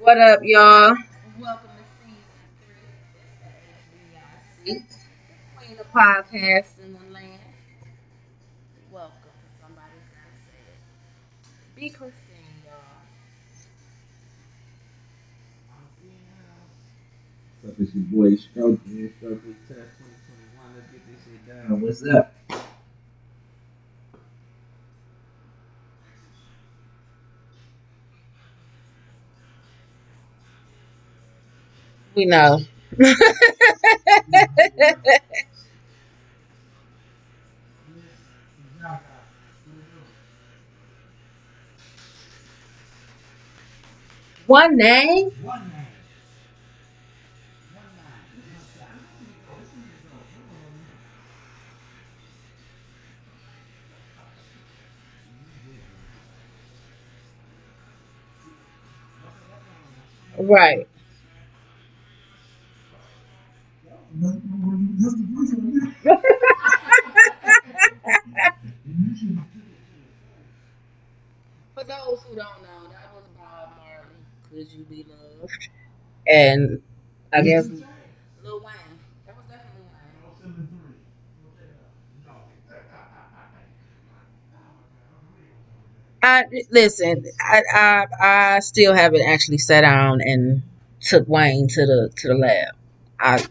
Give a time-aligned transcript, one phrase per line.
[0.00, 0.96] What up, y'all?
[1.40, 2.24] Welcome to season
[2.60, 2.88] three.
[5.56, 5.86] Queen of
[6.94, 7.40] the land.
[8.92, 9.30] Welcome.
[9.60, 10.78] Somebody's gotta say it.
[11.76, 13.02] Be Christine, y'all.
[17.48, 19.12] What's up, it's your boy Stroke, man.
[19.18, 20.74] Stroke Test 2021.
[20.74, 21.80] Let's get this shit down.
[21.80, 22.32] What's up?
[32.14, 32.60] We know.
[44.46, 45.30] One name?
[60.54, 60.86] Right.
[71.74, 74.16] For those who don't know, that was Bob Marley.
[74.50, 75.50] Could you be loved?
[76.28, 76.82] And
[77.32, 77.68] I guess
[78.42, 78.98] Lil Wayne.
[79.26, 80.94] That was definitely Wayne.
[86.24, 87.26] I listen.
[87.38, 90.62] I, I I still haven't actually sat down and
[91.00, 92.74] took Wayne to the to the lab.
[93.20, 93.44] I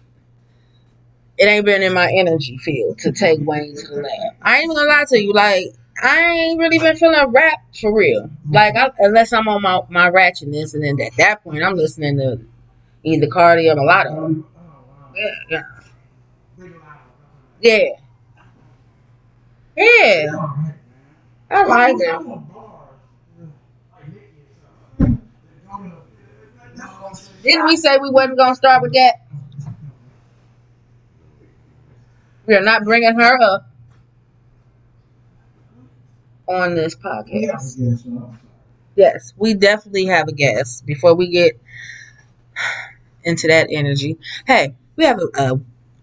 [1.38, 4.36] it ain't been in my energy field to take Wayne to the lab.
[4.42, 5.34] I ain't even gonna lie to you.
[5.34, 5.68] Like
[6.02, 8.32] I ain't really been feeling rap for real.
[8.50, 12.18] Like I, unless I'm on my my ratchetness, and then at that point I'm listening
[12.18, 12.40] to
[13.04, 14.44] either Cardi or Mulatto.
[15.16, 15.64] Yeah, yeah,
[17.62, 17.90] yeah.
[19.78, 20.48] yeah.
[21.52, 22.53] I like it.
[27.44, 29.16] Didn't we say we wasn't gonna start with that?
[32.46, 33.70] We are not bringing her up
[36.48, 37.78] on this podcast.
[38.96, 40.86] Yes, we definitely have a guest.
[40.86, 41.60] Before we get
[43.24, 45.60] into that energy, hey, we have a, a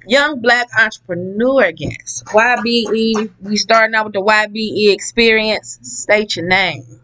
[0.06, 2.24] young black entrepreneur guest.
[2.26, 3.30] YBE.
[3.40, 5.78] We starting out with the YBE experience.
[5.82, 7.00] State your name.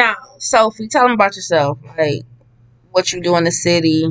[0.00, 1.78] Now, Sophii, tell them about yourself.
[1.98, 2.22] Like
[2.90, 4.06] what you do in the city,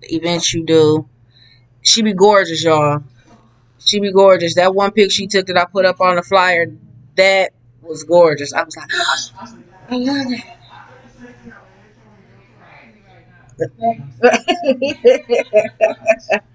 [0.00, 1.08] the events you do.
[1.82, 3.02] She be gorgeous, y'all.
[3.80, 4.54] She be gorgeous.
[4.54, 6.66] That one pic she took that I put up on the flyer,
[7.16, 7.52] that
[7.82, 8.52] was gorgeous.
[8.54, 8.90] I was like,
[9.90, 10.26] I love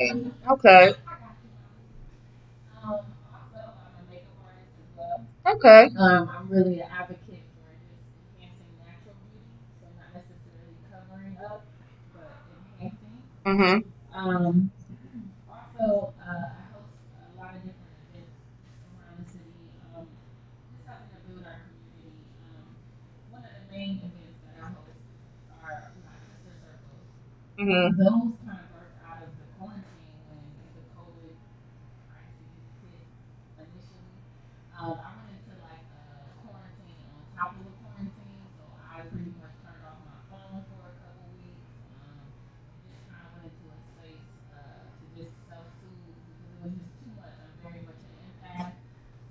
[0.00, 0.12] okay.
[0.50, 0.94] Okay.
[5.46, 5.90] Okay.
[5.98, 8.00] Um, I'm really an advocate for just
[8.36, 9.44] enhancing natural beauty,
[9.80, 11.64] so not necessarily covering up,
[12.14, 12.30] but
[12.80, 13.22] enhancing.
[13.44, 13.84] Mhm.
[14.14, 14.70] Um,
[15.48, 18.32] also, uh, I host a lot of different events
[18.96, 19.54] around the city,
[19.96, 20.06] um,
[20.72, 22.12] just helping to build our community.
[22.44, 22.64] Um,
[23.32, 24.96] one of the main events that I host
[25.62, 27.06] are my sister circles.
[27.58, 27.96] Mhm.
[27.96, 30.42] Those kind of birthed out of the quarantine when
[30.74, 31.36] the COVID
[32.08, 32.52] crisis
[32.82, 33.06] hit
[33.58, 34.12] initially.
[34.76, 36.02] Um, I went into like a
[36.42, 40.80] quarantine on top of the quarantine, so I pretty much turned off my phone for
[40.88, 41.62] a couple weeks.
[42.00, 44.26] Um, and just kind of went into a space
[44.56, 47.34] uh, to just self-soothe because it was just too much.
[47.38, 48.74] I'm very much an empath,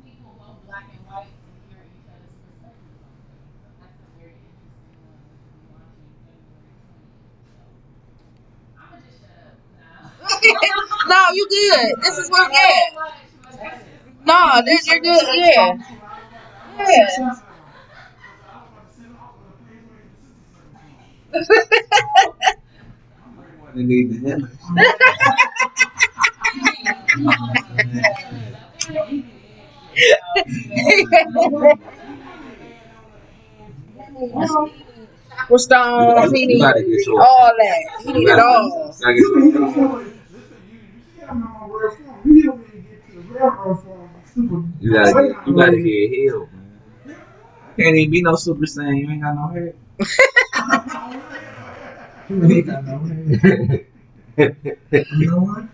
[0.04, 3.50] people, both black and white, to hear each other's perspectives on things.
[3.62, 7.24] So that's a very interesting one, which will be launching February 20th.
[7.48, 7.60] So
[8.78, 10.12] I'm gonna just shut up now.
[11.08, 12.02] no, you good.
[12.02, 12.52] This is what.
[12.52, 12.96] So Yeah.
[12.96, 13.14] much,
[13.44, 15.28] but that's just- No, this you're good.
[15.36, 15.78] Yeah.
[16.80, 17.36] Yeah.
[23.74, 24.22] They need.
[35.48, 36.32] Chakra uh, stones.
[36.32, 37.22] He You need gotta get your.
[37.22, 37.52] all
[41.40, 42.22] that.
[42.24, 42.58] He need it all.
[42.58, 46.82] Gotta get your- You gotta get, you gotta get healed, man.
[47.78, 48.98] Can't even be no super saiyan.
[49.00, 49.74] You ain't got no hair.
[52.30, 53.86] you ain't got no hair.
[55.12, 55.66] You know what?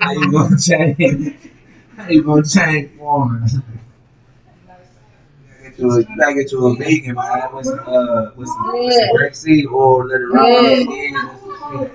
[0.00, 1.34] How you gonna change?
[1.96, 2.90] How you gonna change
[5.78, 6.00] one?
[6.08, 9.34] You gotta get you a vegan, man, with some, uh, with some, with some grape
[9.34, 10.48] seed oil, let it run.
[10.52, 11.88] Yeah.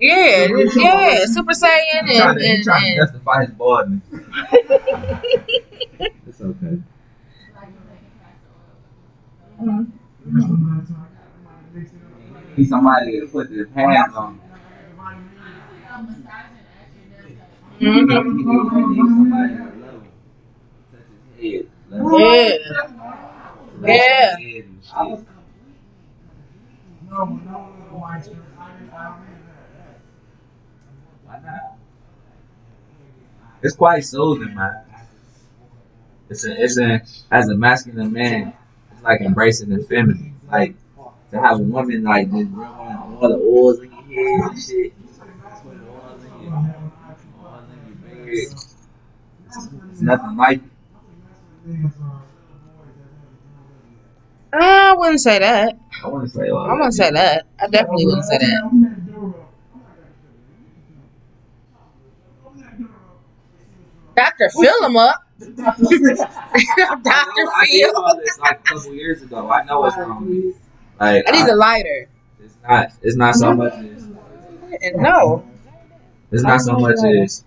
[0.00, 4.00] Yeah, yeah, Super Saiyan He trying and, to, he and, trying to justify his baldness.
[6.26, 6.78] It's okay.
[12.56, 14.40] He's somebody to put his hands on.
[14.40, 14.50] He Mhm.
[14.58, 16.28] need somebody to love him.
[16.28, 17.71] Touch his head.
[17.82, 18.08] Him.
[21.38, 22.56] yeah,
[23.82, 24.36] Yeah.
[27.10, 27.38] not?
[33.62, 34.84] It's quite soothing, man.
[36.28, 38.52] It's a, it's a, as a masculine man,
[38.92, 40.34] it's like embracing the feminine.
[40.50, 40.76] Like,
[41.30, 44.92] to have a woman like just rubbing all the oils in your head and shit.
[45.62, 48.10] Putting oils in your, oils in your beard.
[48.10, 48.21] It's, it's
[50.00, 50.60] nothing like.
[54.52, 55.78] I wouldn't say that.
[56.04, 57.46] I to say all I wouldn't say that.
[57.60, 59.34] I definitely wouldn't say that.
[64.14, 65.16] Doctor, fill him up.
[65.40, 65.82] Doctor
[67.06, 67.96] I, I did Phil.
[67.96, 69.50] all this like a couple years ago.
[69.50, 70.52] I know what's wrong.
[71.00, 72.08] Like, I need a lighter.
[72.44, 74.08] it's not, it's not so much as,
[74.96, 75.44] No.
[76.30, 77.44] it's not so much as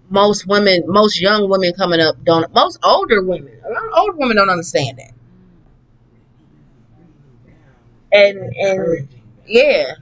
[0.10, 2.54] Most women, most young women coming up don't.
[2.54, 5.12] Most older women, a lot of older women don't understand that.
[8.12, 9.08] And and
[9.48, 9.94] yeah,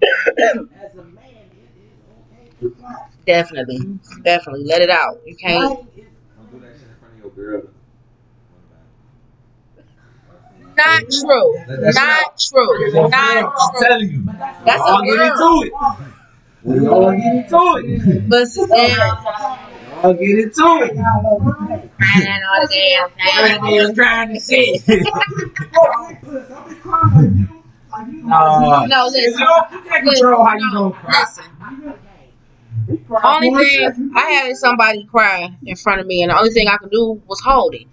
[0.00, 3.08] As a man, it is okay to cry.
[3.26, 5.20] definitely, definitely let it out.
[5.26, 5.78] You can't.
[5.80, 7.70] Don't do that shit in front of your girl.
[10.78, 11.48] Not true.
[11.66, 12.72] Let that shit Not true.
[13.04, 13.80] I'm Not true.
[13.88, 14.20] telling you.
[14.64, 15.24] That's a get girl.
[15.26, 15.72] into it.
[16.64, 18.28] We all get into it.
[18.28, 18.62] But We
[20.02, 20.92] all get into it.
[21.98, 23.36] crying all damn time.
[23.38, 24.82] Everybody's trying to shit.
[24.88, 24.92] I
[26.22, 27.46] put- I'll be crying like you.
[28.30, 28.88] Uh, like you.
[28.88, 29.40] No, listen.
[29.40, 31.20] you can't control how you No, gonna cry.
[31.20, 31.44] listen.
[33.24, 36.76] Only thing I had somebody cry in front of me, and the only thing I
[36.76, 37.86] could do was hold it.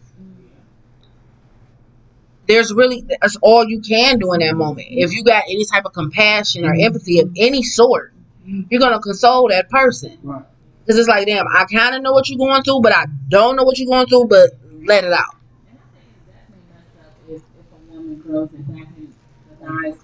[2.48, 4.88] There's really that's all you can do in that moment.
[4.92, 8.14] If you got any type of compassion or empathy of any sort,
[8.46, 10.18] you're gonna console that person.
[10.24, 10.44] Right.
[10.86, 13.56] Because it's like, damn, I kind of know what you're going through, but I don't
[13.56, 14.26] know what you're going through.
[14.28, 14.52] But
[14.84, 15.24] let it out.
[15.68, 19.14] And I think it's definitely messed up if, if a woman grows and back in
[19.50, 19.98] the guy's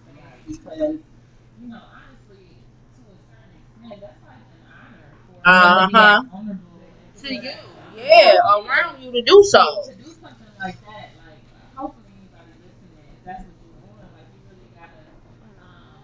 [0.48, 0.98] because,
[1.62, 2.58] you know, honestly,
[2.98, 6.22] to a certain extent, that's like an honor for a woman to be Uh-huh.
[6.22, 7.52] that vulnerable and To to- you,
[7.96, 9.62] yeah, around you to do so.
[9.86, 11.46] To do something like that, like,
[11.76, 14.98] hopefully anybody listening, if that's what you're doing, like, you really gotta,
[15.62, 16.02] um,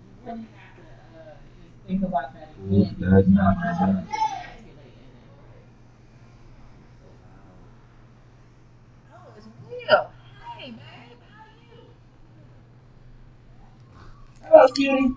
[0.00, 0.82] you really have to,
[1.20, 2.80] uh, just think about that again.
[2.80, 3.90] Oof, that's not don't have to bad.
[3.90, 5.34] emasculate in it.
[9.12, 10.10] Oh, it's Will.
[10.56, 10.80] Hey, babe,
[11.30, 11.80] how you?
[14.42, 15.14] Hello, cutie.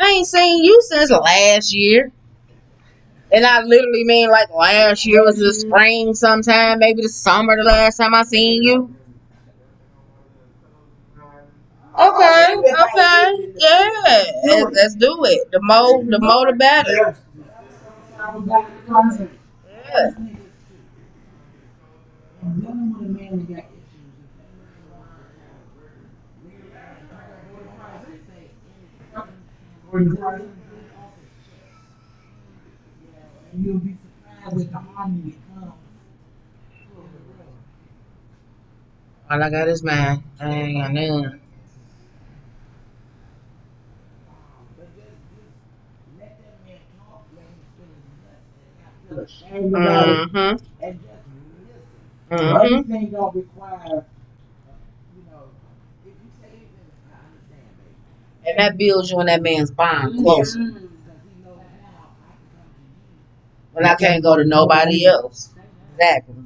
[0.00, 2.10] I ain't seen you since last year.
[3.30, 5.68] And I literally mean like last year was the mm-hmm.
[5.68, 8.94] spring sometime, maybe the summer the last time I seen you.
[12.02, 15.50] Okay, okay, yeah, let's, let's do it.
[15.52, 16.90] The more, the more, the better.
[16.92, 17.20] Yes.
[18.18, 19.30] I was back in the closet.
[19.88, 20.10] Yeah.
[22.42, 23.88] I'm dealing with a man that got issues.
[29.92, 30.48] Or you try to
[33.52, 35.72] and you'll be surprised at the harmony that comes.
[39.30, 40.22] All I got is mine.
[40.38, 41.40] I ain't got none.
[44.76, 47.54] But just, just let that man talk, let him
[49.14, 50.56] feel his nuts, and not feel ashamed about Mm-hmm.
[50.80, 51.78] and just listen.
[52.30, 52.56] Mm-hmm.
[52.66, 54.06] Everything don't require,
[54.68, 54.72] uh,
[55.14, 55.50] you know,
[56.04, 57.96] if you say anything, I understand, baby.
[58.46, 60.58] And that builds you and that man's bond closer.
[60.58, 63.18] Because he knows now I can come to you.
[63.72, 65.54] When I can't go to nobody else.
[65.94, 66.36] Exactly.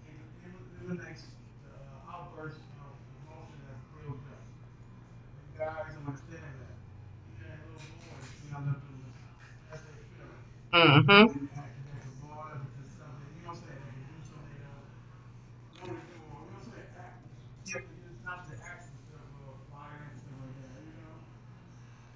[0.07, 1.23] it, it, it relates
[1.62, 2.93] to uh, outbursts of
[3.25, 4.43] emotion that builds up.
[5.39, 6.77] And guys understand that.
[7.29, 8.95] You had little boys, you know, that do
[9.71, 10.45] that's their feeling.
[10.81, 11.11] Mm-hmm.
[11.37, 14.21] You act like a boy because something, you know what I'm saying, they can do
[14.25, 14.89] something they don't
[15.81, 17.19] want to do, or you know what I'm saying, act,
[17.67, 21.17] give it's not the acts and stuff, or violence and stuff like that, you know?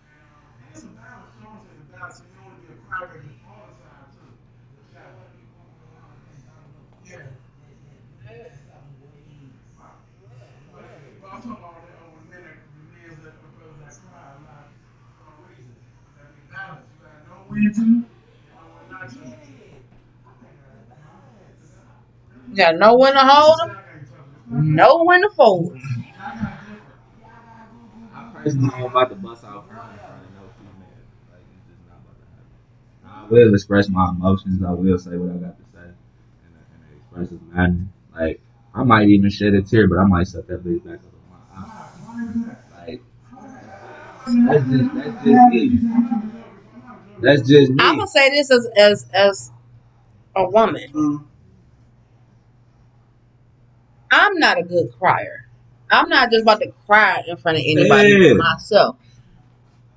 [0.07, 2.45] And, um, and it's a balance, you know what I'm saying, a balance, you don't
[2.47, 4.33] want to be a crybaby all the time, too.
[4.85, 5.05] Yeah.
[7.05, 7.29] Yeah.
[9.85, 10.01] Right.
[10.73, 10.85] But,
[11.21, 13.95] but I'm talking about that, uh, when men, that- the men that, the brothers that
[14.11, 14.69] cry a lot
[15.19, 15.75] for no reason.
[15.75, 19.37] You gotta be balanced, you gotta know when to, and know when not to.
[22.55, 26.05] You got no one to hold them, know when to fold 'em.
[28.15, 30.87] I personally ain't about to bust out crying in front of no female.
[31.33, 32.47] Like it's just not about to happen.
[33.05, 34.63] I will express my emotions.
[34.63, 37.87] I will say what I got to say in a, in an expressive manner.
[38.15, 38.41] Like
[38.73, 41.65] I might even shed a tear, but I might set that bitch back up on
[41.65, 42.87] my eye.
[42.87, 43.03] Like
[44.27, 45.81] That's just that's just me.
[47.21, 47.77] That's just me.
[47.81, 49.53] I'm gonna say this as as as
[50.37, 50.91] a woman.
[50.93, 51.25] Mm.
[54.15, 55.49] I'm not a good crier.
[55.91, 58.35] I'm not just about to cry in front of anybody Yeah.
[58.35, 58.97] but myself.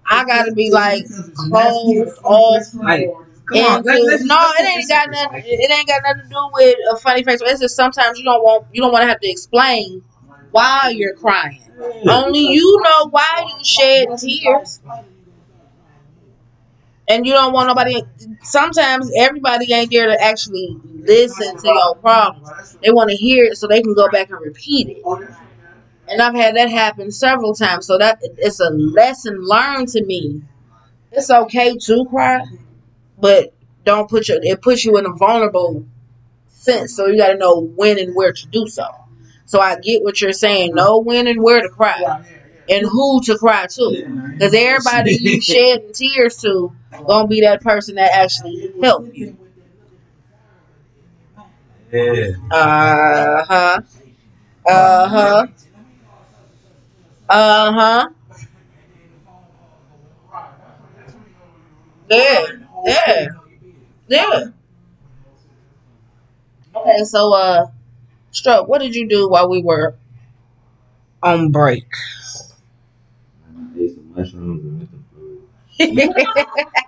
[0.05, 1.05] I gotta be like
[1.35, 2.73] closed off.
[2.73, 3.09] Like,
[3.47, 5.43] Come on, let's, let's, no, let's it ain't got nothing.
[5.45, 7.39] It ain't got nothing to do with a funny face.
[7.41, 10.03] It's just sometimes you don't want you don't want to have to explain
[10.51, 11.61] why you're crying.
[12.09, 14.81] Only you know why you shed tears,
[17.07, 18.01] and you don't want nobody.
[18.43, 22.77] Sometimes everybody ain't there to actually listen to your problems.
[22.81, 25.03] They want to hear it so they can go back and repeat it.
[26.09, 27.87] And I've had that happen several times.
[27.87, 30.41] So that it's a lesson learned to me.
[31.11, 32.41] It's okay to cry,
[33.17, 33.53] but
[33.85, 35.85] don't put your it puts you in a vulnerable
[36.49, 36.95] sense.
[36.95, 38.85] So you got to know when and where to do so.
[39.45, 40.75] So I get what you're saying.
[40.75, 42.25] Know when and where to cry,
[42.69, 44.31] and who to cry to.
[44.33, 46.73] Because everybody you shedding tears to
[47.05, 49.37] gonna be that person that actually help you.
[51.91, 52.31] Yeah.
[52.51, 53.81] Uh huh.
[54.69, 55.47] Uh huh.
[57.29, 58.09] Uh huh.
[62.09, 62.45] Yeah.
[62.85, 63.27] Yeah.
[64.07, 64.45] Yeah.
[66.75, 67.67] Okay, so uh,
[68.31, 68.67] stroke.
[68.67, 69.95] What did you do while we were
[71.23, 71.85] on break?
[73.43, 76.67] I ate some mushrooms and went to food.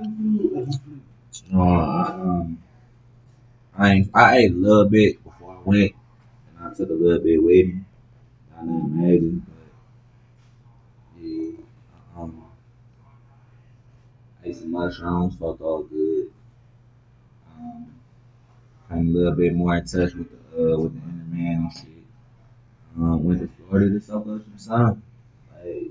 [0.00, 2.58] Uh, um,
[3.76, 5.92] I I ate a little bit before I went,
[6.56, 7.80] and I took a little bit with me.
[8.56, 11.52] I didn't imagine, but yeah,
[12.16, 12.44] um,
[14.42, 16.30] I ate some mushrooms, felt all good.
[17.58, 17.86] Um,
[18.88, 21.72] came a little bit more in touch with the uh, with the inner man and
[21.72, 22.04] shit.
[22.96, 25.02] Um, went to Florida to soak up some sun.
[25.54, 25.90] Like,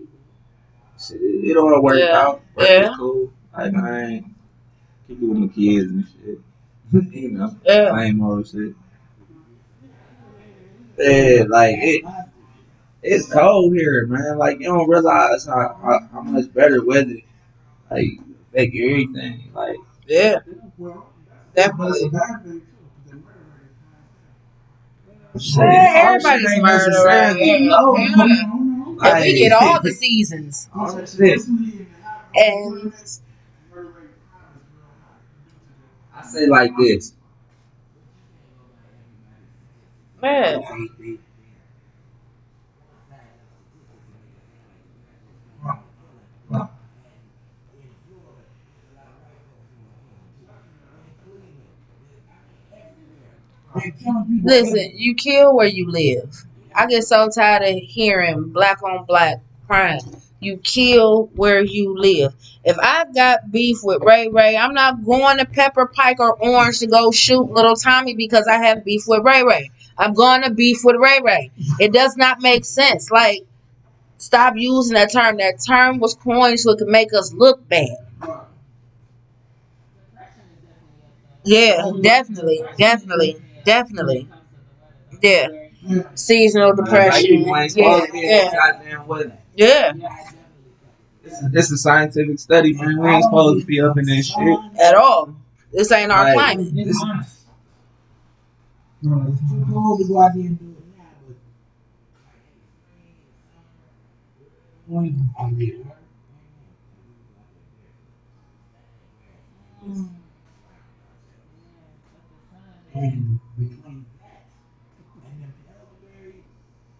[0.99, 2.41] shit, it, it all worked Yeah, out.
[2.55, 2.93] Work yeah.
[2.97, 3.31] cool.
[3.57, 4.25] Like, I ain't
[5.07, 6.39] keep with my kids and shit.
[7.13, 7.95] you know, yeah.
[7.95, 8.73] same old shit.
[10.97, 12.03] Yeah, like it.
[13.01, 14.37] It's cold here, man.
[14.37, 17.21] Like you don't realize how how, how much better weather
[17.89, 18.19] like
[18.51, 19.51] affect everything.
[19.53, 20.39] Like Yeah.
[21.55, 22.11] Definitely.
[25.39, 27.69] Shit, Yeah, everybody's ain't around here.
[27.81, 29.11] Oh, yeah.
[29.11, 30.67] And we get all the seasons.
[30.75, 30.89] all.
[32.35, 32.93] And
[36.19, 37.13] I say like this.
[40.21, 40.61] man,
[54.43, 56.45] listen, you kill where you live.
[56.75, 59.99] I get so tired of hearing black on black crime.
[60.39, 62.33] You kill where you live.
[62.63, 66.79] If I've got beef with Ray Ray, I'm not going to Pepper Pike or Orange
[66.79, 69.71] to go shoot little Tommy because I have beef with Ray Ray.
[69.97, 71.51] I'm going to beef with Ray Ray.
[71.79, 73.11] It does not make sense.
[73.11, 73.45] Like,
[74.17, 75.37] stop using that term.
[75.37, 77.97] That term was coined so it could make us look bad.
[81.43, 84.29] Yeah, definitely, definitely, definitely.
[85.21, 85.47] Yeah.
[86.13, 87.45] Seasonal depression.
[87.47, 88.51] Yeah, supposed to be yeah.
[89.59, 89.91] Yeah.
[91.23, 92.97] It's a, it's a scientific study, man.
[92.97, 94.59] We ain't supposed to be up in this shit.
[94.81, 95.35] At all.
[95.73, 96.73] This ain't our Like, climate.
[96.73, 97.03] this-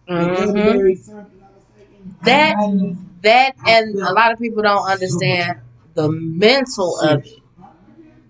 [0.08, 1.39] hmm
[2.22, 2.56] That
[3.22, 5.60] that and a lot of people don't understand
[5.94, 7.38] the mental of it.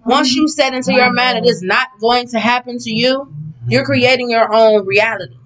[0.05, 3.33] Once you set into your mind it is not going to happen to you,
[3.69, 5.37] you're creating your own reality.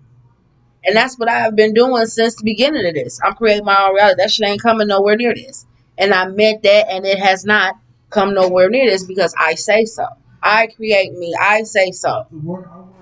[0.84, 3.18] And that's what I've been doing since the beginning of this.
[3.24, 4.22] I'm creating my own reality.
[4.22, 5.66] That shit ain't coming nowhere near this.
[5.96, 7.76] And I meant that and it has not
[8.10, 10.06] come nowhere near this because I say so.
[10.42, 11.34] I create me.
[11.40, 12.26] I say so.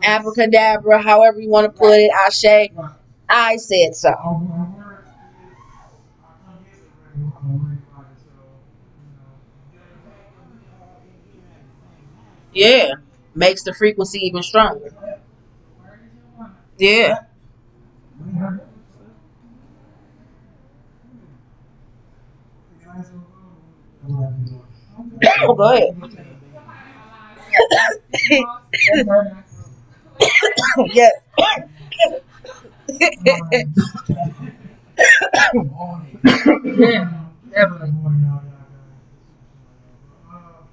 [0.03, 2.73] Abracadabra, however you want to put it, I say
[3.29, 4.11] I said so.
[12.53, 12.95] Yeah.
[13.35, 14.93] Makes the frequency even stronger.
[16.79, 17.25] Yeah.
[25.43, 25.97] Oh, go ahead.
[30.95, 31.13] yes.
[36.65, 37.11] Yeah,
[37.51, 37.91] definitely.
[37.93, 39.03] More than y'all, y'all guys.
[40.29, 40.65] Uh,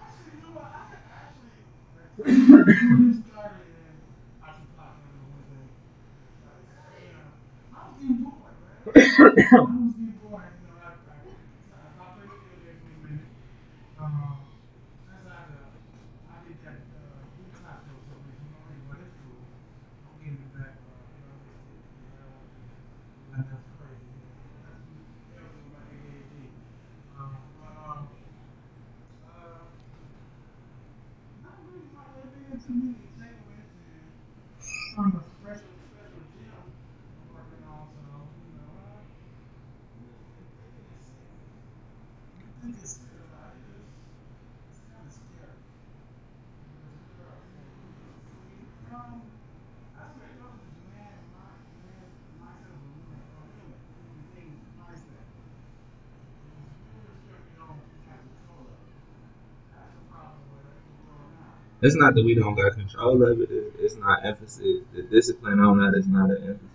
[0.00, 0.70] actually, you know what?
[0.72, 1.64] I could actually,
[2.88, 3.98] when this started and
[4.42, 5.66] I should talk to him one day.
[7.00, 7.30] Yeah,
[7.72, 8.78] I was getting bored, man.
[8.94, 12.98] I was getting bored, you know, I, I, I played the field there for a
[13.02, 13.30] minute.
[13.98, 14.38] Um,
[15.06, 19.46] since I, uh, I did that, uh, youth hospital service, you know, anyway, it's cool.
[20.06, 24.36] I'm getting it back, uh, you know, it's, it's, uh, and that's crazy, you know.
[24.62, 24.84] That's,
[25.36, 26.52] everything about ADHD.
[27.18, 28.08] Um, but, um,
[29.24, 29.64] uh,
[31.42, 34.12] not really my idea to me, takeaways and
[34.94, 39.00] from a special, special gym I'm working on, so, you know, uh,
[42.38, 43.88] the thing is good about it is,
[44.70, 45.58] it's kind of scary.
[46.72, 47.38] There's a girl,
[48.92, 49.22] um,
[49.96, 51.48] I spent all this man, my,
[51.80, 52.06] man,
[52.38, 53.78] myself, and women, or women,
[54.16, 55.26] the thing, mindset.
[56.76, 58.98] It's really scared you don't have control of it.
[59.72, 61.56] That's the problem with it, with going now.
[61.82, 63.50] It's not that we don't got control of it.
[63.50, 64.82] it- It's not emphasis.
[64.94, 66.68] The discipline on that is not an emphasis.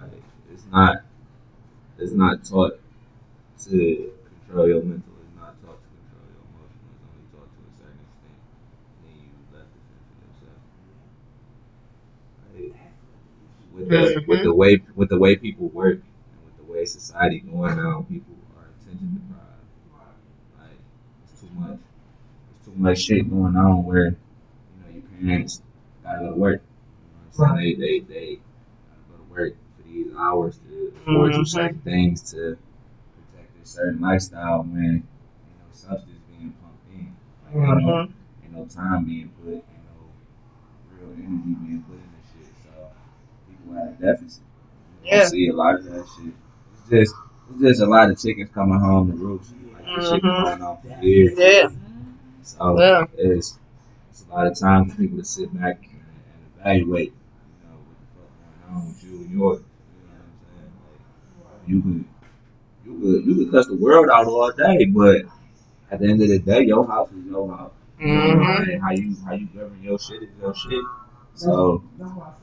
[0.00, 1.02] Like, it's not.
[1.98, 2.78] It's not taught
[3.66, 4.12] to
[4.46, 5.14] control your mental.
[5.24, 6.86] It's not taught to control your emotions.
[6.94, 8.40] It's only taught to a certain extent.
[9.02, 10.62] Then you left it to yourself.
[12.54, 12.74] Like,
[13.74, 17.40] with the with the way with the way people work and with the way society
[17.40, 19.64] going now, people are attention deprived.
[20.58, 20.78] Like
[21.32, 21.78] it's too much.
[22.76, 24.12] Much shit going on where you
[24.80, 25.62] know your parents
[26.02, 26.62] gotta go to work.
[26.62, 27.78] You know what I'm saying?
[27.80, 31.46] They they they gotta go to work for these hours to afford Mhm.
[31.46, 32.56] certain things to
[33.32, 35.02] protect a certain lifestyle when you know
[35.72, 37.14] substance being pumped in.
[37.46, 38.00] Like ain't, no,
[38.42, 42.54] ain't no time being put, ain't no real energy being put in this shit.
[42.64, 42.88] So
[43.48, 44.42] people at a deficit.
[45.04, 45.24] You Yeah.
[45.26, 46.32] see a lot of that shit.
[46.72, 47.14] It's just
[47.50, 49.52] it's just a lot of chickens coming home to roost.
[49.72, 51.38] Like this shit going on for years.
[51.38, 51.68] Yeah.
[52.44, 53.06] So Yeah.
[53.16, 53.58] it's
[54.10, 57.76] it's a lot of time for people to sit back and, and evaluate, you know,
[57.76, 59.34] what the fuck going on with you and yours.
[59.34, 60.72] You know what I'm saying?
[61.44, 62.04] Like, you could
[62.86, 65.22] you could you could cuss the world out all day, but
[65.90, 67.72] at the end of the day, your house is your house.
[68.00, 70.84] You know, and how you how you govern your shit is your shit.
[71.34, 72.38] So That's why I say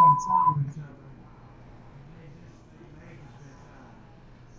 [0.00, 1.08] Spend time with each other.
[1.92, 4.00] And they just they made us spend time.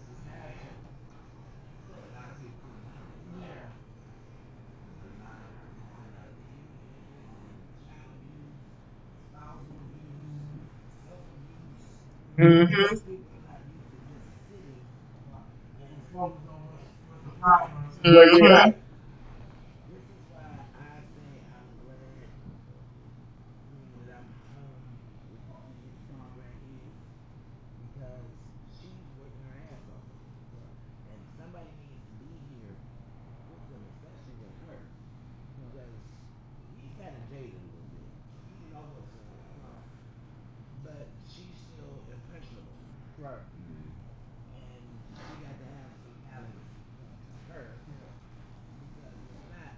[0.10, 0.77] We had to.
[3.41, 3.69] Yeah.
[9.32, 10.69] Spousal abuse,
[11.06, 11.88] self-abuse.
[12.38, 13.17] Mhm.
[15.82, 17.71] And focus on what's, what's the problem.
[18.04, 18.75] Mhm.
[19.89, 20.41] This is why
[20.75, 22.30] I say I'm glad
[23.69, 24.30] you know, that I'm
[25.49, 26.91] home with this song right here
[27.82, 28.27] because
[28.75, 30.08] she's working her ass off.
[31.12, 34.80] And somebody needs to be here with them, especially with her.
[35.58, 35.95] Because
[36.77, 38.10] he's kind of jaded a little bit.
[38.62, 39.82] You know what's going on.
[40.84, 42.75] But she's still impressionable.
[43.21, 43.43] Right.
[44.58, 47.67] And she got to have some balance to her.
[47.86, 49.73] Because it's not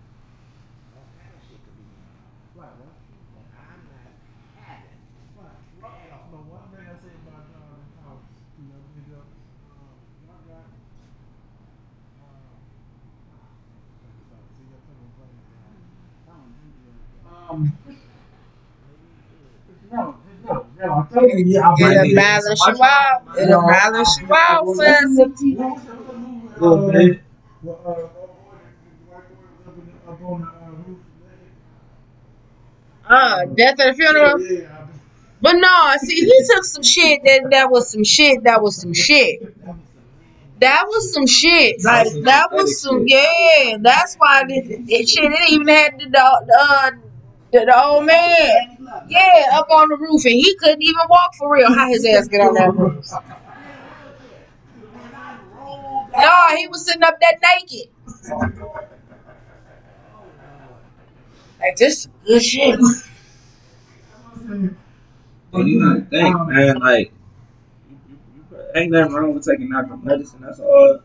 [0.95, 2.32] all kind of shit could be going on.
[2.56, 2.99] Right, right.
[3.36, 4.12] that I'm not
[4.60, 4.99] having.
[5.38, 5.60] Right.
[5.82, 6.12] Right.
[6.32, 9.36] But one thing I say about y'all in house, you know, big ups,
[9.73, 10.67] um, y'all got,
[12.23, 12.58] um,
[14.56, 15.32] see, y'all talking about
[17.52, 17.60] Um,
[19.91, 20.83] no, no, no, I'm telling you, I'm
[21.79, 23.21] It'll balance you out.
[23.38, 24.65] It'll balance you out.
[26.60, 27.19] Little bit.
[27.65, 27.71] Uh, the
[29.10, 30.47] white boy was up, in the, up on the
[30.88, 30.99] roof.
[33.56, 34.38] Death at the funeral.
[35.41, 38.43] But no, I see, he took some shit that that was some shit.
[38.43, 39.41] That was some shit.
[40.60, 41.84] That was some shit.
[41.84, 43.77] Like that was some yeah.
[43.82, 45.25] That's why this, this shit.
[45.25, 46.91] It even had the the, uh,
[47.54, 48.80] the the old man.
[49.10, 51.74] Yeah, up on the roof, and he couldn't even walk for real.
[51.74, 53.08] How his ass get on that roof?
[56.18, 57.89] No, he was sitting up there naked.
[61.60, 62.80] Like this good shit.
[65.54, 67.13] And you gotta think, man, like,
[68.76, 70.42] ain't nothing wrong with taking natural medicine.
[70.42, 71.00] That's all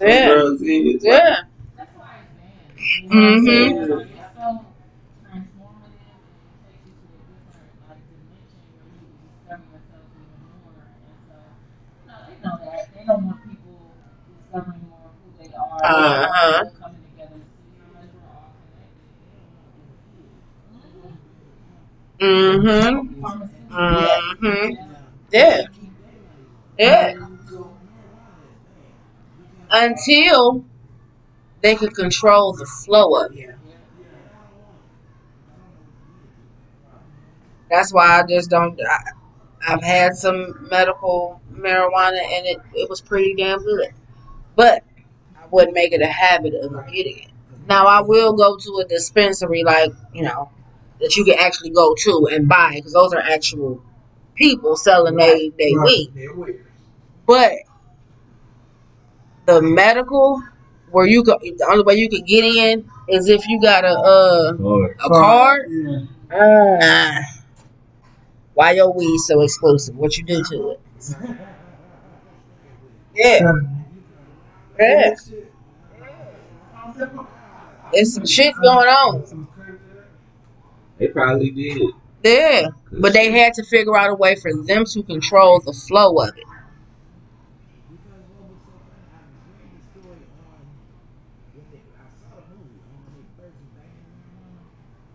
[0.00, 0.26] Yeah.
[0.34, 1.04] drugs is.
[1.04, 1.42] Yeah.
[1.76, 3.02] That's why it's banned.
[3.02, 3.46] You know what I'm Mhm.
[3.46, 3.90] saying?
[3.90, 4.66] Like, it's so
[5.24, 10.04] transformative and it takes you to a different like dimension where you can discover yourself
[10.12, 10.76] even more.
[10.84, 11.36] And so,
[12.00, 12.95] you know, they know that.
[13.06, 13.92] They don't want people
[14.28, 15.80] discovering more who they are.
[15.84, 16.64] Uh-huh.
[16.64, 18.52] They're coming together to see how much we're all
[22.20, 23.24] Mm-hmm.
[23.72, 24.92] Mm-hmm.
[25.32, 25.62] Yeah.
[26.78, 27.14] Yeah.
[29.70, 30.64] Until
[31.62, 33.56] they can control the flow of it.
[37.70, 38.80] That's why I just don't.
[38.80, 38.98] I,
[39.66, 43.92] I've had some medical marijuana and it, it was pretty damn good.
[44.54, 44.84] But
[45.36, 47.28] I wouldn't make it a habit of getting it.
[47.68, 50.50] Now, I will go to a dispensary, like, you know,
[51.00, 53.82] that you can actually go to and buy because those are actual
[54.34, 56.12] people selling they, they weed.
[56.14, 56.64] They're weird.
[57.26, 57.52] But
[59.46, 60.42] the medical,
[60.90, 63.88] where you go, the only way you can get in is if you got a
[63.88, 64.52] uh,
[65.04, 65.66] a card.
[65.70, 66.04] Yeah.
[66.30, 67.22] Uh,
[68.56, 69.96] why your weed so exclusive?
[69.96, 70.80] What you do to it?
[73.14, 73.40] Yeah,
[74.78, 75.14] yeah.
[77.92, 79.48] There's some shit going on.
[80.98, 81.92] They probably did.
[82.24, 86.16] Yeah, but they had to figure out a way for them to control the flow
[86.18, 86.44] of it.
[87.88, 90.66] Because what was so funny, I read the story on
[91.54, 94.66] when they, I saw the movie on when they first was back in marijuana.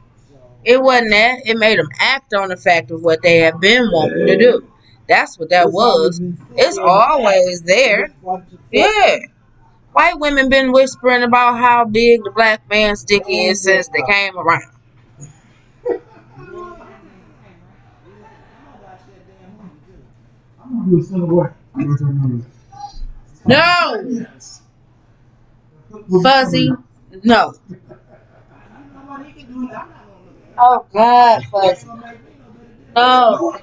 [0.63, 1.39] It wasn't that.
[1.45, 4.71] It made them act on the fact of what they have been wanting to do.
[5.07, 6.19] That's what that was.
[6.55, 8.09] It's always there.
[8.71, 9.17] Yeah.
[9.93, 14.37] White women been whispering about how big the black man's dick is since they came
[14.37, 14.71] around.
[20.63, 22.54] I'm gonna watch that
[23.47, 24.27] No,
[26.23, 26.71] Fuzzy.
[27.23, 27.53] No.
[27.69, 29.25] You know what?
[29.25, 29.65] He can do it.
[29.65, 30.55] I'm not gonna look at it.
[30.57, 31.87] Oh God, It's Fuzzy.
[31.87, 33.53] gonna make me no better.
[33.53, 33.59] No.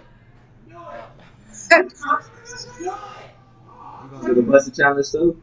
[4.05, 5.43] You gonna the busted challenge too?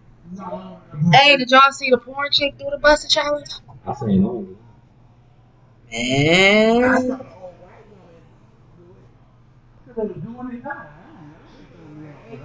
[1.13, 3.49] Hey, did y'all see the porn chick do the busted challenge?
[3.85, 4.57] I seen all of it.
[5.91, 6.81] I Man.
[6.81, 8.21] saw the old white woman
[8.77, 9.03] do it.
[9.85, 10.71] Because they was doing it now.
[10.71, 10.81] I
[12.01, 12.39] mean, if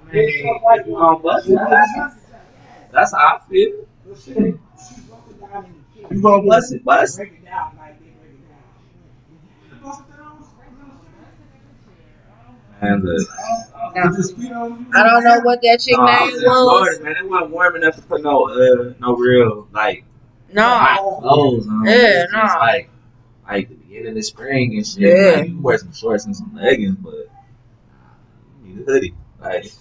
[0.00, 2.16] you that's,
[2.90, 3.86] that's how I feel.
[4.06, 4.34] But she, she
[5.08, 6.10] broke it down in the kids.
[6.10, 7.18] You gonna bust it, bust it.
[7.18, 8.58] Break it down like they break it down.
[12.82, 13.28] And look,
[14.94, 17.16] I don't know what that chick no, name was Florida, man.
[17.16, 20.04] It wasn't warm enough to put no, uh, no real like
[20.52, 20.62] No.
[20.62, 21.84] hot clothes on.
[21.86, 22.38] Yeah, just no.
[22.58, 22.90] like,
[23.48, 25.02] like the beginning of the spring and shit.
[25.02, 25.12] Yeah.
[25.36, 27.28] Like, you can wear some shorts and some leggings, but
[28.64, 29.14] you need a hoodie.
[29.42, 29.64] Like,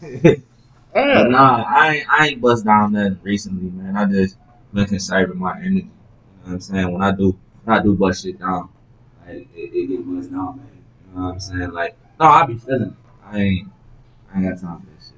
[0.00, 0.44] shit.
[0.92, 3.96] But nah, I ain't, I ain't bust down nothing recently, man.
[3.96, 4.36] I just
[4.72, 5.76] been conserving my energy.
[5.76, 5.90] You know
[6.42, 6.92] what I'm saying?
[6.92, 8.68] When I do, when I do bust shit down,
[9.26, 10.66] like, it, it get bust down, man.
[11.08, 11.70] You know what I'm saying?
[11.70, 12.92] Like, no, I be feeling it.
[13.24, 13.68] I ain't,
[14.32, 15.16] I ain't got time for this shit.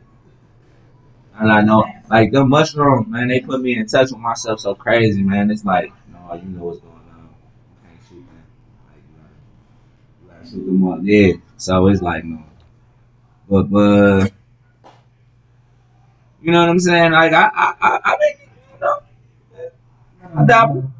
[1.39, 4.75] And I know, like, the mushrooms, man, they put me in touch with myself so
[4.75, 5.51] crazy, man.
[5.51, 7.29] It's like, no, you know what's going on.
[7.31, 8.45] You can't shoot, man.
[8.89, 10.99] Like, you gotta, you gotta shoot them up.
[11.03, 11.33] Yeah.
[11.57, 12.43] So it's like, no.
[13.53, 14.33] But, but,
[16.41, 17.13] you know what I'm saying?
[17.13, 20.91] Like I, I, I, I mean, you know, I dabble.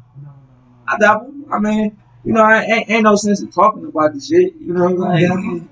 [0.87, 1.33] I dabble.
[1.51, 4.53] I mean, you know, I ain't, ain't no sense in talking about the shit.
[4.61, 5.69] You know what I'm saying?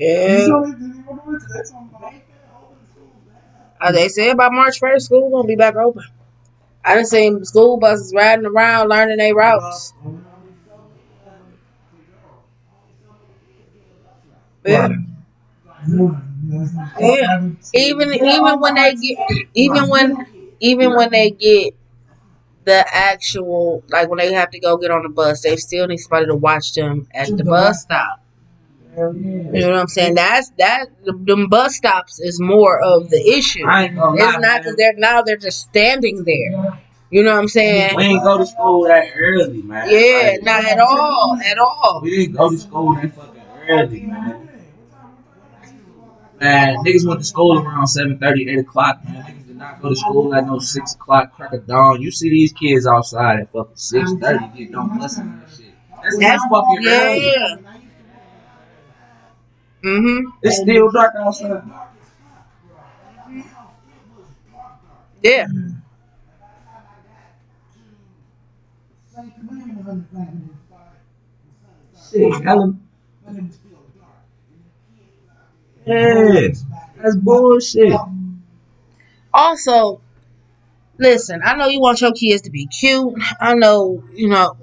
[0.00, 0.48] Yeah.
[3.80, 6.04] Uh, they said by March 1st, school gonna be back open.
[6.84, 9.94] I done seen school buses riding around learning their routes.
[14.64, 14.88] Yeah.
[16.98, 17.26] Yeah.
[17.74, 19.18] Even even when they get
[19.54, 20.16] even when
[20.60, 21.74] even when they get
[22.64, 25.98] the actual like when they have to go get on the bus, they still need
[25.98, 28.19] somebody to watch them at the bus stop.
[28.96, 30.14] You know what I'm saying?
[30.14, 30.86] That's that.
[31.04, 33.64] The, them bus stops is more of the issue.
[33.64, 36.80] It's not because they're now they're just standing there.
[37.10, 37.96] You know what I'm saying?
[37.96, 39.88] We ain't go to school that early, man.
[39.90, 42.00] Yeah, Like, not at all, at all.
[42.02, 44.48] We didn't go to school that fucking early, man.
[46.40, 49.24] Man, niggas went to school around 7 8 o'clock, man.
[49.24, 52.00] Niggas did not go to school at no six o'clock crack of dawn.
[52.00, 55.74] You see these kids outside at fucking six thirty getting on buses and shit.
[56.02, 57.79] That's, That's fucking early.
[59.82, 59.90] Yeah.
[59.90, 60.22] Mhm.
[60.42, 61.62] It's still dark outside.
[65.22, 65.46] Yeah.
[69.06, 69.34] St.
[69.36, 72.10] Command was under five minutes.
[72.10, 72.80] Shit, Helen.
[73.24, 74.24] But it was still dark.
[75.86, 76.48] Yeah,
[77.02, 77.92] that's bullshit.
[79.32, 80.00] Also,
[80.98, 83.14] listen, I know you want your kids to be cute.
[83.40, 84.56] I know, you know,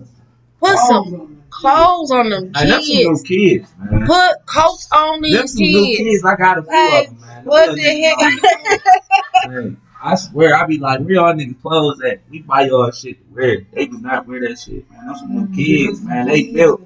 [0.60, 3.22] put some clothes on them Hey, them some kids.
[3.24, 4.06] kids, man.
[4.06, 5.98] Put coats on these some new kids.
[5.98, 6.26] kids.
[6.26, 7.44] I got a few Like, of them, man.
[7.46, 9.78] What the heck?
[10.00, 12.22] I swear, I be like, where y'all niggas clothes at?
[12.30, 13.62] We buy y'all shit to wear.
[13.74, 15.08] They do not wear that shit, man.
[15.08, 16.28] Those some new kids, man.
[16.28, 16.82] They built,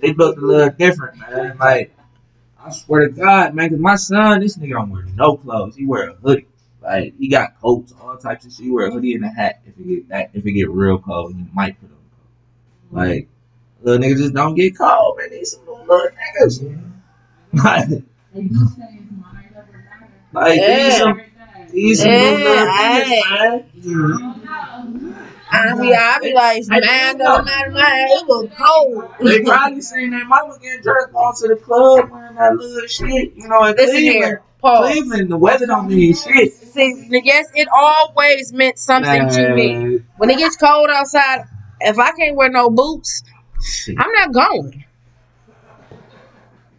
[0.00, 1.56] they built a little different, man.
[1.58, 1.96] Like,
[2.62, 5.76] I swear to God, man, cause my son, this nigga don't wear no clothes.
[5.76, 6.46] He wear a hoodie.
[6.82, 8.66] Like, he got coats, all types of shit.
[8.66, 9.60] He wear a hoodie and a hat.
[9.66, 13.08] If it get that, if it get real cold, he might put on a coat.
[13.08, 13.28] Like,
[13.82, 15.30] little niggas just don't get cold, man.
[15.30, 16.80] These some little niggas.
[17.52, 20.08] Like, They do say it's mind over matter.
[20.32, 21.20] like these some,
[21.72, 24.36] these some little little niggas, man.
[25.52, 25.74] I.
[25.80, 28.08] Be, I be like, man, don't matter, man.
[28.08, 29.10] It was cold.
[29.20, 33.34] They probably seen their mama getting dressed going to the club wearing that little shit.
[33.34, 34.82] You know, in Listen Cleveland, here, Paul.
[34.86, 36.52] Cleveland, the weather don't mean shit.
[36.52, 40.02] See, yes, it always meant something to me.
[40.18, 41.46] When it gets cold outside,
[41.80, 43.24] if I can't wear no boots,
[43.62, 43.96] shit.
[43.98, 44.84] I'm not going.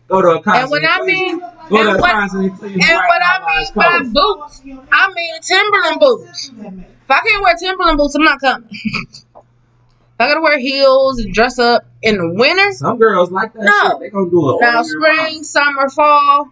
[0.08, 0.62] Go to a concert.
[0.64, 4.62] And when I mean, and what, concert in Cleveland and what I mean by boots,
[4.92, 6.52] I mean Timberland boots.
[6.52, 8.70] If I can't wear Timberland boots, I'm not coming.
[10.20, 12.72] I gotta wear heels and dress up in the winter.
[12.74, 13.90] Some girls like that No.
[13.92, 14.00] shit.
[14.02, 14.62] They gonna do it.
[14.62, 14.86] Now, round.
[14.88, 16.50] spring, summer, fall,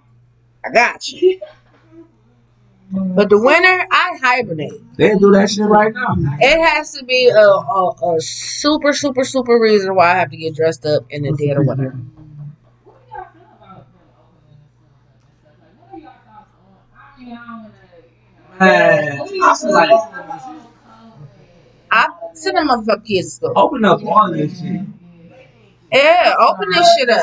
[0.65, 1.39] I got you.
[2.91, 4.95] But the winter, I hibernate.
[4.97, 6.15] They do that shit right now.
[6.39, 10.37] It has to be a, a, a super, super, super reason why I have to
[10.37, 11.91] get dressed up in the dead of winter.
[12.83, 15.53] What do y'all feel about them opening the schools up and stuff?
[15.61, 16.97] Like, what are y'all thoughts on?
[16.97, 17.79] I mean, I don't want to,
[18.57, 18.65] you know.
[18.65, 21.27] Man, I feel feel like- about the whole COVID?
[21.91, 23.53] I send them motherfucking kids to school.
[23.55, 24.81] Open up all this shit.
[25.91, 27.21] Yeah, open this shit up.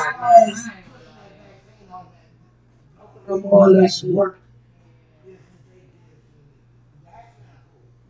[3.29, 4.11] Open up all that shit.
[4.11, 4.31] Mm-hmm.
[7.05, 7.35] Back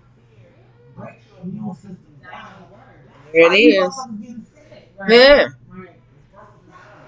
[1.43, 2.65] immune system down.
[3.33, 3.83] There it is.
[3.83, 4.89] motherfuckers getting sick?
[5.07, 5.47] Yeah.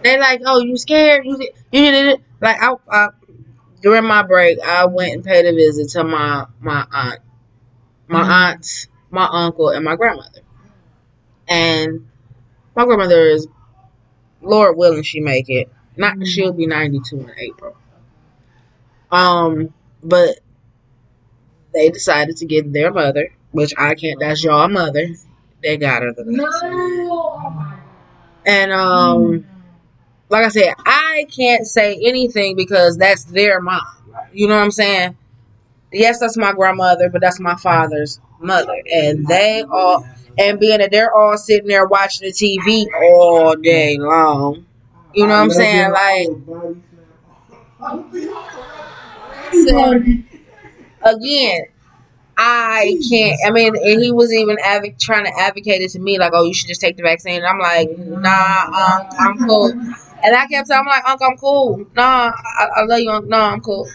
[0.04, 1.26] They like, oh, you scared?
[1.26, 1.38] You
[1.72, 2.22] you did it.
[2.42, 3.08] Like I, I
[3.82, 7.20] during my break, I went and paid a visit to my my aunt,
[8.08, 10.42] my aunts, my uncle, and my grandmother.
[11.48, 12.08] And
[12.76, 13.48] my grandmother is,
[14.42, 15.72] Lord willing, she make it.
[15.96, 17.78] Not she'll be ninety two in April.
[19.12, 20.40] Um, but
[21.74, 24.20] they decided to get their mother, which I can't.
[24.20, 25.08] That's y'all mother.
[25.64, 26.44] They got her the No.
[26.44, 26.68] next day.
[26.70, 27.80] Oh my God.
[28.46, 29.48] And um,
[30.30, 33.82] like I said, I can't say anything because that's their mom.
[34.34, 35.16] You know what I'm saying?
[35.94, 40.06] Yes, that's my grandmother, but that's my father's mother, and they all
[40.38, 44.66] and being that they're all sitting there watching the TV all day long.
[45.14, 45.92] You know what I'm saying?
[45.92, 46.28] Like
[51.04, 51.62] again,
[52.38, 53.38] I can't.
[53.46, 56.46] I mean, and he was even adv- trying to advocate it to me, like, "Oh,
[56.46, 60.48] you should just take the vaccine." And I'm like, "Nah, Unc, I'm cool." And I
[60.48, 61.86] kept telling him, like, Uncle, I'm cool.
[61.96, 63.28] Nah, I, I love you, Unc.
[63.28, 63.88] No, I'm cool."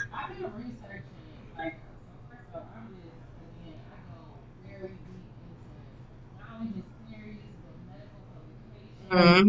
[9.10, 9.48] I've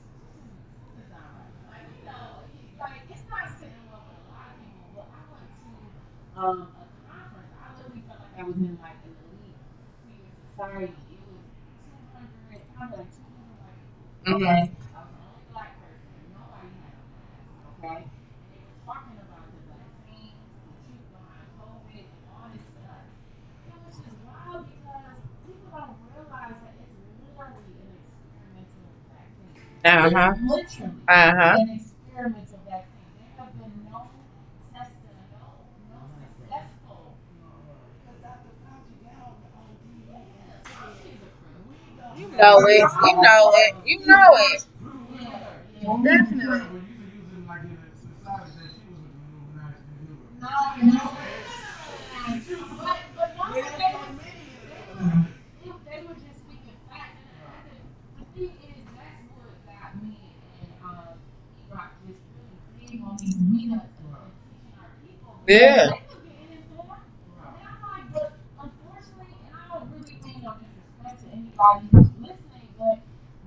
[0.97, 1.53] this is, not right.
[1.71, 2.43] Like, you know,
[2.81, 6.59] like, it's not sitting well with a lot of people, but I went to um,
[6.67, 7.53] a conference.
[7.55, 9.61] I literally felt like I was in, like, an elite
[10.03, 10.97] secret society.
[11.13, 11.45] It was
[12.09, 14.25] 200, probably like 200 white people.
[14.27, 14.41] Mhm.
[14.41, 14.57] Okay?
[14.57, 16.17] I was the only black person.
[16.33, 18.07] Nobody had a mask, okay?
[18.07, 23.07] And they were talking about the vaccines, the truth behind COVID, and all this stuff.
[23.67, 29.57] It was just wild because people don't realize that it's literally an experimental vaccine.
[29.85, 30.33] Uh huh.
[30.35, 31.57] It's literally Uh huh.
[31.59, 33.11] an experimental vaccine.
[33.17, 34.11] There have been no
[34.73, 35.43] testing, no,
[35.91, 37.19] no successful.
[38.01, 38.53] Because Dr.
[38.63, 41.67] Fauci got on the on TV and Yeah, said, Fauci's a crook.
[41.67, 42.91] we don't You know it.
[43.05, 43.75] You know it.
[43.85, 44.67] You know it.
[45.83, 46.86] Yeah,
[65.49, 65.91] Yeah.
[65.91, 65.97] They were
[66.29, 67.03] getting informed.
[67.41, 72.11] And I'm like, but unfortunately, and I don't really mean no disrespect to anybody who's
[72.21, 72.99] listening, but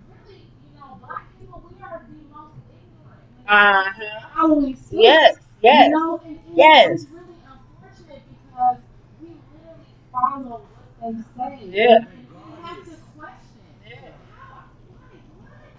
[0.10, 3.36] really, you know, black people, we are the most ignorant.
[3.36, 4.47] when it Uh comes to huh.
[4.91, 5.36] Yes.
[5.62, 5.86] Yes.
[5.88, 6.22] You know,
[6.60, 7.03] Yes.
[7.03, 8.78] it's really unfortunate because
[9.22, 10.62] we literally follow
[10.99, 11.66] what they say.
[11.72, 11.97] Yeah.
[11.97, 14.14] And we have to question.
[14.36, 14.66] How?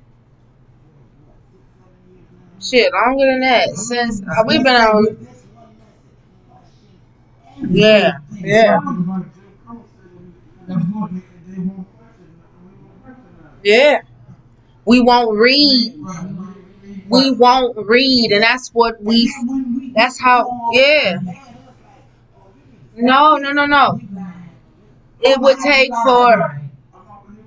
[0.85, 2.53] for what, six, seven years now.
[2.61, 3.77] Shit, longer than that.
[3.77, 5.05] Since uh, we've been on.
[5.05, 7.01] With this one message, question
[7.71, 8.19] Yeah.
[8.33, 8.81] Yeah.
[8.81, 11.23] Talking about Jim Crow said that that's what they,
[11.53, 12.49] they won't question it.
[12.65, 13.50] We won't question it.
[13.63, 14.03] Yeah.
[14.87, 15.95] We won't read.
[17.09, 19.33] We- won't read, and that's what we.
[19.95, 21.19] That's how- yeah.
[22.97, 23.99] No, no, no, no.
[25.21, 26.33] It would take for.
[26.33, 26.57] I'm not-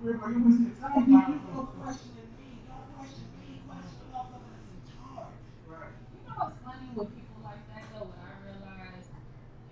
[0.03, 3.61] you remember, you was in And time, you like, don't question me, don't question me,
[3.67, 5.33] question the motherfucker that's in charge.
[5.67, 5.97] right.
[6.13, 8.05] You know what's funny with people like that though?
[8.07, 9.07] What I realize,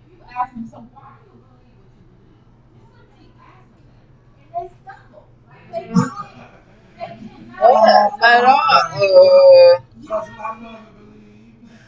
[0.06, 2.42] if you ask them, so why do you believe what you believe?
[2.72, 4.06] You simply ask them that,
[4.42, 5.26] and they stumble.
[5.48, 6.12] Like they can't,
[7.60, 7.74] they
[8.46, 9.82] all.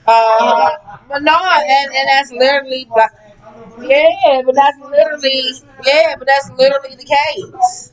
[0.07, 0.71] Uh,
[1.11, 2.89] uh, no, and, and that's literally.
[3.83, 5.53] Yeah, but that's literally.
[5.87, 7.93] Yeah, but that's literally the case.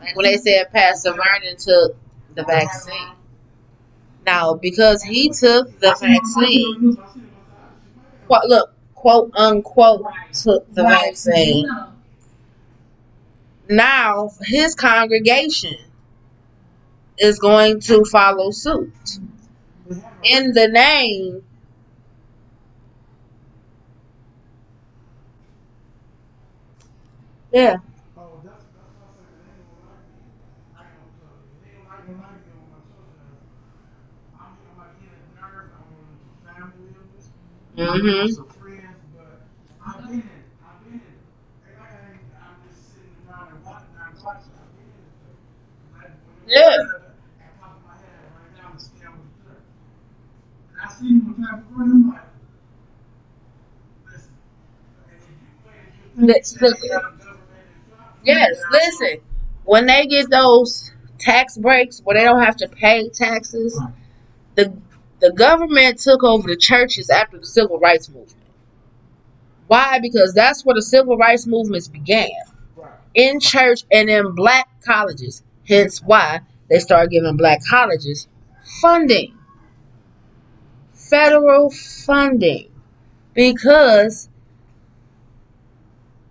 [0.00, 1.96] Like when they said Pastor Vernon took
[2.34, 3.14] the vaccine.
[4.26, 6.96] Now, because he took the vaccine,
[8.26, 8.70] quote, look,
[9.00, 11.66] quote unquote, took the vaccine.
[11.66, 11.92] No.
[13.70, 15.76] Now his congregation
[17.18, 18.92] is going to follow suit
[20.22, 21.42] in the name.
[27.50, 27.76] Yeah.
[37.78, 38.59] Oh,
[46.50, 46.86] in
[56.58, 56.80] front,
[58.24, 59.18] Yes, listen.
[59.64, 63.80] When they get those tax breaks where they don't have to pay taxes,
[64.56, 64.74] the
[65.20, 68.36] the government took over the churches after the civil rights movement.
[69.68, 69.98] Why?
[70.00, 72.28] Because that's where the civil rights movements began.
[73.14, 75.42] In church and in black colleges.
[75.70, 78.26] Hence why they start giving black colleges
[78.82, 79.38] funding.
[80.92, 82.72] Federal funding.
[83.34, 84.28] Because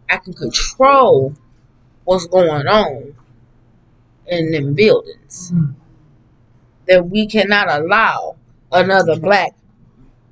[0.10, 1.36] I can control
[2.04, 3.16] what's going on
[4.28, 5.52] in them buildings.
[5.52, 5.72] Hmm.
[6.88, 8.36] That we cannot allow
[8.74, 9.56] another black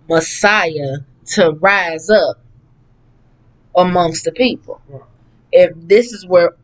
[0.09, 0.97] messiah
[1.27, 2.41] to rise up
[3.73, 4.81] amongst the people.
[5.53, 6.55] If this is where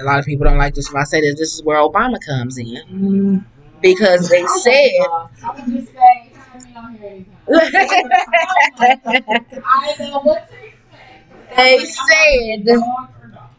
[0.00, 2.16] a lot of people don't like this if I say this, this is where Obama
[2.24, 2.66] comes in.
[2.66, 3.38] Mm-hmm.
[3.82, 7.36] Because they said I would just say, have me on here anytime.
[9.64, 11.56] I know what to expect.
[11.56, 12.82] They said- Dog
[13.22, 13.50] or dog.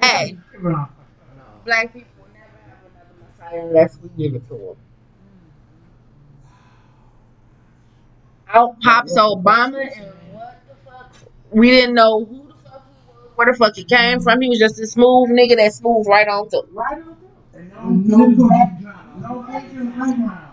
[0.00, 0.36] Hey,
[1.64, 4.76] black people will never have another messiah unless we give it to them.
[8.48, 11.12] Out pops Obama and what the fuck?
[11.50, 14.40] We didn't know who the fuck he was, where the fuck he came from.
[14.40, 16.68] He was just a smooth nigga that smooth right on through.
[16.72, 17.16] Right on through.
[17.54, 19.22] And no, no background.
[19.22, 20.48] No Asian background.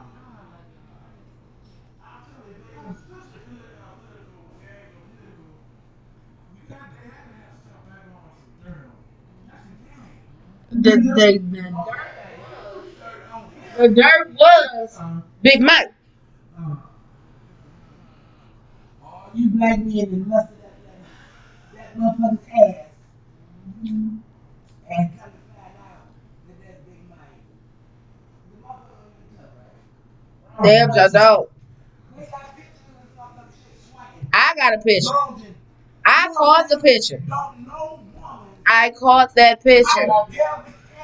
[2.01, 5.45] I'll tell you, they was a political, political game, political.
[6.55, 8.97] You got, they had to have stuff back on some dirt on.
[10.71, 11.13] That's the.
[11.15, 11.73] The, the, Dirt
[13.77, 15.93] the dirt was Uh, Big Mike.
[16.57, 16.75] uh,
[19.03, 20.58] all you black men that busted
[21.95, 22.85] that, motherfucker's ass.
[23.85, 24.21] And
[24.89, 26.07] come to find out
[26.47, 27.19] that that's Big Mike.
[28.51, 29.51] The motherfucker you took,
[30.59, 30.63] right?
[30.63, 31.49] Damn, your dog.
[32.17, 34.27] They got pictures of this motherfucker shit swinging.
[34.33, 35.13] I got a picture.
[36.05, 37.21] I caught the picture.
[37.27, 38.49] Don't no woman.
[38.65, 40.07] I caught that picture.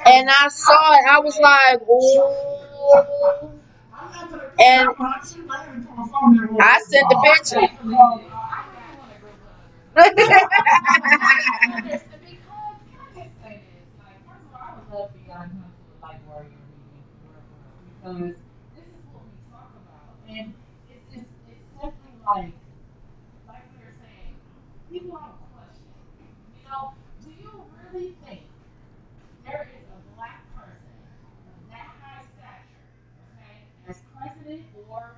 [0.05, 1.05] And I saw it.
[1.09, 3.51] I was like, ooh.
[3.93, 6.47] I'm not gonna And I'm not sitting right here and my phone there.
[6.59, 7.57] I sent the picture.
[7.57, 8.21] I really want
[9.11, 9.84] a group of others.
[9.95, 10.27] Because,
[11.83, 12.01] this?
[18.05, 18.81] Is
[19.11, 20.53] what we talk about, and
[20.89, 21.25] it's it's
[21.81, 22.53] simply like
[23.47, 24.35] like we were saying,
[24.91, 25.85] people have a question.
[26.57, 26.93] You know,
[27.23, 27.51] do you
[27.93, 28.41] really think
[29.45, 30.97] there is a black person
[31.69, 32.85] that high stature,
[33.35, 33.57] okay,
[33.89, 35.15] as president or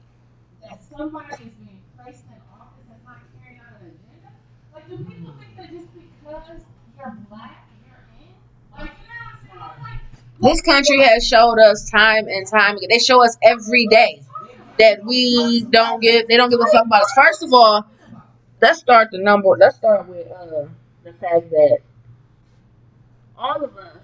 [0.94, 4.30] that somebody being placed in office that's not carrying out an agenda?
[4.74, 6.62] Like, do people think that just because
[6.98, 8.34] you're black, you're in?
[8.78, 9.62] Like, you know what I'm saying?
[9.62, 10.00] I'm like,
[10.40, 12.90] This country has showed us time and time again.
[12.90, 14.22] They show us every day
[14.80, 16.28] that we don't give.
[16.28, 17.14] They don't give a fuck about us.
[17.16, 17.86] First of all,
[18.62, 19.50] let's start the number.
[19.58, 20.68] Let's start with uh,
[21.04, 21.80] the fact that
[23.38, 23.98] all of us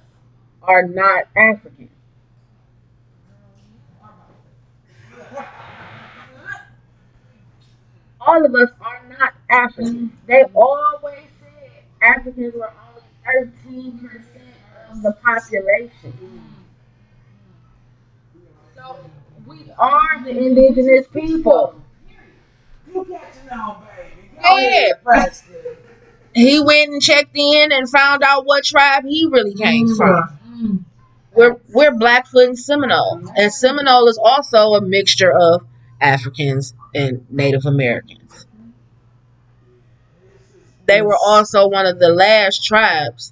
[0.64, 1.90] are not African
[8.22, 9.94] all of us are not African.
[9.94, 10.16] Mm-hmm.
[10.28, 14.22] They always said Africans were only 13%
[14.92, 16.14] of the population.
[18.76, 18.98] So
[19.46, 21.82] we are the indigenous people.
[22.88, 23.78] You got your
[24.42, 24.94] baby.
[25.06, 25.30] Yeah.
[26.34, 29.96] He went and checked in and found out what tribe he really came mm-hmm.
[29.96, 30.40] from.
[30.48, 30.78] Mm-hmm.
[31.34, 35.66] We're we're Blackfoot and Seminole, and Seminole is also a mixture of
[36.02, 38.46] Africans and Native Americans.
[40.86, 43.32] They were also one of the last tribes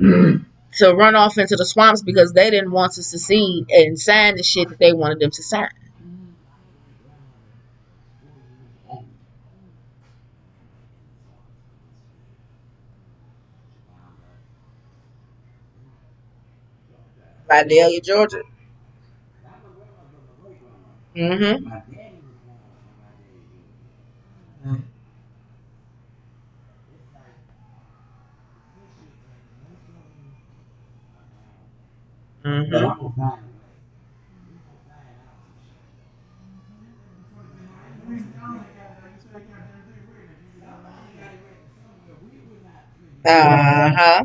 [0.00, 4.42] to run off into the swamps because they didn't want to secede and sign the
[4.42, 5.70] shit that they wanted them to sign.
[17.48, 18.42] Vidalia, Georgia.
[21.14, 22.05] Mm-hmm.
[24.66, 24.80] Hmm.
[43.24, 44.24] Uh huh.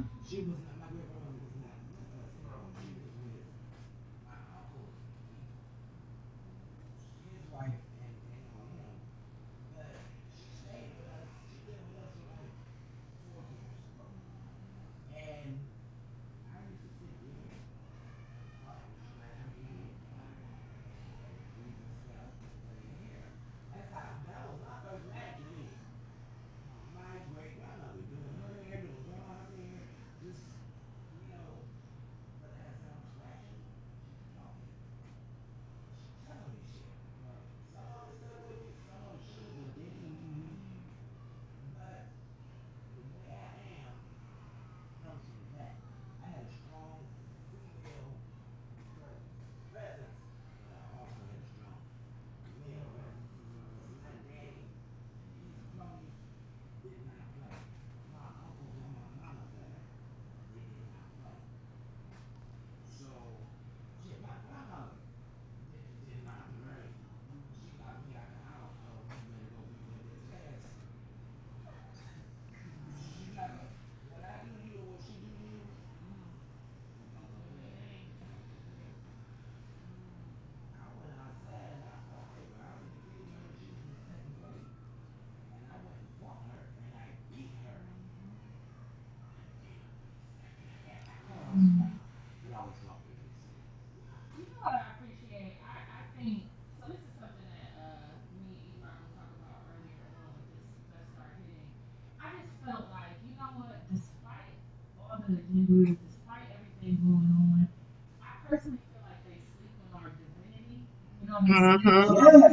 [111.47, 112.50] 嗯哼。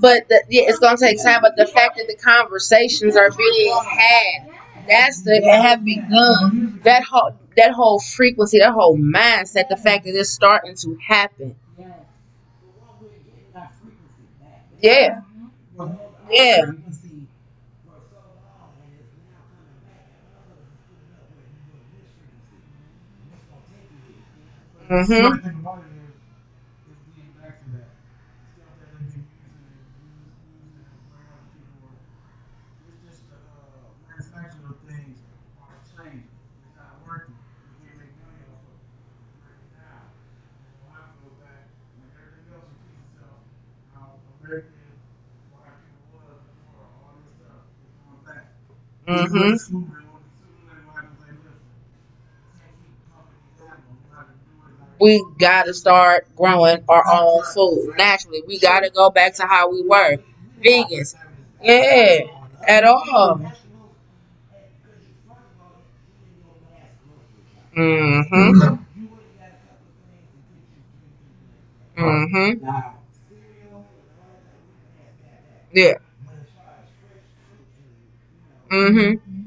[0.00, 1.40] But the, yeah, it's going to take time.
[1.42, 4.50] But the fact that the conversations are being had,
[4.86, 6.80] that's the have begun.
[6.84, 11.56] That whole that whole frequency, that whole mindset, the fact that it's starting to happen.
[14.80, 15.20] Yeah.
[16.30, 16.70] Yeah.
[24.90, 25.87] Mm-hmm.
[49.08, 49.80] Mm-hmm.
[55.00, 58.42] We gotta start growing our own food naturally.
[58.46, 60.16] We gotta go back to how we were
[60.62, 61.14] vegans.
[61.62, 62.20] Yeah,
[62.66, 63.40] at all.
[67.76, 68.74] Mm-hmm.
[71.96, 72.88] Mm-hmm.
[75.72, 75.98] Yeah.
[78.70, 79.38] Mm-hmm.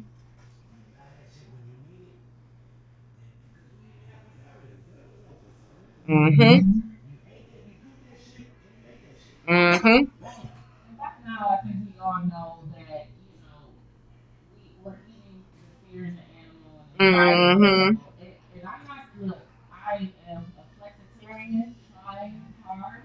[6.07, 6.81] Mm-hmm.
[9.47, 10.03] Mm-hmm.
[16.99, 17.95] Mm-hmm.
[18.53, 19.37] And I'm not, look,
[19.73, 23.01] I am a flexitarian, trying hard.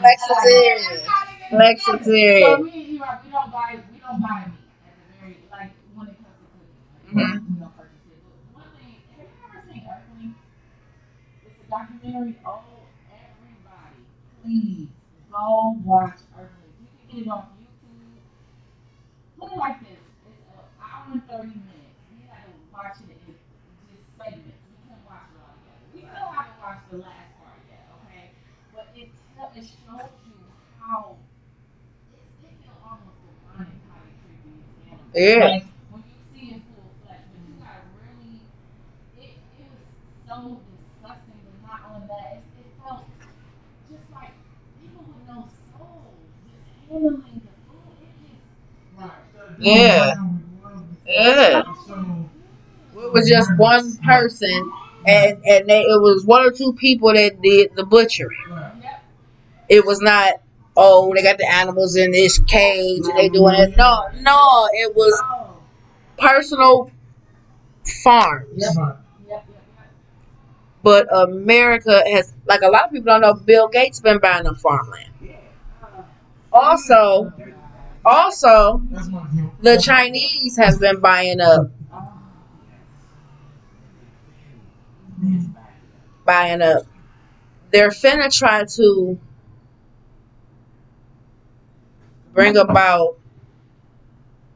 [0.00, 1.21] Flexitarian.
[1.52, 2.56] Flexitarian.
[2.56, 6.16] So me we don't buy, we don't buy meat at the very, like, when it
[6.16, 7.14] comes to cooking.
[7.14, 7.46] Like, Mhm.
[7.54, 8.18] we don't purchase it.
[8.54, 10.34] But one thing, have you ever seen Earthling?
[11.44, 12.38] It's a documentary.
[12.44, 12.62] Oh,
[13.12, 14.02] everybody,
[14.42, 14.88] please
[15.30, 16.72] go watch Earthling.
[16.80, 18.20] You can get it on YouTube.
[19.38, 21.98] Put it like this: it's an hour and thirty minutes.
[22.10, 23.40] We had to watch it in just
[24.16, 24.62] segments.
[24.68, 25.86] We couldn't watch it all together.
[25.92, 28.30] We still haven't watched the last part yet, okay?
[28.72, 30.34] But it tell, it shows you
[30.80, 31.16] how
[32.12, 35.01] it, it feel almost demonic how they treat these animals.
[35.14, 35.36] Yeah.
[35.44, 38.40] Like when you see it full flesh, but you gotta really.
[39.18, 39.84] It it was
[40.26, 43.04] so disgusting, but not only that, it, it felt
[43.90, 44.32] just like
[44.80, 46.14] people with no soul,
[46.50, 47.88] just handling the food.
[48.96, 49.12] It just Right.
[49.58, 50.14] Yeah.
[51.06, 51.62] Yeah.
[53.02, 54.72] It was just one person,
[55.04, 58.50] and and they, it was one or two people that did the butchery.
[59.68, 60.34] It was not.
[60.76, 63.76] Oh, they got the animals in this cage and they doing it.
[63.76, 65.22] No, no, it was
[66.18, 66.90] personal
[68.02, 68.64] farms.
[70.82, 74.56] But America has, like a lot of people don't know, Bill Gates been buying them
[74.56, 75.10] farmland.
[76.52, 77.32] Also,
[78.04, 79.54] also, That's my deal.
[79.62, 81.70] the Chinese have been buying up,
[86.24, 86.82] buying up.
[87.70, 89.18] They're finna try to
[92.34, 93.18] bring about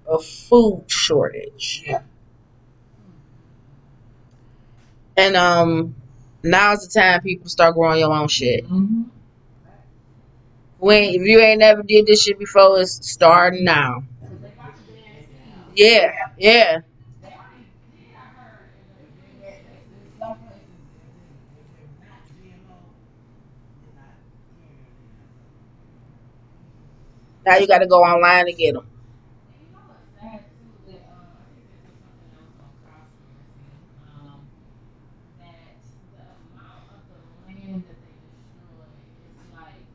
[0.09, 1.85] a food shortage.
[1.87, 2.03] Yeah.
[5.17, 5.95] And um,
[6.43, 8.65] now's the time people start growing your own shit.
[8.65, 9.03] Mm-hmm.
[10.79, 14.05] When if you ain't never did this shit before, it's starting now.
[14.21, 15.85] Because they got you there and see.
[15.85, 16.79] Yeah, yeah.
[17.23, 17.65] They already
[17.97, 18.15] did.
[18.15, 18.71] I heard
[19.17, 20.63] in the in the- some places.
[27.47, 28.87] Now you got to go online to get them.
[29.53, 30.71] And you know what's sad too?
[30.87, 33.71] That um, I think this was something else on Cowspiracy.
[34.05, 34.41] Um,
[35.39, 35.79] that
[36.13, 36.23] the
[36.53, 38.87] amount of the land that they destroy
[39.25, 39.87] is like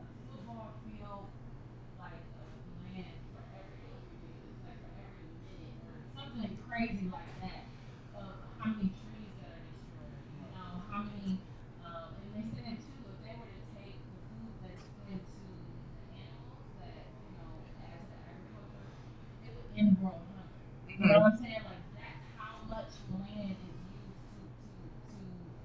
[0.00, 1.26] a football field,
[1.98, 2.50] like of
[2.84, 7.64] land for every it was ridiculous, like for every minute or something crazy like that.
[8.14, 11.40] Of how many trees that are destroyed, you know, how many.
[11.84, 15.44] Um, and they said too, if they were to take the food that's fed to
[15.48, 18.88] the animals that you know add to the agriculture,
[19.44, 20.46] it would end world hunger.
[20.88, 21.62] You know what I'm saying?
[21.64, 25.18] Like that's how much land is used to to to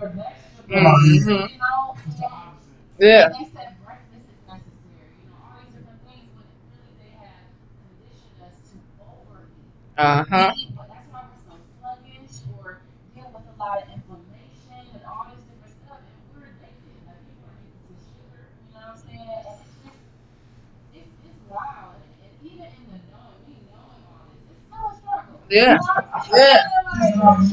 [0.00, 0.66] your vegetables.
[0.68, 0.68] Mhm.
[0.68, 2.58] You know, It's the and.
[2.98, 7.12] Yeah, they said breakfast is necessary, you know, all these different things, but really they
[7.22, 7.46] have
[7.86, 9.70] conditioned us to overeat.
[9.96, 10.52] uh huh.
[10.56, 12.82] We eat, but that's why we're so sluggish or
[13.14, 16.98] deal with a lot of inflammation and all this different stuff, and we're addicted.
[17.06, 19.30] Like people are addicted to sugar, you know what I'm saying?
[19.30, 20.02] And it's just,
[20.94, 24.86] it's it's wild, and, and even in the knowing, me knowing all this, it's still
[24.90, 25.37] a struggle.
[25.50, 25.78] Yeah.
[26.32, 26.58] Yeah.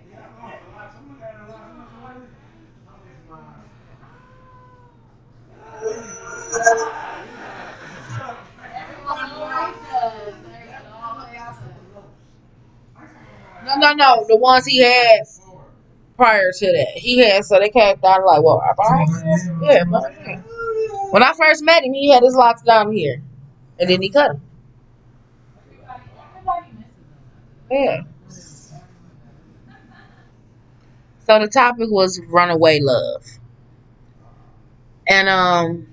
[0.00, 0.92] Someone got a lot.
[0.92, 1.70] Someone got a lot.
[3.12, 3.64] It's mine.
[8.74, 10.34] Everyone always does.
[10.34, 12.04] Everyone always does.
[13.62, 14.24] No, no, no.
[14.28, 15.20] The ones he had
[16.16, 17.44] prior to that, he had.
[17.44, 19.08] So they came down like, well, right?
[19.08, 19.64] Mm-hmm.
[19.64, 20.40] Yeah, right.
[21.10, 23.22] When I first met him, he had his locks down here,
[23.80, 24.42] and then he cut them.
[27.70, 28.02] Yeah.
[31.26, 33.24] So the topic was runaway love.
[35.08, 35.86] And um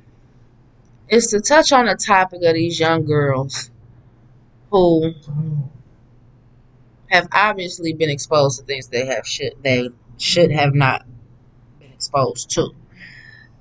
[1.09, 3.71] it's to touch on the topic of these young girls
[4.71, 5.13] who
[7.09, 11.05] have obviously been exposed to things they have should they should have not
[11.79, 12.69] been exposed to.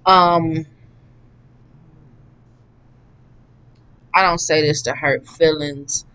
[0.06, 0.66] Um
[4.16, 6.06] I don't say this to hurt feelings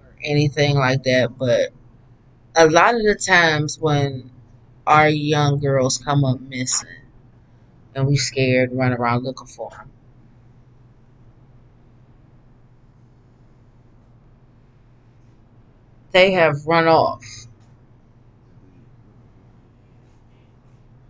[0.00, 1.72] or anything like that, but
[2.56, 4.30] a lot of the times when
[4.86, 6.88] our young girls come up missing
[7.94, 9.90] and we scared run around looking for them
[16.12, 17.24] they have run off.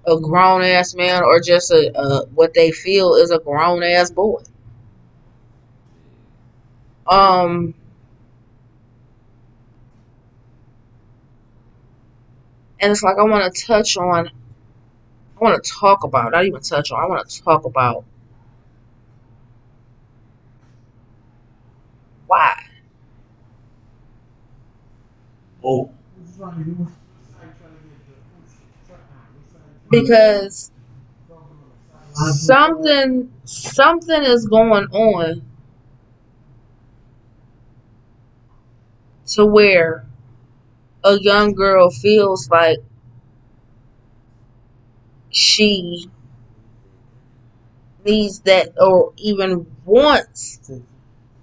[0.06, 4.10] A grown ass man or just a, a what they feel is a grown ass
[4.10, 4.42] boy
[7.10, 7.74] um
[12.80, 16.60] and it's like i want to touch on i want to talk about not even
[16.60, 18.04] touch on i want to talk about
[22.26, 22.62] why.
[25.62, 25.90] Oh,
[29.90, 30.70] because
[32.46, 35.42] something something is going on
[39.32, 40.06] to where
[41.04, 42.78] a young girl feels like
[45.30, 46.10] she
[48.04, 50.70] needs that or even wants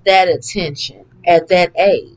[0.06, 2.16] that attention at that age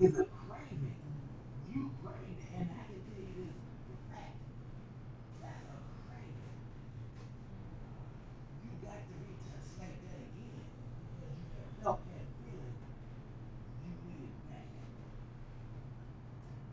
[0.00, 0.96] It's a craving.
[1.70, 3.52] You crave it, and I can tell you this
[3.84, 4.34] for fact.
[5.42, 5.76] That's a
[6.08, 6.56] craving.
[8.64, 12.76] You got to be touched like that again because you have felt that feeling.
[13.84, 14.66] You need it back.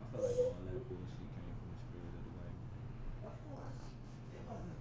[0.00, 2.88] I feel like all that bullshit came from the spirit of the white man.
[3.28, 3.76] Of course,
[4.32, 4.80] it wasn't.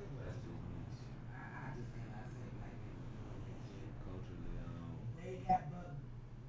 [0.00, 0.48] It That's wasn't.
[0.48, 0.80] just me.
[1.28, 3.88] I, I just cannot say black men were doing that shit.
[4.00, 5.04] Culturally, I don't.
[5.20, 5.92] They got but,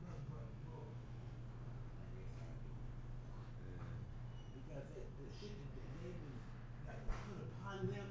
[0.02, 0.88] but, but, but.
[2.00, 2.88] Like they started doing.
[3.62, 3.86] Yeah.
[4.56, 6.40] Because it, the shit that they, they was,
[6.88, 8.10] that was put upon them,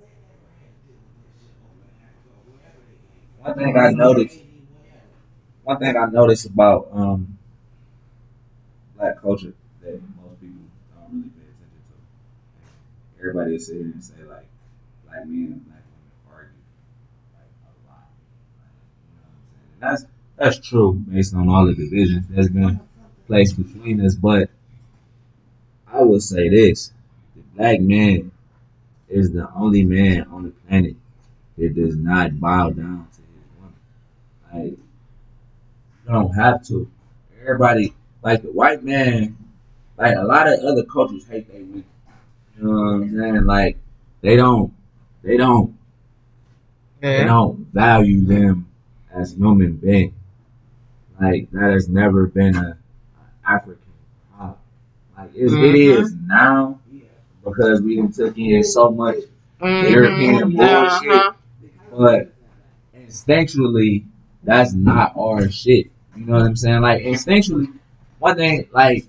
[0.00, 3.24] they never had to deal with that shit over in Africa or wherever they came
[3.36, 3.44] from.
[3.44, 4.38] One thing I noticed,
[5.64, 7.38] one thing I noticed about um
[8.96, 10.56] black culture that most people
[10.94, 11.80] don't really pay attention
[13.16, 13.20] to.
[13.20, 14.46] Everybody will sit here and say like
[15.06, 16.52] black men and black women argue
[17.34, 18.06] like a lot.
[18.58, 19.70] Like, you know what I'm saying?
[19.72, 22.80] And that's that's true based on all the divisions that's been
[23.26, 24.50] placed between us, but
[25.86, 26.92] I would say this.
[27.36, 28.30] The black man
[29.08, 30.96] is the only man on the planet
[31.56, 33.08] that does not bow down.
[34.52, 34.78] Like you
[36.06, 36.90] don't have to.
[37.42, 39.36] Everybody like the white man,
[39.96, 41.84] like a lot of other cultures hate their women.
[42.56, 43.44] You know what I'm saying?
[43.46, 43.78] Like
[44.20, 44.72] they don't
[45.22, 45.76] they don't
[47.00, 48.68] they don't value them
[49.12, 50.14] as human beings.
[51.20, 52.78] Like that has never been a,
[53.46, 53.82] a African
[54.36, 54.58] problem.
[55.16, 56.80] Like it's, it is now
[57.44, 59.16] because we done took in so much
[59.60, 59.90] Mhm.
[59.90, 61.10] European bullshit.
[61.10, 61.32] Uh-huh.
[61.90, 62.32] But
[62.96, 64.04] instinctually,
[64.48, 65.90] that's not our shit.
[66.16, 66.80] You know what I'm saying?
[66.80, 67.70] Like instinctually,
[68.18, 69.06] one thing like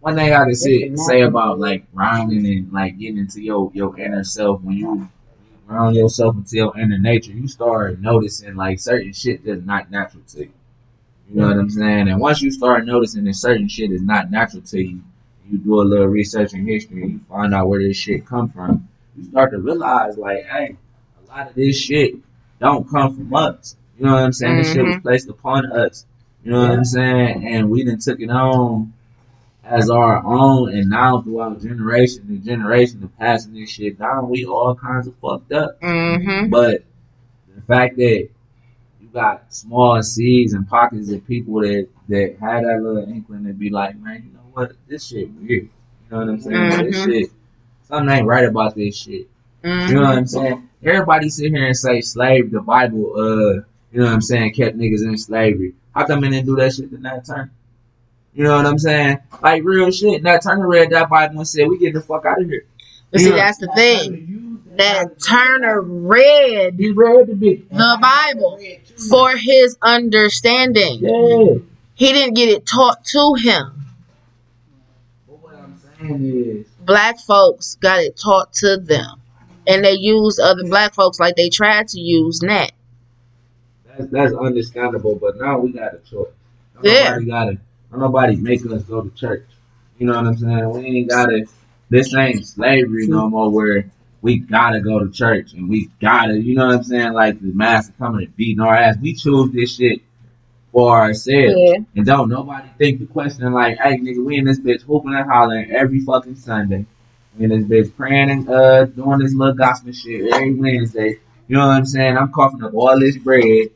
[0.00, 3.96] one thing I can say say about like grounding and like getting into your your
[3.98, 5.08] inner self when you
[5.68, 10.22] ground yourself into your inner nature, you start noticing like certain shit that's not natural
[10.28, 10.52] to you.
[11.28, 12.08] You know what I'm saying?
[12.08, 15.02] And once you start noticing that certain shit is not natural to you,
[15.50, 18.48] you do a little research in history and you find out where this shit come
[18.48, 18.88] from.
[19.14, 20.76] You start to realize like, hey,
[21.22, 22.14] a lot of this shit
[22.58, 23.76] don't come from us.
[23.98, 24.56] You know what I'm saying?
[24.56, 26.06] This shit was placed upon us.
[26.44, 27.46] You know what I'm saying?
[27.46, 28.92] And we done took it on
[29.64, 34.44] as our own, and now throughout generation and generation of passing this shit down, we
[34.44, 35.80] all kinds of fucked up.
[35.80, 36.50] Mhm.
[36.50, 36.82] But
[37.54, 38.28] the fact that
[39.00, 43.52] you got small seeds and pockets of people that that had that little inkling to
[43.52, 45.62] be like, man, you know what, this shit weird.
[45.62, 45.68] You
[46.10, 46.68] know what I'm saying?
[46.86, 47.04] This Mhm.
[47.04, 47.30] shit,
[47.84, 49.28] something ain't right about this shit.
[49.88, 50.68] You know what I'm saying?
[50.82, 53.62] Everybody sit here and say slave, the Bible, uh,
[53.92, 55.74] you know what I'm saying, kept niggas in slavery.
[55.94, 57.50] How come they didn't do that shit to Nat Turner?
[58.34, 59.18] You know what I'm saying?
[59.42, 60.22] Like real shit.
[60.22, 62.64] Nat Turner read that Bible and said, "We get the fuck out of here."
[63.10, 63.36] But see, Yeah.
[63.36, 64.60] that's the thing.
[64.74, 68.58] Nat Turner read He read the big the Bible
[69.10, 71.00] for his understanding.
[71.00, 71.62] Yeah.
[71.94, 73.84] He didn't get it taught to him.
[75.28, 79.20] But what I'm saying is, Black folks got it taught to them.
[79.66, 82.72] And they used other black folks like they tried to use Nat.
[83.96, 85.16] That's that's understandable.
[85.16, 86.28] But now we got a choice.
[86.74, 87.10] Don't Yeah.
[87.10, 87.58] Nobody gotta.
[87.90, 89.46] Don't nobody make us go to church.
[89.98, 90.70] You know what I'm saying?
[90.70, 91.48] We ain't got it.
[91.90, 93.50] This ain't slavery no more.
[93.50, 93.90] Where
[94.22, 96.38] we gotta go to church and we gotta.
[96.38, 97.12] You know what I'm saying?
[97.12, 98.96] Like the master coming and beating our ass.
[99.00, 100.00] We choose this shit
[100.72, 101.54] for ourselves.
[101.56, 101.76] Yeah.
[101.94, 105.30] And don't nobody think the question like, hey nigga, we in this bitch hooping and
[105.30, 106.86] hollering every fucking Sunday.
[107.38, 111.18] We in this bitch praying and uh doing this little gospel shit every Wednesday.
[111.48, 112.16] You know what I'm saying?
[112.16, 113.68] I'm coughing up all this bread.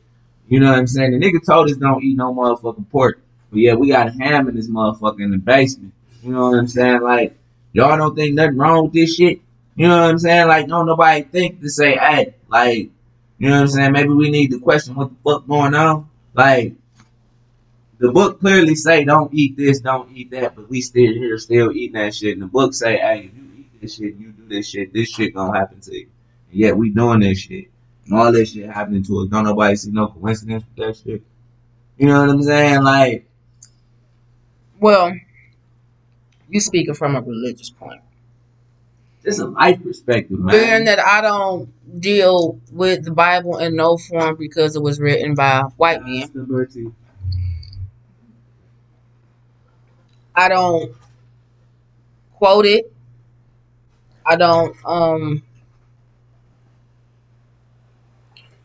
[0.47, 1.11] You know what I'm saying?
[1.11, 3.19] The nigga told us don't eat no motherfucking pork.
[3.49, 5.93] But yeah, we got a ham in this motherfucker in the basement.
[6.23, 7.01] You know what I'm saying?
[7.01, 7.37] Like,
[7.73, 9.41] y'all don't think nothing wrong with this shit?
[9.75, 10.47] You know what I'm saying?
[10.47, 12.89] Like, don't nobody think to say, hey, like,
[13.37, 13.91] you know what I'm saying?
[13.91, 16.09] Maybe we need to question what the fuck going on.
[16.33, 16.73] Like,
[17.99, 21.71] the book clearly say don't eat this, don't eat that, but we still here still
[21.71, 22.33] eating that shit.
[22.33, 25.09] And the book say, hey, if you eat this shit, you do this shit, this
[25.09, 26.07] shit gonna happen to you.
[26.51, 27.67] And yet we doing this shit.
[28.09, 29.29] And all this shit happening to us.
[29.29, 31.23] Don't nobody see no coincidence with that shit.
[31.97, 32.83] You know what I'm saying?
[32.83, 33.27] Like,
[34.79, 35.13] Well,
[36.49, 38.01] you speaking from a religious point.
[39.23, 40.55] it's a life perspective, man.
[40.55, 45.33] Being that I don't deal with the Bible in no form because it was written
[45.35, 46.93] by white men.
[50.35, 50.93] I don't
[52.35, 52.93] quote it.
[54.25, 55.43] I don't um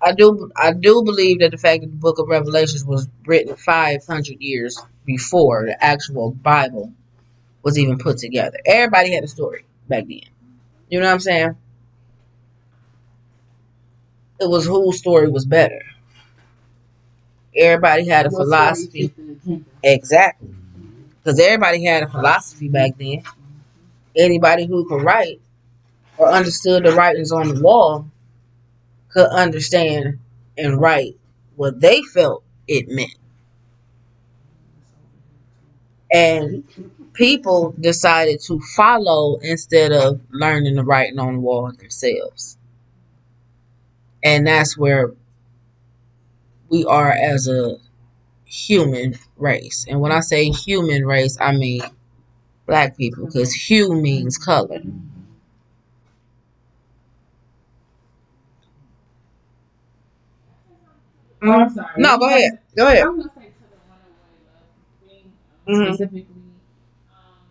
[0.02, 3.56] I do I do believe that the fact that the book of Revelations was written
[3.56, 6.92] 500 years before the actual Bible
[7.62, 8.58] was even put together.
[8.66, 10.20] Everybody had a story back then.
[10.88, 11.56] You know what I'm saying?
[14.40, 15.80] It was whose story was better.
[17.56, 19.08] Everybody had a What philosophy.
[19.08, 19.64] fit the agenda?
[19.84, 20.54] Exactly.
[21.22, 23.22] Because everybody had a philosophy back then.
[24.16, 25.40] Anybody who could write
[26.18, 28.10] or understood the writings on the wall
[29.12, 30.18] could understand
[30.56, 31.16] and write
[31.56, 33.14] what they felt it meant.
[36.12, 36.64] And
[37.14, 42.58] people decided to follow instead of learning the writing on the wall themselves.
[44.22, 45.12] And that's where
[46.68, 47.76] we are as a
[48.44, 49.86] human race.
[49.88, 51.82] And when I say human race, I mean
[52.66, 54.80] black people because hue means color.
[61.42, 61.88] Oh, I'm sorry.
[61.98, 62.58] No, go ahead.
[62.76, 63.02] Go ahead.
[63.04, 64.68] I'm gonna say to the runaway love
[65.00, 65.32] thing
[65.68, 65.94] um, Mhm.
[65.94, 66.42] specifically.
[67.10, 67.44] Um,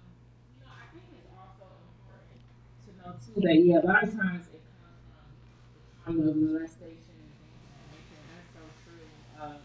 [0.52, 2.42] you know, I think it's also important
[2.86, 6.38] to know too that yeah, a lot of times it comes from the trauma of
[6.38, 9.08] molestation and things of that That's so true.
[9.40, 9.62] Um,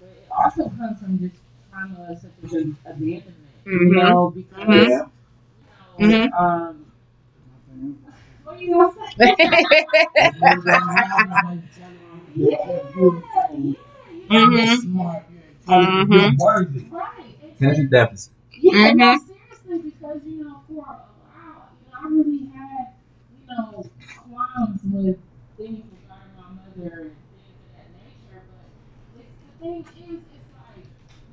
[0.00, 1.36] but it also comes from just
[1.70, 3.56] trauma such as ab- abandonment.
[3.84, 4.02] You Mhm.
[4.02, 5.10] know, because Mhm.
[5.98, 6.32] you know, Mhm.
[6.38, 6.86] um,
[8.44, 9.34] what are you gonna say?
[12.34, 12.56] yeah,
[12.96, 13.10] yeah,
[14.28, 14.80] Mhm.
[14.80, 15.24] Smart,
[15.66, 16.04] yeah.
[16.04, 16.12] Mhm.
[16.12, 16.84] You're worthy.
[16.90, 17.34] Right.
[17.56, 18.32] Attention deficit.
[18.52, 18.96] Yeah, Mhm.
[18.96, 22.86] no, seriously, because you know, for a while, you know, I really had,
[23.38, 23.90] you know,
[24.28, 25.18] qualms with
[25.56, 28.42] things regarding my mother and things of that nature.
[29.12, 30.86] But it's, the thing is, it's like,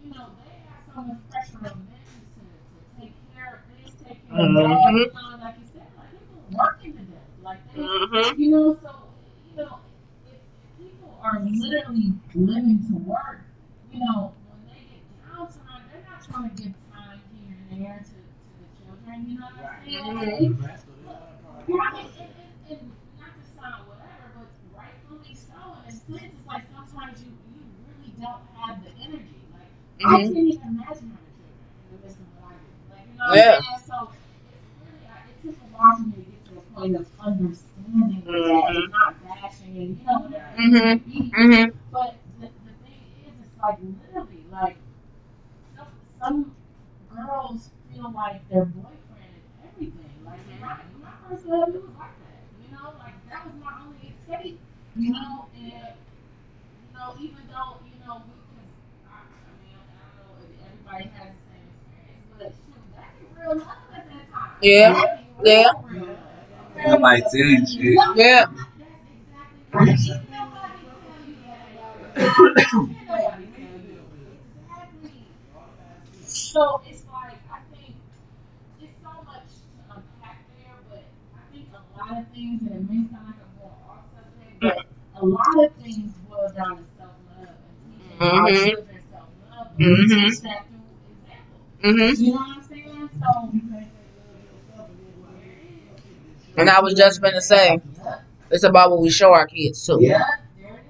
[0.03, 2.03] you know, they have so much pressure on men
[2.35, 4.67] to, to take care of this, take care of that.
[4.67, 4.99] Mhm.
[4.99, 8.37] You know, and like you said, like people working to death, like they, Mhm.
[8.39, 8.91] you know, so
[9.49, 9.79] you know,
[10.27, 13.41] if, if people are literally living to work,
[13.91, 17.99] you know, when they get downtime, they're not trying to give time here and there
[17.99, 19.29] to, to the children.
[19.29, 20.57] You know what I'm saying?
[20.57, 20.79] Mhm.
[21.67, 22.05] Right.
[22.19, 22.29] And,
[22.69, 25.57] and, and not to sound whatever, but rightfully so.
[25.85, 29.39] In a sense, it's like sometimes you, you really don't have the energy.
[29.53, 29.69] Like,
[30.05, 30.33] I Mhm.
[30.33, 32.69] can't even imagine having children in the midst of what I do.
[32.89, 33.51] Like, you know Yeah.
[33.51, 33.87] what I'm saying?
[33.89, 37.05] So it's really, it took a while for me to get to a point of
[37.19, 38.69] understanding that Mhm.
[38.69, 39.18] and not bashing
[39.81, 40.83] and, you know, whatever it Mhm.
[40.85, 41.31] may be.
[41.31, 41.73] Mhm.
[41.91, 44.77] But the, the thing is, it's like literally, like,
[45.75, 45.87] some,
[46.19, 46.55] some
[47.15, 50.25] girls feel like their boyfriend is everything.
[50.25, 52.43] Like, my, my first love, it was like that.
[52.63, 54.59] You know, like, that was my only escape.
[54.95, 55.93] You know, and, you know,
[56.93, 58.65] know, even though you know, we can,
[59.07, 63.09] I, I mean, I don't know if everybody has the same experience, but shoot, that
[63.19, 64.51] be real love at that time.
[64.61, 64.93] Yeah.
[64.93, 65.71] That be Yeah.
[65.89, 66.19] real, real love.
[66.87, 67.99] Nobody tell you shit.
[68.15, 68.45] Yeah.
[76.25, 77.95] So it's like I think
[78.81, 81.05] it's so much to unpack there, but
[81.35, 84.85] I think a lot of things, and it may sound like I'm going off subject,
[85.13, 88.65] but a lot of things boil down to self love and teaching our Mhm.
[88.69, 89.67] children self love.
[89.77, 90.29] Mhm.
[90.29, 91.59] teach that through example.
[91.83, 92.19] Mhm.
[92.19, 93.09] You know what I'm saying?
[93.15, 93.49] So
[96.57, 97.79] And I was just gonna say,
[98.51, 99.99] it's about what we show our kids too.
[100.01, 100.19] Yeah.
[100.61, 100.85] there it is.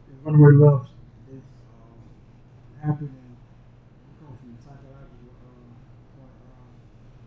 [0.08, 0.86] is runaway love
[1.32, 3.14] is um, happening
[4.20, 5.74] come from psychological um,
[6.14, 6.38] point.
[6.54, 6.68] Um,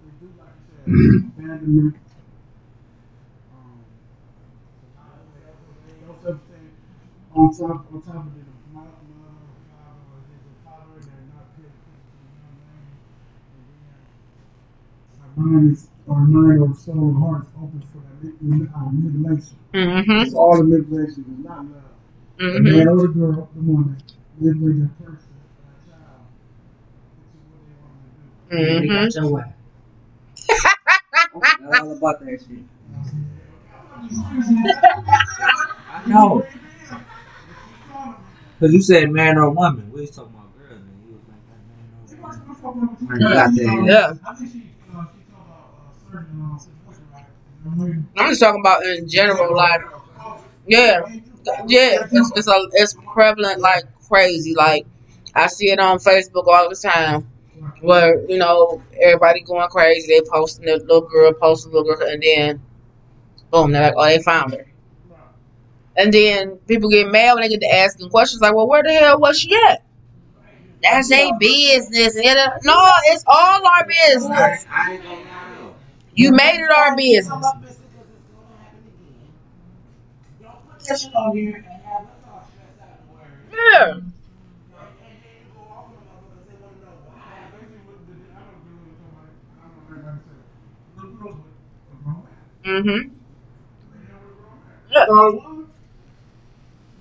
[0.04, 1.96] they do like you said, abandonment.
[3.52, 3.84] Um,
[6.02, 6.16] no.
[7.36, 11.22] On top, on top of it, the mother, mother, father, or there's a father that
[11.30, 12.88] not paying attention to the young man,
[13.54, 14.02] and then
[15.22, 18.90] our mind is, our mind or soul or heart is open for that manip- uh,
[18.92, 19.58] manipulation.
[19.74, 20.22] Mhm.
[20.26, 21.84] It's all the manipulation is not love.
[22.52, 22.64] The Mhm.
[22.64, 23.98] man or the girl, the woman,
[24.40, 26.28] manipulate that person, that child,
[27.22, 28.80] into what they want to do.
[28.82, 28.88] They Mhm.
[28.88, 29.57] got your way.
[31.44, 32.64] I know all about that shit.
[35.90, 36.46] I know.
[38.60, 39.92] Cause you said man or woman.
[39.92, 42.98] We was talking about girls, and you was like that man or woman.
[43.12, 43.84] I got that.
[43.86, 44.14] Yeah.
[44.28, 47.26] I think she, she talked about certain situations, right?
[47.64, 48.08] You know what I mean?
[48.18, 49.82] I'm just talking about in general, like,
[50.68, 51.02] yeah,
[51.68, 54.56] yeah, it's, it's a it's prevalent like crazy.
[54.56, 54.86] Like,
[55.36, 57.28] I see it on Facebook all the time,
[57.82, 60.08] where you know everybody going crazy.
[60.14, 62.62] They posting the little girl, posting the little girl, and then
[63.52, 64.66] boom, they're like, oh, they found her.
[65.96, 68.94] And then people get mad when they get to asking questions like, well, where the
[68.94, 69.84] hell was she at?
[70.84, 72.16] That's their business.
[72.64, 74.66] No, it's all our business.
[76.14, 77.28] You made it our business.
[77.28, 79.32] Come up business because it's going to happen again.
[80.42, 83.50] Don't put that shit on here and have us all stressed out and worried.
[83.52, 83.90] Yeah.
[83.90, 84.04] And
[85.22, 87.50] then you go off on them because they want to know why.
[87.54, 90.42] Basically, what the, I don't know what somebody, I don't know everybody said.
[90.98, 91.54] Little girls with
[91.90, 92.38] a grown man.
[92.68, 92.88] Mm-hmm.
[92.88, 94.92] They have a grown man.
[94.92, 95.06] Yeah.
[95.08, 95.68] So,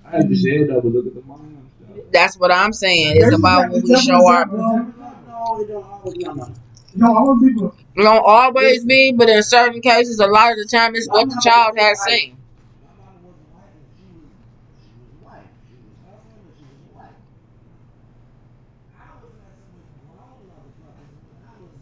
[0.05, 1.97] I just said that, but look at the mom stuff.
[2.13, 3.17] That's what I'm saying.
[3.17, 4.45] It's about what we show our.
[4.45, 6.49] No, no, it don't always be on us.
[6.95, 7.73] No, I want.
[7.95, 11.29] It don't always be, but in certain cases, a lot of the time, it's what
[11.29, 12.37] the child has seen.
[12.81, 14.29] My mama wasn't white, and she was,
[14.81, 15.49] she was white.
[15.67, 17.17] She was hustling, but she was white.
[18.95, 21.73] I was messing with grown motherfuckers when I was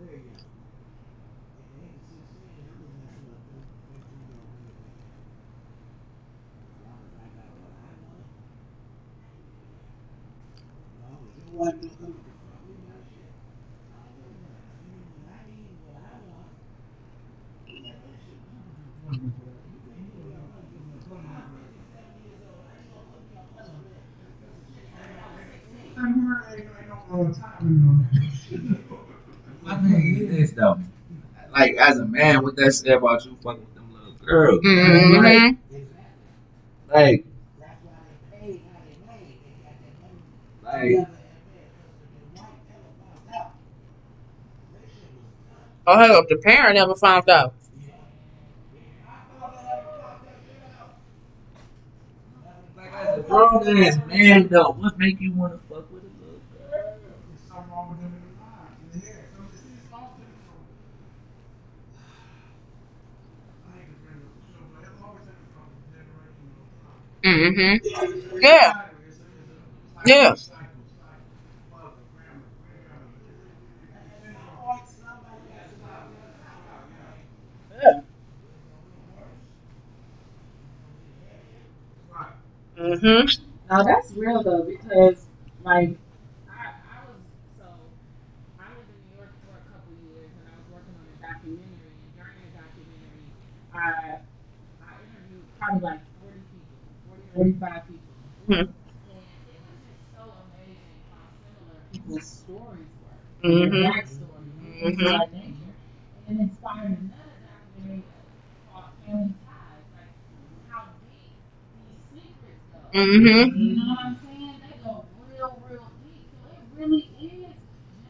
[0.00, 0.40] very young.
[0.40, 4.88] At the age of 16, I was messing with them 15 year old women.
[6.72, 8.32] As long as I got what I wanted.
[10.88, 13.32] As long as your wife don't come to fuck me about shit.
[13.92, 14.80] I don't give a fuck.
[15.12, 16.56] When I need what I want,
[17.84, 18.66] let that shit come.
[25.98, 28.08] I'm here, ain't, ain't no time
[28.98, 29.08] on
[29.62, 30.78] My thing is this though.
[31.52, 34.60] Like as a man, what that say about you fucking with them little girls?
[34.64, 35.24] Mm-hmm.
[35.24, 35.56] Like,
[36.88, 37.24] like,
[37.58, 37.92] That's why
[38.30, 39.38] they paid how they made.
[39.42, 40.18] They got that money
[40.62, 41.16] like, together and
[41.52, 41.60] paid.
[42.00, 43.52] Because the white never found out.
[44.72, 45.64] That shit was done.
[45.86, 47.54] Oh, hell, if the parent never found out.
[52.76, 56.40] like as a grown ass man though, what make you wanna fuck with a little
[56.52, 56.70] girl?
[56.70, 59.24] There's something wrong with them in the mind, in the head.
[59.34, 60.62] So it's, it's all taken from.
[63.66, 67.02] I hate to bring up the show, but it's always taken from generational trauma.
[67.02, 67.07] Mm-hmm.
[67.07, 67.07] It's- Yeah.
[67.07, 67.07] It's a, it's a, it's a Yeah.
[67.07, 67.07] cycle, cycle, cycle.
[67.07, 67.07] Mother, grandma, grandmother.
[67.07, 67.07] It's Always somebody got
[75.00, 76.12] somebody else out.
[77.82, 78.00] Yeah.
[82.10, 82.32] right.
[82.78, 83.42] Mm-hmm.
[83.70, 85.26] Now that's real though because
[85.64, 85.98] like
[86.48, 87.20] I, I was
[87.58, 87.64] so
[88.58, 91.06] I lived in New York for a couple of years and I was working on
[91.08, 93.32] a documentary and during the documentary
[93.74, 94.20] I
[94.82, 96.00] I interviewed probably like
[97.38, 97.98] 45 people.
[98.46, 98.52] Hmm.
[98.52, 98.72] Mm-hmm.
[101.92, 102.90] people's stories
[103.42, 103.70] were, mm-hmm.
[103.70, 104.50] their backstory,
[104.82, 105.04] mm-hmm.
[105.04, 105.54] their nature,
[106.26, 107.38] and inspiring another
[107.78, 108.02] documentary
[108.72, 110.14] called Family Ties, like
[110.68, 111.38] how deep
[112.12, 112.98] these secrets go.
[112.98, 113.56] Mm-hmm.
[113.56, 114.54] You know what I'm saying?
[114.66, 116.26] They go real, real deep.
[116.42, 117.54] So it really is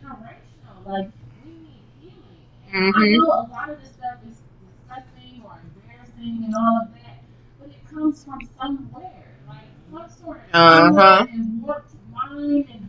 [0.01, 0.89] generational.
[0.89, 1.11] Like
[1.45, 2.49] we need healing.
[2.73, 2.99] Mm-hmm.
[2.99, 6.98] I know a lot of this stuff is disgusting or embarrassing and all of that
[7.99, 11.27] comes from somewhere, like some sort of Uh-huh.
[11.31, 12.69] and warped mind.
[12.71, 12.89] And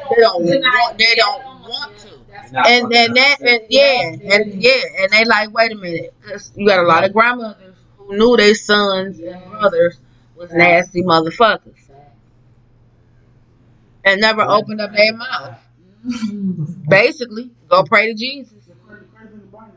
[0.09, 0.97] They don't want.
[0.97, 2.09] They don't want to.
[2.65, 6.67] And then that and yeah and yeah and they like wait a minute 'cause you
[6.67, 7.68] got a lot of grandmothers
[8.09, 9.99] who knew their sons and brothers
[10.35, 11.77] was nasty motherfuckers.
[14.05, 15.59] And never opened up their mouth.
[16.07, 16.89] Mm-hmm.
[16.89, 18.53] Basically, go pray to Jesus.
[18.65, 19.75] The crazy, crazy thing about it,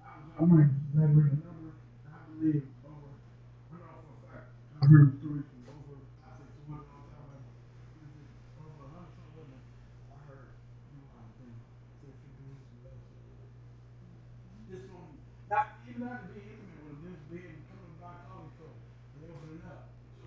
[0.00, 1.74] I, I might exaggerate a number.
[2.06, 3.12] I believe over.
[3.68, 4.48] I know for a fact.
[4.80, 5.98] I heard the story from over.
[6.24, 7.28] I think it was on time.
[7.34, 7.44] Like,
[8.62, 9.60] over a hundred some women.
[10.08, 10.48] I heard.
[10.54, 11.52] You know, I think
[12.00, 13.02] two fifty weeks and less.
[14.70, 15.04] Just from
[15.50, 18.72] not even not to be intimate with them, just being coming to my college store
[18.78, 19.90] and they opening up.
[20.22, 20.24] So,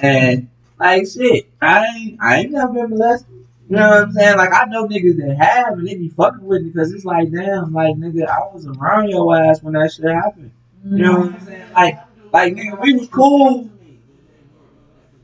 [0.02, 0.50] And
[0.80, 3.28] like shit, I ain't I ain't never been molested.
[3.70, 4.38] You know what I'm saying?
[4.38, 7.32] Like I know niggas that have and they be fucking with me because it's like
[7.32, 10.52] damn, like nigga, I was around your ass when that shit happened.
[10.86, 11.74] You know what I'm saying?
[11.74, 12.00] Like
[12.34, 13.70] like nigga, we was cool.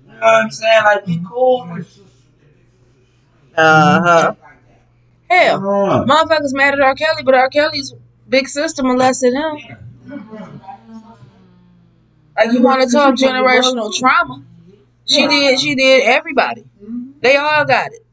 [0.07, 0.83] You know what I'm saying?
[0.83, 1.99] Like we cool with
[3.57, 4.35] Uh huh.
[5.35, 6.95] Hell, uh, motherfuckers mad at R.
[6.95, 7.49] Kelly, but R.
[7.49, 7.93] Kelly's
[8.27, 9.57] big sister molested him.
[12.37, 14.43] Like you want to talk generational trauma?
[15.05, 15.59] She did.
[15.59, 16.03] She did.
[16.03, 16.65] Everybody.
[17.21, 18.05] They all got it.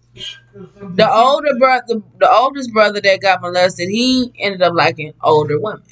[0.94, 5.82] The older brother, the oldest brother that got molested, he ended up liking older women.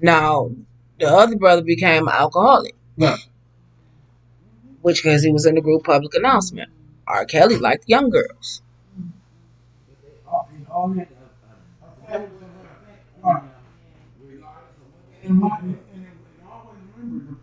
[0.00, 0.50] Now,
[0.98, 3.18] the other brother became an alcoholic, Right.
[4.80, 6.70] which because he was in the group public announcement.
[7.06, 7.24] R.
[7.24, 8.62] Kelly liked young girls.
[10.72, 11.08] All, that,
[13.22, 13.42] Right.
[15.22, 16.06] And, my, and, and
[16.50, 17.36] always remember,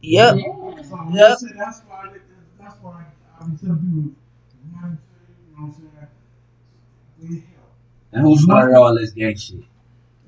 [0.00, 0.34] the Yep.
[0.34, 1.38] So Yep.
[1.38, 2.08] Said that's why
[2.58, 3.04] that's why
[3.38, 4.16] I telling people one,
[4.64, 5.76] you know what
[7.20, 7.44] I'm saying?
[8.12, 9.60] And who started all this gang shit?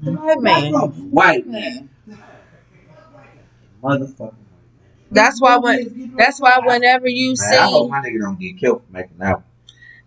[0.02, 0.72] White man.
[0.72, 1.88] White man.
[3.82, 4.34] Motherfucking
[5.10, 7.59] That's why when that's why whenever you man.
[7.59, 9.44] I hope see my nigga don't get killed for making that one.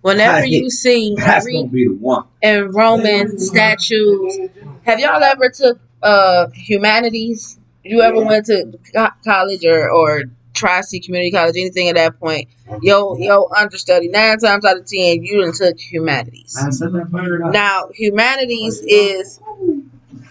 [0.08, 2.26] Whenever you see That's Greek gonna be the one.
[2.42, 4.40] and Roman statues,
[4.86, 7.60] have y'all ever took uh humanities?
[7.84, 10.24] You ever went to co- college or or
[10.54, 12.50] Tri C Community College, anything at that point?
[12.82, 16.56] Yo, yo, understudy nine times out of ten, you didn't took humanities.
[16.56, 17.54] Man, set that bird up.
[17.54, 19.40] Now, humanities is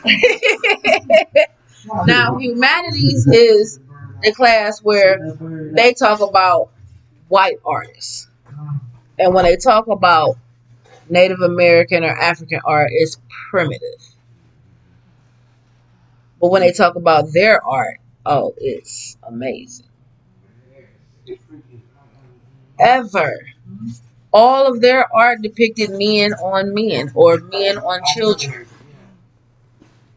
[2.06, 3.80] now humanities is
[4.22, 5.36] the class where
[5.72, 6.70] they talk about
[7.28, 8.28] white artists.
[9.18, 10.36] And when they talk about
[11.09, 13.18] Native American or African art, it's
[13.51, 14.01] primitive.
[16.40, 19.86] But when they talk about their art, oh, it's amazing.
[22.78, 23.38] Ever.
[24.32, 28.66] All of their art depicted men on men or men on children.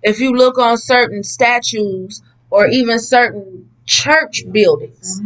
[0.04, 5.22] If you look on certain statues or even certain church buildings,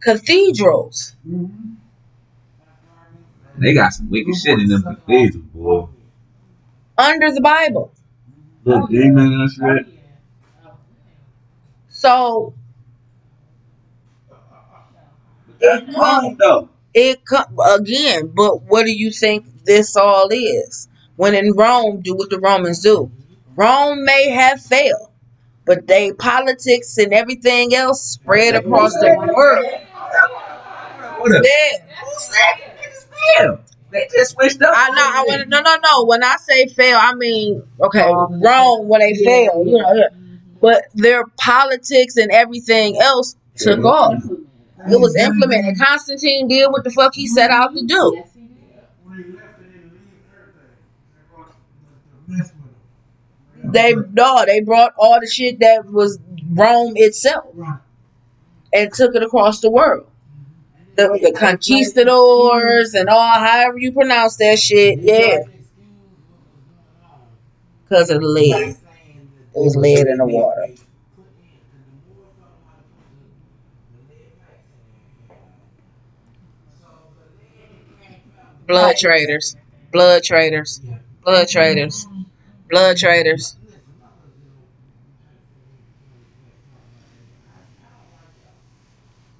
[0.00, 1.14] cathedrals,
[3.64, 5.88] They got some wicked shit in them cathedrals, boy.
[6.98, 7.92] under the Bible.
[8.64, 9.94] Little demons and shit.
[11.88, 12.54] So
[15.60, 16.68] That's wrong though.
[16.92, 20.88] it co- again, but what do you think this all is?
[21.16, 23.10] When in Rome, do what the Romans do.
[23.56, 25.10] Rome may have failed,
[25.64, 29.66] but they politics and everything else spread across the world.
[31.18, 32.73] What a Yeah.
[33.32, 33.64] Who said niggas fail?
[33.90, 34.72] They just switched up.
[34.74, 34.96] I know.
[34.96, 36.04] I want no, no, no.
[36.04, 38.88] When I say fail, I mean okay, oh, wrong.
[38.88, 40.08] when they fail, you know.
[40.60, 44.22] But their politics and everything else took off.
[44.90, 45.32] It was mm-hmm.
[45.32, 45.78] implemented.
[45.78, 48.12] Constantine did what the fuck he set out to do.
[48.16, 48.56] Yes, he did.
[49.02, 50.72] When they left, they didn't leave everything.
[51.14, 53.72] They brought the, the mess with them.
[53.72, 56.18] They no, they brought all the shit that was
[56.50, 57.46] Rome itself
[58.72, 60.06] and took it across the world.
[60.96, 65.38] The, the conquistadors and all, however you pronounce that shit, yeah,
[67.82, 68.76] because of the lead.
[68.76, 68.76] It
[69.54, 70.68] was lead in the water.
[78.66, 79.56] Blood traders,
[79.92, 80.80] blood traders,
[81.24, 82.06] blood traders,
[82.70, 83.56] blood traders.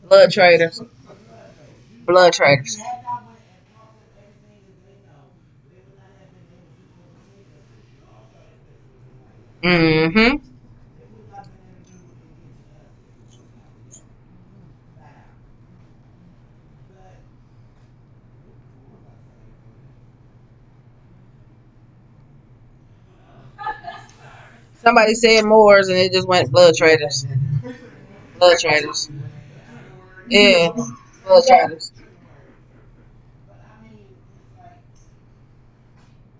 [0.08, 0.82] Blood traders.
[2.06, 2.78] Blood traders.
[9.62, 10.36] Mm-hmm.
[24.76, 27.26] Somebody said Moors and it just went blood traders.
[28.38, 29.10] Blood traders.
[30.28, 30.70] Yeah.
[31.24, 31.92] Blood traders.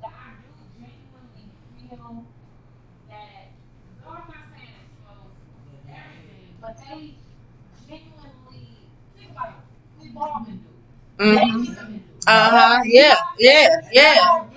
[0.00, 2.26] that I do genuinely feel
[3.08, 3.52] that
[4.02, 5.32] though I'm not saying expose
[5.88, 7.14] everything, but they
[7.86, 9.54] genuinely think about it.
[10.00, 10.82] We've all been doing.
[10.84, 11.22] it.
[11.22, 11.34] Mm-hmm.
[11.34, 12.00] Maybe even do.
[12.26, 12.82] Uh huh.
[12.84, 13.14] Yeah.
[13.38, 13.68] Yeah.
[13.92, 14.48] Yeah.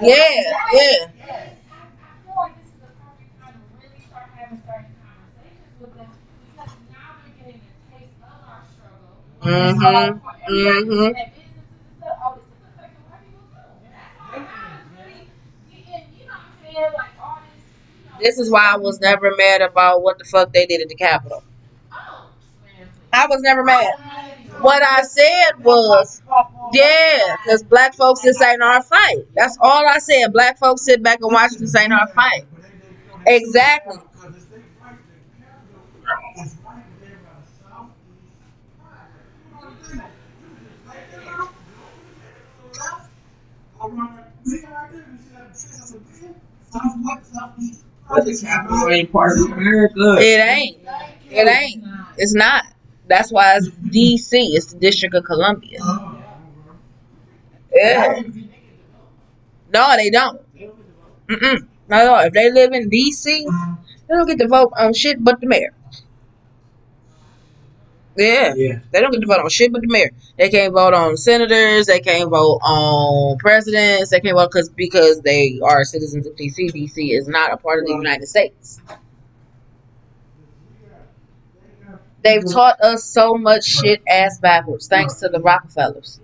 [0.00, 0.42] Yeah.
[0.72, 1.12] Yeah.
[1.22, 4.94] Yes, I, I feel like this is the perfect time to really start having certain
[4.98, 6.10] conversations with them
[6.56, 9.22] because now they're getting a taste of our struggle.
[9.42, 11.12] Mhm, So, for everybody mhm.
[11.14, 13.68] that businesses and stuff, oh, this is affecting white people too.
[13.84, 15.30] And that's why I was really,
[15.92, 17.64] and you know what I'm saying, like all this,
[17.96, 18.18] you know.
[18.18, 20.96] This is why I was never mad about what the fuck they did at the
[20.96, 21.44] Capitol.
[23.12, 23.90] I was never mad.
[24.60, 26.22] What I said was,
[26.72, 29.24] yeah, because black folks, this ain't our fight.
[29.34, 30.32] That's all I said.
[30.32, 32.46] Black folks sit back and watch this ain't our fight.
[33.26, 33.98] Exactly.
[46.72, 47.84] The southeast
[50.18, 50.78] It ain't.
[51.30, 51.84] It ain't.
[52.16, 52.64] It's not.
[53.06, 54.54] That's why it's D.C.
[54.54, 55.78] It's the District of Columbia.
[57.72, 58.22] Yeah.
[59.72, 60.40] No, they don't.
[61.28, 61.66] Mm-mm.
[61.92, 65.72] If they live in D.C., they don't get to vote on shit but the mayor.
[68.20, 68.54] Yeah.
[68.54, 68.78] Yeah.
[68.92, 70.10] They don't get to vote on shit but the mayor.
[70.36, 71.86] They can't vote on senators.
[71.86, 74.10] They can't vote on presidents.
[74.10, 76.70] They can't vote cause, because they are citizens of DC.
[76.72, 78.80] DC is not a part of the United States.
[82.22, 82.52] They've mm-hmm.
[82.52, 86.20] taught us so much shit ass backwards thanks to the Rockefellers.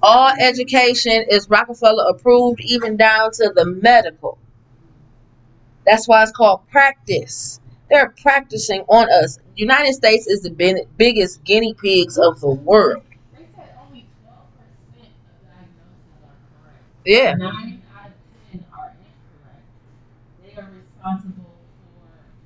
[0.00, 4.38] All education is Rockefeller approved, even down to the medical.
[5.84, 7.59] That's why it's called practice.
[7.90, 9.38] They're practicing on us.
[9.56, 10.50] United States is the
[10.96, 13.02] biggest guinea pigs of the world.
[13.36, 16.10] They said only 12% of diagnoses
[16.64, 16.74] are.
[17.04, 17.34] Yeah.
[17.34, 18.12] Nine out of
[18.52, 18.96] 10 are incorrect.
[20.42, 21.56] They are responsible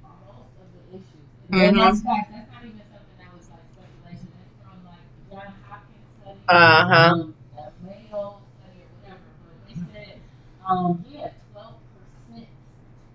[0.03, 1.29] for most of the issues.
[1.53, 2.31] And that's facts.
[2.33, 4.29] That's not even something that was like speculation.
[4.43, 7.35] It's from like John Hopkins study, um,
[7.83, 9.31] Mayo study or whatever.
[9.43, 10.21] But they said,
[10.69, 12.49] um, yeah, 12%.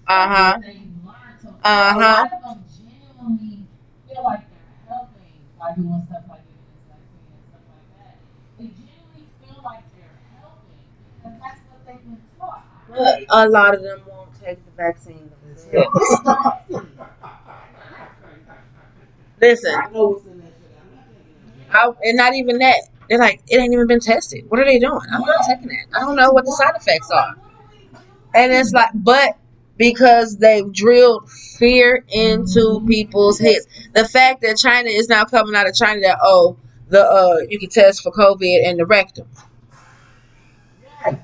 [0.07, 0.57] Uh-huh.
[1.63, 2.27] Uh-huh.
[4.09, 4.23] feel
[9.63, 10.77] like they're helping
[11.23, 12.65] because that's what they've been taught.
[12.89, 16.15] But a lot of them won't take the vaccine themselves.
[19.39, 20.77] Listen, I know what's in that shit.
[20.81, 22.03] I'm not taking that shit.
[22.03, 22.81] I, and not even that.
[23.09, 24.45] They're like, it ain't even been tested.
[24.49, 24.99] What are they doing?
[25.11, 25.85] I'm not taking that.
[25.95, 27.35] I don't know what the side effects are.
[28.35, 29.37] And it's like, but
[29.77, 33.67] because they've drilled fear into people's heads.
[33.93, 36.57] The fact that China is now coming out of China that oh,
[36.89, 39.27] the uh, you can test for COVID in the rectum.
[41.05, 41.15] Yes,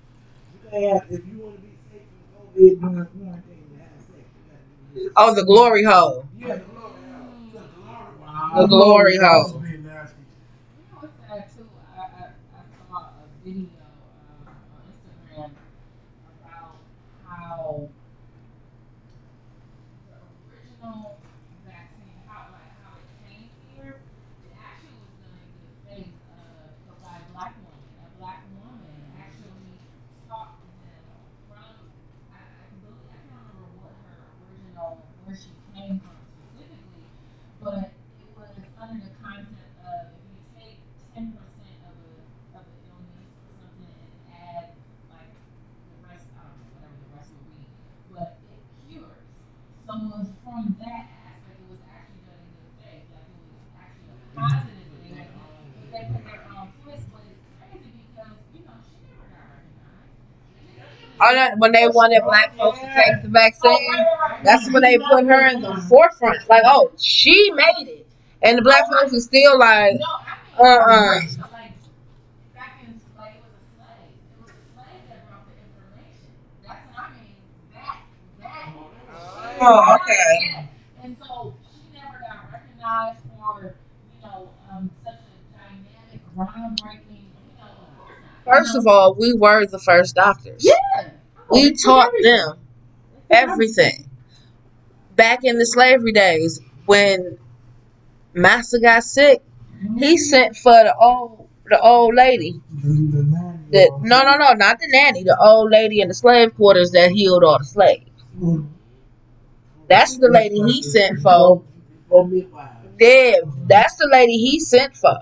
[0.71, 4.25] You have, if you want to be safe from COVID during quarantine, you have sex.
[4.35, 4.63] You gotta
[4.95, 5.13] do this.
[5.15, 6.27] Oh, the glory hole.
[6.37, 7.31] Yeah, the glory hole.
[7.53, 8.51] The glory wow.
[8.55, 9.43] The glory hole.
[9.59, 10.21] must be nasty.
[10.21, 11.67] You know what's sad too?
[11.97, 13.69] I, I, I saw a video
[14.47, 15.51] um, on Instagram
[16.41, 16.75] about
[17.27, 17.89] how
[20.07, 20.15] the
[20.51, 21.17] original
[21.65, 23.95] vaccine, how like how it came here,
[24.45, 26.67] it actually was done in good faith uh,
[27.03, 27.83] by a black woman.
[28.03, 29.79] A black woman actually
[30.27, 30.71] taught them
[31.49, 31.73] from
[32.33, 34.19] I, I believe I can't remember what her
[34.49, 36.17] original where she came from
[36.53, 37.07] specifically,
[37.61, 40.77] but it was under the concept of if you take
[41.13, 44.65] ten percent of a of an illness or something and add
[45.11, 47.63] like the rest, I don't know, whatever the rest will be,
[48.13, 49.25] but it cures.
[49.85, 53.41] So it was from that aspect, it was actually done in good faith, like it
[53.53, 55.27] was actually a positive thing.
[55.79, 59.45] But they put their own twist, but it's crazy because you know she never got
[59.49, 60.13] recognized.
[61.21, 64.05] Oh, when they wanted black folks to take the vaccine,
[64.43, 66.47] that's when they put her in the forefront.
[66.49, 68.07] Like, oh, she made it,
[68.41, 70.01] and the black folks are still like, mean,
[70.59, 71.19] Uh-uh.
[71.51, 71.73] like
[72.55, 74.15] back in slave, it was a slave.
[74.31, 76.31] It was a slave that brought the information.
[76.65, 77.35] That's what I mean.
[77.73, 77.97] That,
[78.41, 79.61] that.
[79.61, 80.69] Oh, okay.
[81.03, 83.75] And so she never got recognized for,
[84.15, 88.55] you know, um, such a dynamic, groundbreaking, you know, of course not.
[88.55, 90.63] first of all, we were the first doctors.
[90.65, 90.73] yeah.
[91.51, 92.57] We taught them
[93.29, 94.09] everything.
[95.15, 97.37] Back in the slavery days, when
[98.33, 99.41] Master got sick,
[99.97, 102.59] he sent for the old the old lady.
[103.71, 107.11] The, no no no not the nanny, the old lady in the slave quarters that
[107.11, 108.05] healed all the slaves.
[109.87, 111.63] That's the lady he sent for.
[112.99, 113.35] Yeah,
[113.67, 115.19] that's the lady he sent for.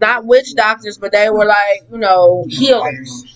[0.00, 3.31] Not witch doctors, but they were like, you know, healers.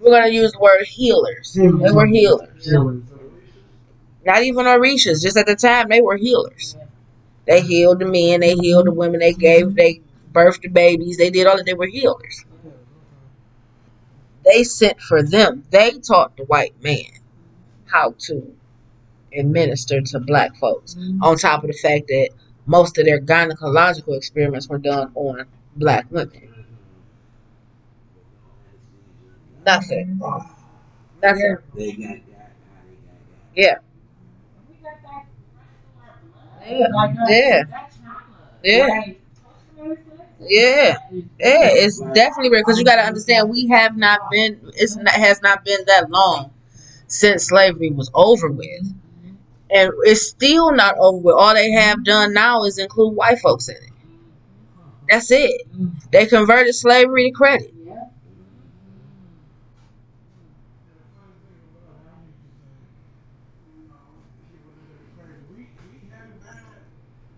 [0.00, 1.52] We're gonna use the word healers.
[1.54, 2.64] They were healers.
[2.64, 3.04] Healers.
[4.24, 5.22] Not even Orishas.
[5.22, 6.76] Just at the time, they were healers.
[7.46, 8.40] They healed the men.
[8.40, 9.20] They healed the women.
[9.20, 9.74] They gave.
[9.74, 10.00] They
[10.32, 11.16] birthed the babies.
[11.18, 11.66] They did all that.
[11.66, 12.44] They were healers.
[14.44, 15.64] They sent for them.
[15.70, 17.10] They taught the white man
[17.86, 18.54] how to
[19.36, 20.96] administer to black folks.
[21.22, 22.30] On top of the fact that
[22.66, 25.46] most of their gynecological experiments were done on
[25.76, 26.49] black women.
[29.70, 30.18] Nothing.
[31.22, 31.56] Nothing.
[31.74, 33.40] They got got how they got got.
[33.54, 33.76] Yeah.
[36.66, 36.88] Yeah.
[37.28, 37.64] Yeah.
[38.62, 38.86] Yeah.
[38.88, 39.20] Like,
[39.76, 40.96] post-traumatic stress Yeah.
[41.38, 44.60] Yeah, it's definitely real because you got to understand we have not been.
[44.74, 46.52] It's not, has not been that long
[47.08, 48.82] since slavery was over with,
[49.70, 51.34] and it's still not over with.
[51.36, 53.90] All they have done now is include white folks in it.
[55.08, 55.62] That's it.
[56.12, 57.74] They converted slavery to credit.
[57.84, 58.10] Yeah.
[65.54, 66.64] We, we had it bad.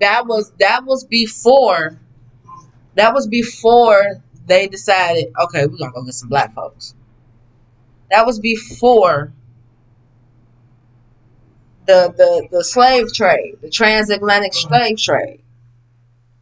[0.00, 1.98] That was that was before.
[2.94, 5.32] That was before they decided.
[5.44, 6.94] Okay, we're gonna go get some black folks.
[8.10, 9.32] That was before
[11.86, 14.68] the the the slave trade, the transatlantic uh-huh.
[14.68, 15.42] slave trade.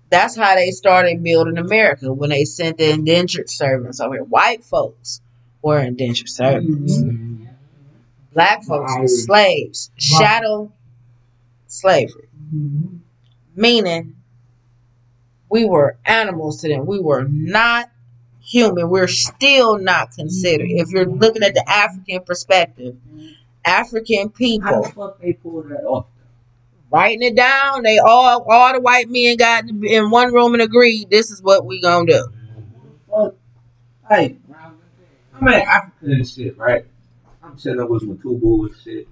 [0.08, 4.24] That's how they started building America when they sent the indentured servants over here.
[4.24, 5.20] White folks
[5.62, 6.98] were indentured servants.
[6.98, 7.46] Mm-hmm.
[8.32, 9.90] Black folks were slaves.
[9.96, 10.72] Shadow
[11.76, 12.28] slavery.
[12.54, 12.96] Mm-hmm.
[13.54, 14.16] Meaning
[15.48, 16.86] we were animals to them.
[16.86, 17.90] We were not
[18.40, 18.88] human.
[18.90, 20.68] We're still not considered.
[20.70, 21.18] If you're mm-hmm.
[21.18, 22.96] looking at the African perspective,
[23.64, 26.06] African people How the fuck they pull that off?
[26.90, 31.10] writing it down, they all all the white men got in one room and agreed
[31.10, 32.26] this is what we gonna do.
[33.10, 33.34] Fuck.
[34.08, 34.36] Hey,
[35.34, 36.86] I'm in Africa and shit, right?
[37.42, 39.08] I'm sitting up with boys and shit.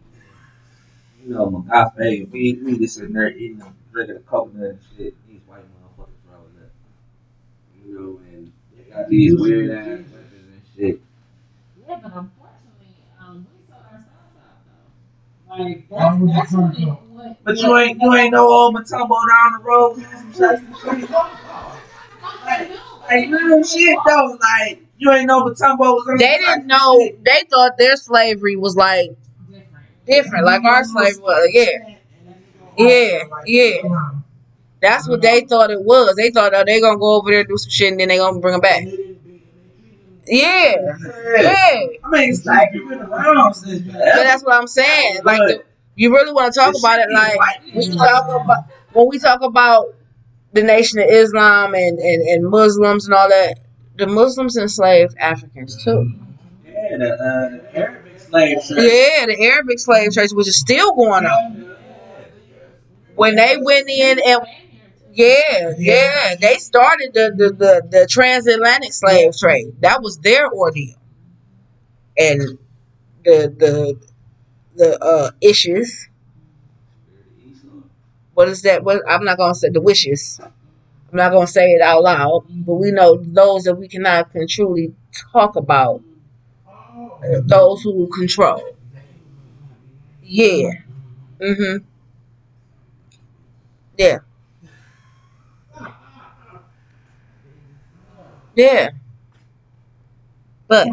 [1.24, 2.26] You know, my cafe.
[2.30, 5.14] We we just sitting there eating, and drinking a coconut and shit.
[5.28, 6.70] These white motherfuckers rolling up.
[7.86, 11.00] You know, and they got these weird ass weapons and shit.
[11.88, 14.58] Yeah, but unfortunately, um, we sold ourselves out
[15.48, 15.64] though.
[15.64, 18.74] Like that's, you that's what, turn it, what But you ain't you ain't no old
[18.74, 19.94] Matumbo down the road.
[19.94, 21.10] doing some shit.
[22.44, 22.70] Like,
[23.08, 24.38] like real shit though.
[24.40, 27.24] Like you ain't know Matumbo was They didn't know shit.
[27.24, 29.10] they thought their slavery was like
[30.06, 30.44] different.
[30.44, 31.48] like our slavery was.
[31.52, 31.94] Yeah.
[32.76, 34.10] Yeah, yeah.
[34.80, 36.14] That's what they thought it was.
[36.16, 38.38] They thought oh, they gonna go over there do some shit and then they gonna
[38.40, 38.84] bring them back.
[40.26, 40.74] Yeah,
[41.36, 41.86] Yeah.
[42.02, 45.20] I mean, slavery been around since But that's what I'm saying.
[45.24, 45.64] Like, the,
[45.96, 47.10] you really want to talk about it?
[47.12, 47.38] Like,
[47.74, 49.94] we talk about when we talk about
[50.52, 53.58] the Nation of Islam and, and, and Muslims and all that.
[53.96, 56.14] The Muslims enslaved Africans too.
[56.66, 58.03] Yeah, the uh, Arabic
[58.34, 58.58] slave.
[58.70, 61.76] Yeah, the Arabic slave trade, which is still going on.
[63.14, 64.40] When they went in and
[65.12, 69.74] yeah, yeah, they started the the, the, the transatlantic slave trade.
[69.80, 70.96] That was their ordeal,
[72.18, 72.58] and
[73.24, 74.00] the the
[74.76, 76.08] the uh issues.
[78.34, 78.84] What is that?
[78.84, 80.40] What I'm not gonna say the wishes.
[80.42, 84.46] I'm not gonna say it out loud, but we know those that we cannot can
[84.48, 84.94] truly
[85.32, 86.02] talk about.
[87.46, 88.62] Those who control.
[90.22, 90.70] Yeah.
[91.40, 91.84] Mm Mhm.
[93.98, 94.18] Yeah.
[98.54, 98.90] Yeah.
[100.68, 100.88] But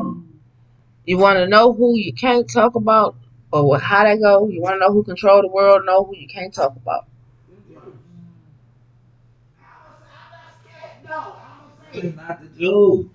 [1.06, 3.16] you want to know who you can't talk about
[3.52, 4.48] or what, how they go?
[4.48, 5.86] You want to know who control the world?
[5.86, 7.06] Know who you can't talk about?
[11.94, 13.06] Not the Jews.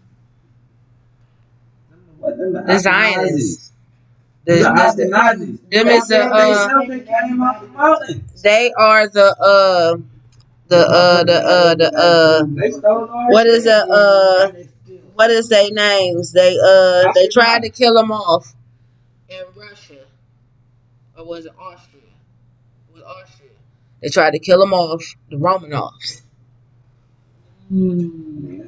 [2.19, 3.73] What, them The Zionists.
[4.45, 5.71] The, The the, Ashkenazis.
[5.71, 8.43] them is the, uh, They came out the mountains.
[8.43, 9.97] they are the uh
[10.69, 13.73] the uh the uh the uh They stole our what is shit.
[13.73, 14.53] it uh
[15.15, 16.33] what is their names?
[16.33, 18.55] They uh they tried to kill them off
[19.29, 20.05] in Russia,
[21.19, 22.03] or was it Austria?
[22.89, 23.51] It was Austria.
[24.03, 26.23] They tried to kill them off, the Romanovs.
[27.71, 28.65] Yeah.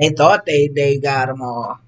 [0.00, 1.78] They thought they they got them all.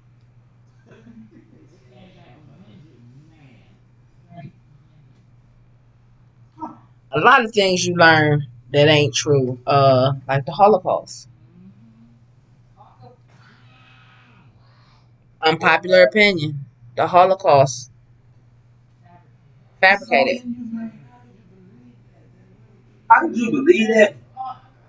[7.15, 11.29] A lot of things you learn that ain't true, uh, like the Holocaust.
[15.41, 16.65] Unpopular opinion:
[16.97, 17.89] the Holocaust
[19.79, 20.43] fabricated.
[23.09, 24.15] How could you believe that?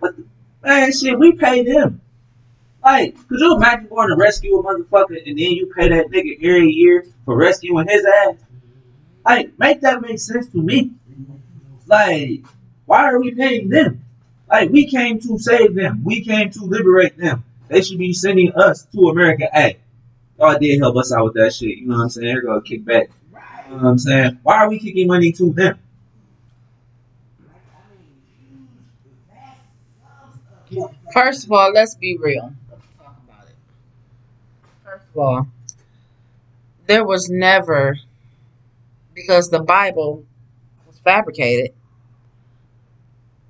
[0.00, 0.24] What the,
[0.64, 2.00] man, shit, we pay them.
[2.82, 6.38] Like, could you imagine going to rescue a motherfucker and then you pay that nigga
[6.42, 8.34] every year for rescuing his ass?
[9.24, 10.92] Like, make that make sense to me.
[11.86, 12.44] Like,
[12.84, 14.04] why are we paying them?
[14.50, 16.02] Like, we came to save them.
[16.04, 17.44] We came to liberate them.
[17.68, 19.48] They should be sending us to America.
[19.52, 19.78] Hey,
[20.38, 21.78] y'all did help us out with that shit.
[21.78, 22.26] You know what I'm saying?
[22.26, 23.10] They're gonna kick back.
[23.68, 24.38] You know what I'm saying?
[24.42, 25.78] Why are we kicking money to them?
[31.12, 32.52] First of all, let's be real.
[34.84, 35.48] First of all,
[36.86, 37.96] there was never
[39.14, 40.24] because the Bible
[41.06, 41.70] fabricated.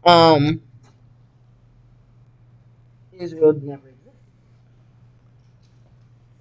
[0.04, 0.60] Um,
[3.12, 4.12] Israel never existed.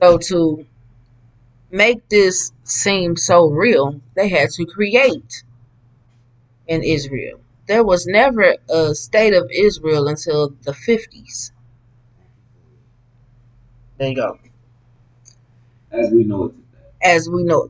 [0.01, 0.65] So to
[1.71, 5.43] make this seem so real, they had to create
[6.67, 7.39] in Israel.
[7.67, 11.51] There was never a state of Israel until the 50s.
[13.97, 14.37] There you go.
[15.91, 16.87] As we know it today.
[17.01, 17.69] As we know,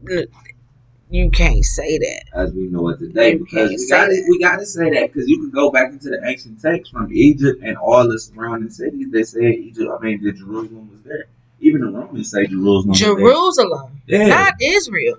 [1.09, 2.23] you can't say that.
[2.33, 4.25] As we know it today, You because can't we say got to that.
[4.29, 7.11] we got to say that because you can go back into the ancient texts from
[7.13, 9.07] Egypt and all the surrounding cities.
[9.11, 9.89] They said Egypt.
[9.99, 11.25] I mean, that Jerusalem was there.
[11.59, 12.89] Even the Romans say Jerusalem.
[12.89, 13.15] was there.
[13.15, 14.27] Jerusalem, Yeah.
[14.27, 15.17] not Israel.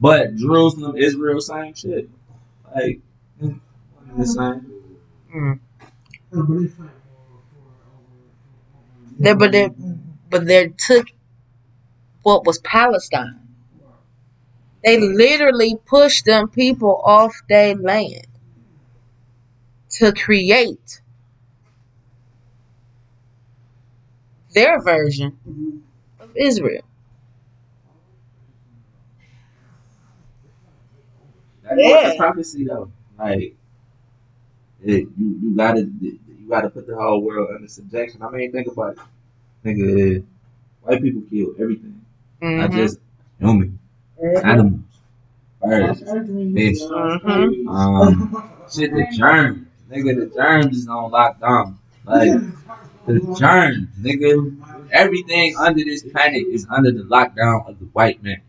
[0.00, 2.08] But Jerusalem, Israel, same shit.
[2.74, 3.00] Like,
[3.42, 3.60] mm,
[4.16, 4.72] the same.
[5.34, 5.60] Mm.
[6.30, 9.18] Yeah, but they fight for, for over.
[9.18, 9.70] They, but they,
[10.30, 11.06] but they took
[12.22, 13.40] what was Palestine.
[14.84, 18.26] They literally pushed them people off their land
[19.90, 21.00] to create
[24.54, 25.38] their version
[26.20, 26.82] of Israel.
[31.62, 32.10] That Yeah.
[32.10, 32.90] the prophecy though.
[33.18, 33.56] Like,
[34.84, 38.22] it, you you gotta you gotta put the whole world under subjection.
[38.22, 38.98] I mean, think about it.
[39.64, 40.24] Nigga,
[40.82, 42.00] white people kill everything,
[42.40, 42.74] not Mhm.
[42.74, 43.00] just
[43.40, 43.78] human,
[44.22, 44.80] animals,
[45.62, 46.80] birds, fish.
[46.80, 47.68] Mhm.
[47.68, 51.74] Um, shit, the germs, nigga, the germs is on lockdown.
[52.04, 52.40] Like,
[53.06, 58.40] the germs, nigga, everything under this planet is under the lockdown of the white man.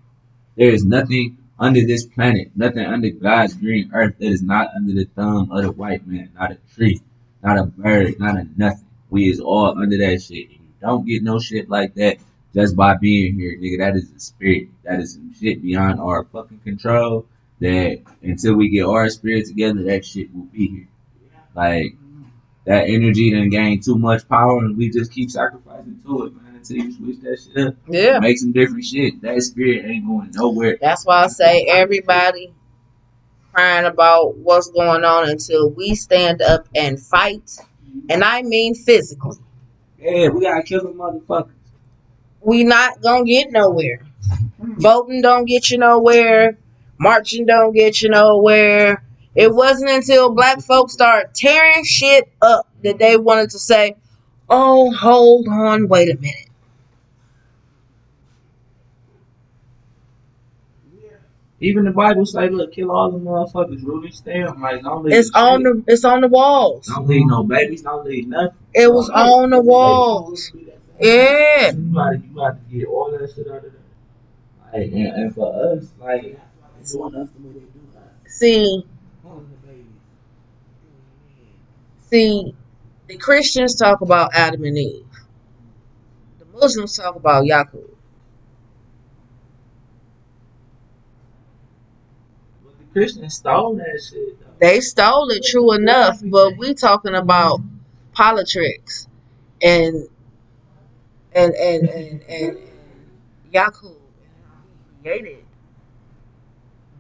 [0.56, 4.94] There is nothing under this planet, nothing under God's green earth that is not under
[4.94, 6.30] the thumb of the white man.
[6.38, 7.02] Not a tree,
[7.44, 8.86] not a bird, not a nothing.
[9.10, 10.50] We is all under that shit.
[10.50, 12.18] And you don't get no shit like that
[12.53, 13.80] just by being here, nigga.
[13.80, 14.69] That is a spirit.
[14.84, 17.26] That is some shit beyond our fucking control.
[17.59, 20.88] That until we get our spirit together, that shit will be here.
[21.55, 21.95] Like
[22.65, 26.55] that energy done gain too much power, and we just keep sacrificing to it, man.
[26.55, 28.19] Until you switch that shit up, Yeah.
[28.19, 29.21] make some different shit.
[29.21, 30.77] That spirit ain't going nowhere.
[30.81, 32.53] That's why I say everybody
[33.53, 37.57] crying about what's going on until we stand up and fight.
[38.09, 39.38] And I mean physically.
[39.99, 41.51] Yeah, we gotta kill them motherfuckers.
[42.41, 44.02] We not gonna get nowhere.
[44.60, 46.57] Voting don't get you nowhere.
[46.98, 49.03] Marching don't get you nowhere.
[49.36, 53.95] It wasn't until black folks started tearing shit up that they wanted to say,
[54.49, 56.49] oh, hold on, wait a minute.
[61.61, 64.61] Even the Bible say, look, kill all the motherfuckers, root and stem.
[64.61, 65.36] Like, don't leave It's shit.
[65.36, 66.88] on the it's on the walls.
[66.88, 67.82] Don't leave no babies.
[67.82, 68.57] Don't leave nothing.
[68.74, 70.52] It was on the walls.
[70.99, 71.71] Yeah.
[71.71, 73.71] You gotta, you gotta get all that shit out of there.
[74.73, 76.38] Like, and, and for us, like,
[76.80, 78.03] It's doing us the way they do us.
[78.27, 78.85] See,
[79.23, 79.84] the
[82.07, 82.55] see,
[83.07, 85.05] the Christians talk about Adam and Eve.
[86.39, 87.89] The Muslims talk about Yaqub.
[92.63, 94.39] but the Christians stole that shit.
[94.39, 94.45] Though.
[94.59, 97.61] They stole it, true enough, but we talking about
[98.13, 99.07] politics
[99.61, 100.07] and
[101.34, 102.57] and and and, and, and
[103.53, 105.45] Yaqub he created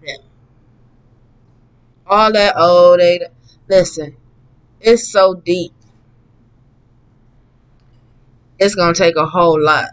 [0.05, 0.17] them.
[2.07, 3.19] All that oh they
[3.67, 4.15] listen,
[4.81, 5.73] it's so deep.
[8.59, 9.89] It's gonna take a whole lot.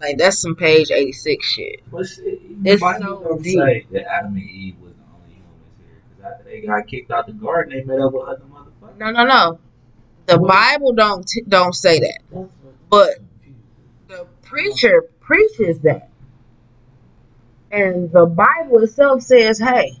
[0.00, 1.82] Like that's some page eighty six shit.
[1.90, 3.58] But shit, It's so don't deep.
[3.58, 6.02] say that Adam and Eve was the only humans here.
[6.16, 8.98] Because after they got kicked out the garden, they met up with other motherfuckers.
[8.98, 9.58] No, no, no.
[10.26, 12.20] The Bible don't t- don't say that,
[12.88, 13.29] but the
[14.50, 16.10] preacher preaches that.
[17.70, 19.92] And the Bible itself says, hey,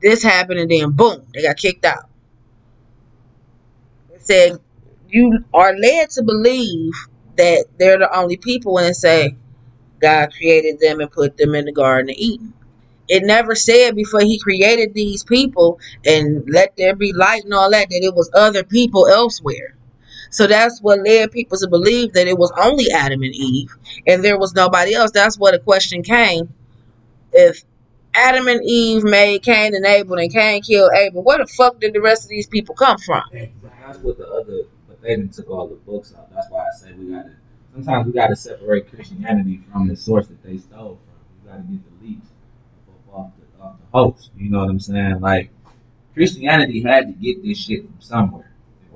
[0.00, 2.08] this happened and then boom, they got kicked out.
[4.14, 4.58] It said
[5.08, 6.94] you are led to believe
[7.36, 9.36] that they're the only people and say
[10.00, 12.54] God created them and put them in the Garden of Eden.
[13.08, 17.70] It never said before he created these people and let there be light and all
[17.70, 19.76] that that it was other people elsewhere.
[20.30, 23.74] So that's what led people to believe that it was only Adam and Eve
[24.06, 25.10] and there was nobody else.
[25.10, 26.52] That's where the question came.
[27.32, 27.64] If
[28.14, 31.92] Adam and Eve made Cain and Abel and Cain killed Abel, where the fuck did
[31.92, 33.22] the rest of these people come from?
[33.32, 36.32] That's what the other, but they didn't took all the books out.
[36.34, 37.32] That's why I say we gotta.
[37.72, 41.44] Sometimes we gotta separate Christianity from the source that they stole from.
[41.44, 42.26] We gotta get the leaks
[43.12, 44.30] off the off the host.
[44.36, 45.20] You know what I'm saying?
[45.20, 45.50] Like
[46.14, 48.45] Christianity had to get this shit from somewhere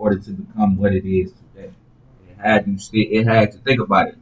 [0.01, 1.70] order to become what it is today.
[2.31, 2.78] It had to.
[2.78, 4.18] sti- It had to think about it.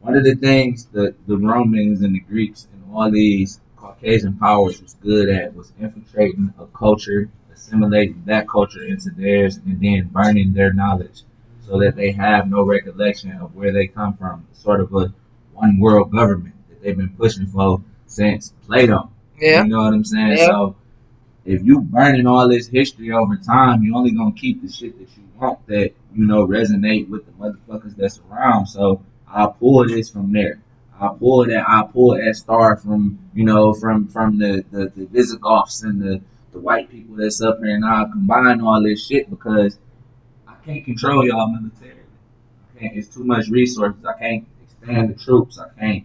[0.00, 4.80] one of the things that the Romans and the Greeks and all these Caucasian powers
[4.82, 10.52] was good at was infiltrating a culture, assimilating that culture into theirs, and then burning
[10.52, 11.22] their knowledge
[11.66, 14.46] so that they have no recollection of where they come from.
[14.52, 15.12] Sort of a
[15.54, 19.10] one world government that they've been pushing for since Plato.
[19.40, 19.62] Yeah.
[19.62, 20.36] You know what I'm saying?
[20.38, 20.46] Yeah.
[20.46, 20.76] So
[21.44, 25.16] if you burning all this history over time, you only gonna keep the shit that
[25.16, 28.66] you want that, you know, resonate with the motherfuckers that's around.
[28.66, 30.60] So I'll pull this from there.
[30.98, 35.06] I'll pull that I'll pull that star from, you know, from from the, the, the
[35.06, 36.20] Visigoths and the,
[36.52, 39.76] the white people that's up here and I'll combine all this shit because
[40.48, 42.00] I can't control y'all militarily.
[42.80, 44.02] I it's too much resources.
[44.06, 45.58] I can't expand the troops.
[45.58, 46.04] I can't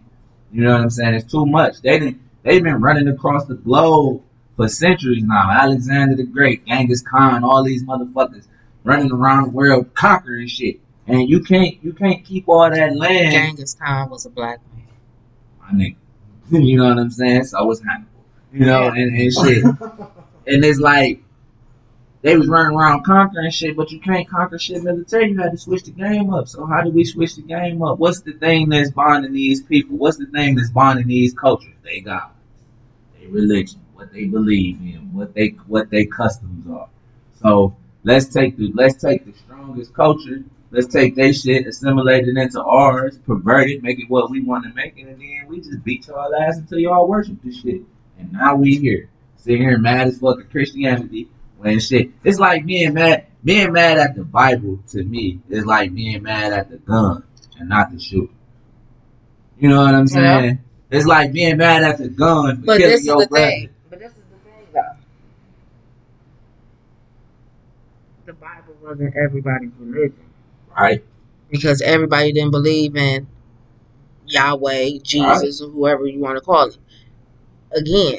[0.52, 1.14] you know what I'm saying?
[1.14, 1.80] It's too much.
[1.80, 4.22] They didn't they've been running across the globe
[4.60, 5.50] for centuries now.
[5.50, 8.46] Alexander the Great, Genghis Khan, all these motherfuckers
[8.84, 10.80] running around the world conquering shit.
[11.06, 13.32] And you can't you can't keep all that land.
[13.32, 14.86] Genghis Khan was a black man.
[15.60, 15.96] My nigga.
[16.52, 17.44] You know what I'm saying?
[17.44, 18.08] So was Hannibal.
[18.52, 19.64] You know, and, and shit.
[20.46, 21.22] And it's like
[22.22, 25.30] they was running around conquering shit, but you can't conquer shit military.
[25.30, 26.48] You had to switch the game up.
[26.48, 27.98] So how do we switch the game up?
[27.98, 29.96] What's the thing that's bonding these people?
[29.96, 31.74] What's the thing that's bonding these cultures?
[31.84, 32.34] They got
[33.20, 36.88] their religion, what they believe in, what they what their customs are.
[37.42, 40.42] So let's take the let's take the strongest culture.
[40.70, 44.64] Let's take their shit, assimilate it into ours, pervert it, make it what we want
[44.64, 47.82] to make it, and then we just beat y'all ass until y'all worship this shit.
[48.18, 51.28] And now we here, sitting here mad as fuck at Christianity
[51.58, 52.10] when shit.
[52.24, 56.52] It's like being mad, being mad at the Bible to me is like being mad
[56.52, 57.24] at the gun
[57.58, 58.32] and not the shooter.
[59.58, 60.40] You know what I'm Yeah.
[60.40, 60.58] saying?
[60.90, 63.46] It's like being mad at the gun for But killing this is your the brother.
[63.46, 63.68] thing.
[63.88, 64.80] But this is the thing, though.
[68.26, 70.16] The Bible wasn't everybody's religion
[70.76, 71.04] Right?
[71.50, 73.26] because everybody didn't believe in
[74.26, 76.76] Yahweh, Jesus, or whoever you want to call it.
[77.72, 78.18] Again,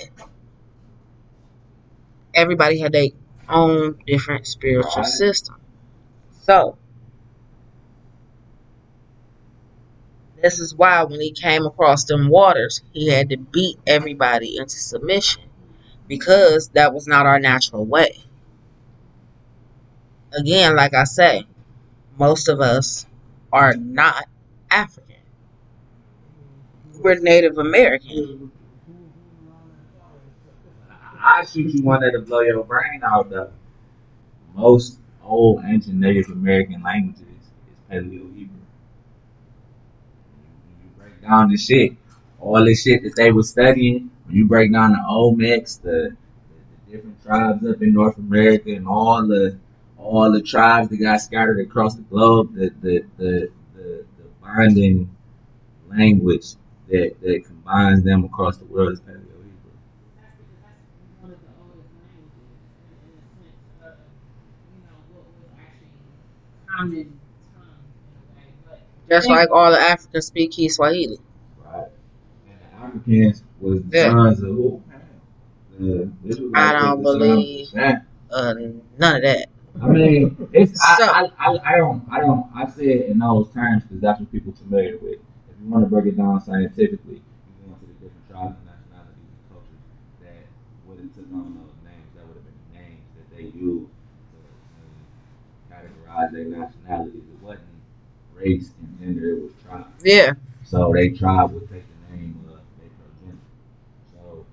[2.34, 3.07] everybody had their
[3.49, 5.06] own different spiritual Right.
[5.06, 5.56] system.
[6.41, 6.77] So,
[10.41, 14.77] this is why when he came across them waters, he had to beat everybody into
[14.77, 15.43] submission
[16.07, 18.18] because that was not our natural way.
[20.34, 21.45] Again, like I say,
[22.18, 23.06] most of us
[23.52, 24.26] are not
[24.70, 25.16] African.
[26.99, 28.52] We're Native American.
[31.24, 33.52] I shoot you one that'll blow your brain out though.
[34.56, 37.48] Most old ancient Native American languages is
[37.90, 38.58] Paleo Hebrew.
[40.84, 41.94] You break down the shit,
[42.40, 46.16] all the shit that they were studying, when you break down the Olmecs, the,
[46.88, 49.58] the different tribes up in North America and all the
[50.02, 55.10] all the tribes that got scattered across the globe, the the the, the, the binding
[55.90, 56.56] language
[56.90, 59.72] that, that combines them across the world is Paleo Hebrew.
[60.18, 62.48] That's because that's one of the oldest languages
[62.88, 63.95] in, in a sense of,
[64.73, 65.91] you know, what was actually
[66.68, 67.19] common
[67.56, 67.64] tongue
[68.38, 68.80] in a way.
[69.07, 71.18] But Just like all the Africans speak Swahili.
[71.64, 71.88] Right.
[72.48, 74.10] And the Africans was the Yeah.
[74.11, 74.84] sons of who?
[75.80, 76.11] The,
[76.53, 77.69] I don't the sons of believe-
[78.32, 78.53] Uh,
[78.98, 79.48] none of that.
[79.80, 83.19] I mean, it's So- I, I, I, I don't I don't I say it in
[83.19, 85.19] those terms because that's what people are familiar with.
[85.49, 87.22] If you want to break it down scientifically, you
[87.65, 89.84] go into the different tribes and nationalities and cultures
[90.22, 90.43] that
[90.88, 92.10] would have took on those names.
[92.15, 97.23] That would have been the names that they used to uh, categorize their nationalities.
[97.31, 97.68] It wasn't
[98.35, 99.85] race and gender; it was tribe.
[100.03, 100.34] Yeah.
[100.65, 103.39] So they tribe would take the name of their progenitor.
[104.14, 104.45] So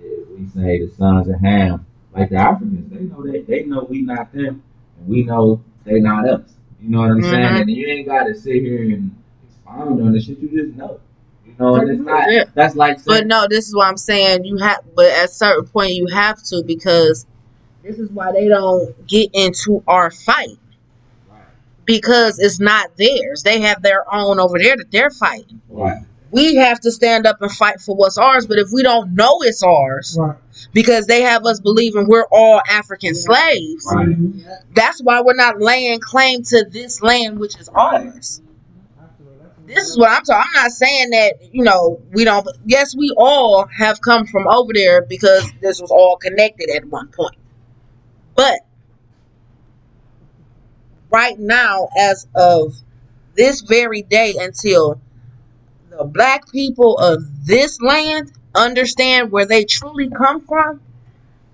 [0.00, 1.86] if we say the sons of Ham,
[2.18, 4.62] like the Africans, they know that they know we not them,
[4.98, 6.42] and we know they not us.
[6.80, 7.44] You know what I'm saying?
[7.44, 7.60] Mhm.
[7.62, 9.14] And you ain't got to sit here and
[9.48, 10.38] expound on the shit.
[10.38, 11.00] You just know.
[11.46, 12.30] You know, and it's not.
[12.30, 12.44] Yeah.
[12.54, 14.44] That's like But no, this is what I'm saying.
[14.44, 17.26] You have, but at a certain point, you have to because
[17.82, 20.58] this is why they don't get into our fight
[21.30, 21.40] right,
[21.84, 23.42] because it's not theirs.
[23.44, 25.60] They have their own over there that they're fighting.
[25.68, 28.46] right, We have to stand up and fight for what's ours.
[28.46, 30.36] But if we don't know it's ours, Right.
[30.72, 34.14] because they have us believing we're all African slaves, right.
[34.74, 38.42] that's why we're not laying claim to this land, which is ours.
[39.66, 40.50] This is what I'm talking.
[40.54, 42.46] I'm not saying that you know we don't.
[42.64, 47.08] Yes, we all have come from over there because this was all connected at one
[47.08, 47.36] point.
[48.34, 48.60] But
[51.10, 52.74] right now, as of
[53.34, 55.00] this very day, until
[55.98, 60.80] the black people of this land understand where they truly come from,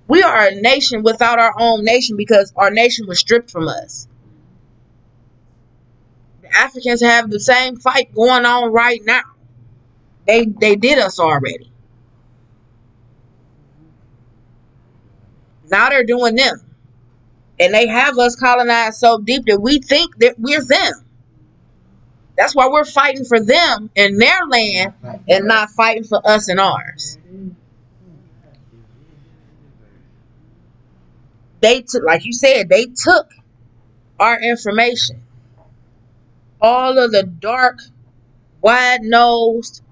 [0.07, 4.07] we are a nation without our own nation because our nation was stripped from us.
[6.43, 9.23] The Africans have the same fight going on right now.
[10.27, 11.73] They they did us already.
[15.71, 16.61] Now they're doing them.
[17.59, 21.04] And they have us colonized so deep that we think that we're them.
[22.37, 24.95] That's why we're fighting for them in their land
[25.29, 27.19] and not fighting for us in ours.
[31.61, 33.31] They took, like you said, they took
[34.19, 35.23] our information.
[36.61, 37.79] All of the dark,
[38.61, 39.83] wide nosed,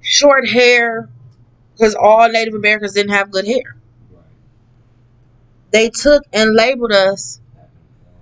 [0.00, 1.08] short hair,
[1.72, 3.76] because all Native Americans didn't have good hair.
[5.70, 7.40] They took and labeled us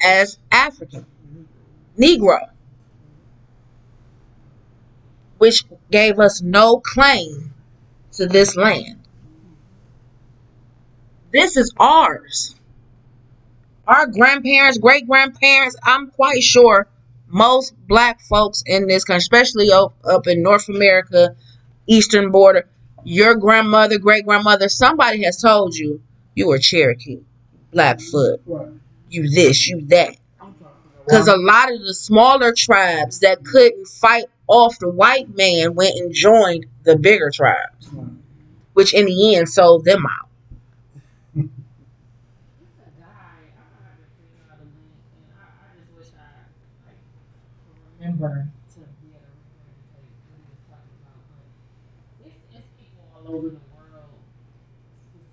[0.01, 1.05] as African,
[1.99, 2.49] Negro,
[5.41, 7.55] which gave us no claim
[8.12, 9.01] to this land.
[11.33, 12.55] This is ours.
[13.87, 16.89] Our grandparents, great grandparents, I'm quite sure
[17.27, 21.35] most black folks in this country, especially up, up in North America,
[21.87, 22.69] Eastern border,
[23.03, 26.03] your grandmother, great grandmother, somebody has told you
[26.35, 27.21] you were Cherokee,
[27.73, 28.43] Blackfoot,
[29.09, 30.17] you this, you that.
[31.12, 31.27] I'm talking about.
[31.27, 35.97] Because a lot of the smaller tribes that couldn't fight off the white man went
[35.97, 37.91] and joined the bigger tribes,
[38.74, 40.28] which in the end sold them out.
[42.61, 43.07] It's a guy.
[43.57, 46.47] I'm gonna have to figure out a link, and I, I just wish I
[46.87, 47.01] like
[47.65, 51.20] could remember to be able to regurgitate what he was talking about.
[51.31, 54.20] But it's it's people all over the world,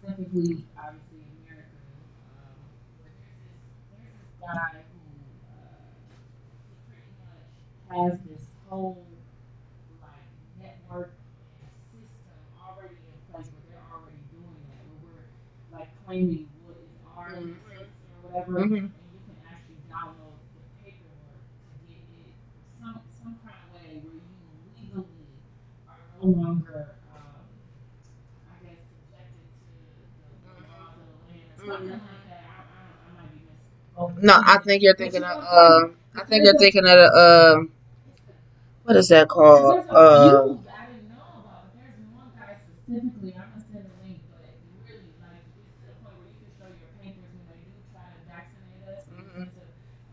[0.02, 1.80] specifically obviously America.
[2.30, 2.58] Um,
[3.04, 3.60] but there's this
[3.92, 5.02] there's this guy who
[5.52, 5.92] uh,
[6.68, 7.52] he pretty much
[7.98, 9.06] has this whole
[10.02, 10.28] like
[10.60, 11.12] network
[11.62, 14.82] and system already in place where they're already doing that.
[14.88, 17.56] Where we're like claiming what is ours Mhm.
[18.24, 18.78] or whatever, Mhm.
[18.78, 21.42] and you can actually download the paperwork
[21.72, 22.34] to get it
[22.80, 24.26] some some kind of way where you
[24.76, 25.28] legally
[25.88, 27.46] are no longer, um,
[28.50, 30.06] I guess, subjected to the,
[30.52, 32.44] the laws of the land or something like that.
[32.46, 34.26] I, I, I might be missing.
[34.26, 37.56] No, I think you're thinking of uh, I think you're thinking of the uh,
[38.88, 39.84] what is that called?
[39.90, 43.36] Uh, few I didn't know about, but there's one guy specifically.
[43.36, 44.48] I'm gonna send a link, but
[44.88, 47.84] really, like, it's to the point where you can show your papers when they do
[47.92, 49.04] try to vaccinate us.
[49.12, 49.44] Mm-hmm.
[49.44, 49.60] To,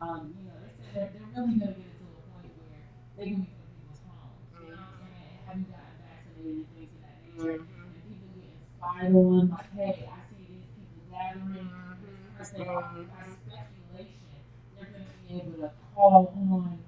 [0.03, 2.67] um, you know, they said they're, they're really gonna get it to a point where
[3.15, 4.43] they can be put in people's homes.
[4.59, 5.39] You know what I'm saying?
[5.47, 7.63] Have you gotten vaccinated and things of that nature?
[7.63, 7.79] Mm-hmm.
[7.79, 11.71] And people getting spied on, like, hey, I see these people gathering.
[11.71, 12.43] Mm-hmm.
[12.43, 14.35] This person, by speculation,
[14.75, 16.83] they're gonna be able to call on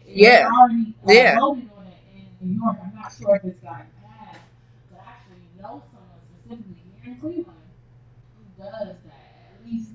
[0.06, 0.48] Yeah.
[0.48, 1.36] Already uh, Yeah.
[1.40, 1.98] voted on it
[2.42, 2.78] in New York.
[2.84, 4.42] I'm not sure if it's gotten passed,
[4.92, 7.48] but I actually know someone specifically here in Cleveland
[8.38, 9.26] who does that.
[9.60, 9.90] At least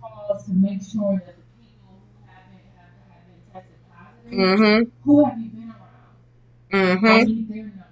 [0.00, 4.92] calls to make sure that the people who haven't have, have been tested positive, Mhm.
[5.04, 5.76] who have you been around?
[7.06, 7.26] I Mhm.
[7.26, 7.84] need their numbers.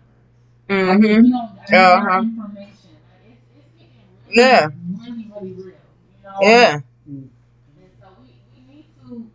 [0.86, 1.00] I Mhm.
[1.00, 2.22] need, you know, I need Uh-huh.
[2.22, 2.96] information.
[3.10, 4.68] Like, it's, it's getting really, Yeah.
[5.00, 5.66] really, really real.
[5.66, 6.38] You know?
[6.42, 6.80] Yeah.
[7.06, 9.30] And so we, we need to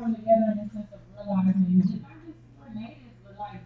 [0.00, 3.60] come together in the sense of realizing just not just for natives, but like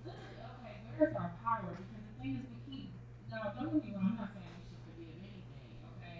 [0.00, 1.76] literally, okay, where's our power?
[1.76, 2.88] Because the thing is we keep
[3.28, 5.68] now don't get me wrong, I'm not saying we should forgive anything,
[6.00, 6.18] okay?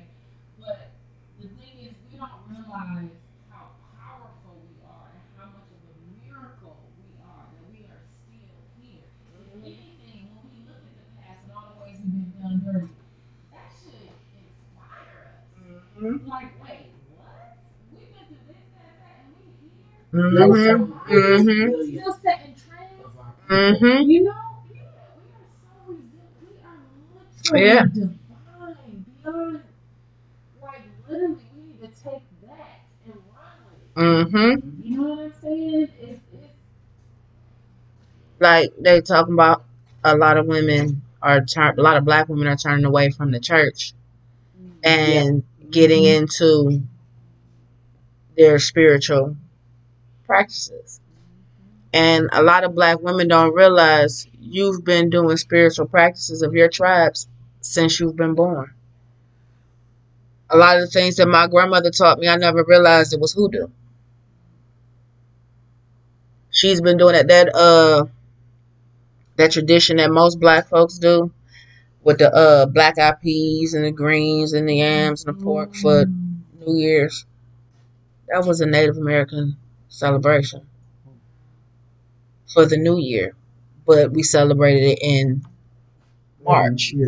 [0.60, 0.92] But
[1.40, 3.16] the thing is we don't realize
[3.48, 8.04] how powerful we are and how much of a miracle we are that we are
[8.04, 9.08] still here.
[9.32, 12.60] If anything, when we look at the past and all the ways we've been done
[12.68, 12.92] dirty,
[13.52, 15.48] that should inspire us.
[15.96, 16.26] Mhm.
[16.28, 17.56] Like, wait, what?
[17.92, 19.54] We've been through this, that, that, and we
[20.14, 20.78] here?
[20.78, 20.88] Mhm.
[21.08, 21.98] Mhm.
[22.00, 23.80] Still setting trends.
[24.08, 24.34] You know?
[25.86, 25.94] Yeah,
[26.38, 27.82] we are so we are yeah.
[27.86, 29.62] divine beyond
[30.62, 33.96] like literally we need to take that and run with it.
[33.96, 34.82] Mm-hmm.
[34.82, 35.82] You know what I'm saying?
[35.82, 35.92] It's,
[36.32, 36.48] it's,
[38.40, 39.64] Like they talking about
[40.04, 43.30] a lot of women are turn, a lot of black women are turning away from
[43.30, 43.92] the church
[44.84, 46.82] and getting into
[48.36, 49.36] their spiritual
[50.26, 51.00] practices.
[51.92, 56.68] And a lot of black women don't realize you've been doing spiritual practices of your
[56.68, 57.28] tribes
[57.60, 58.74] since you've been born.
[60.50, 63.32] A lot of the things that my grandmother taught me, I never realized it was
[63.34, 63.68] hoodoo.
[66.50, 68.06] She's been doing that that uh,
[69.36, 71.32] that tradition that most black folks do
[72.04, 75.74] with the uh black eyed peas and the greens and the yams and the pork
[75.76, 77.26] for New Year's.
[78.28, 79.56] That was a Native American
[79.94, 80.62] celebration
[82.52, 83.34] for the New Year,
[83.86, 85.42] but we celebrated it in
[86.44, 87.06] March Yeah.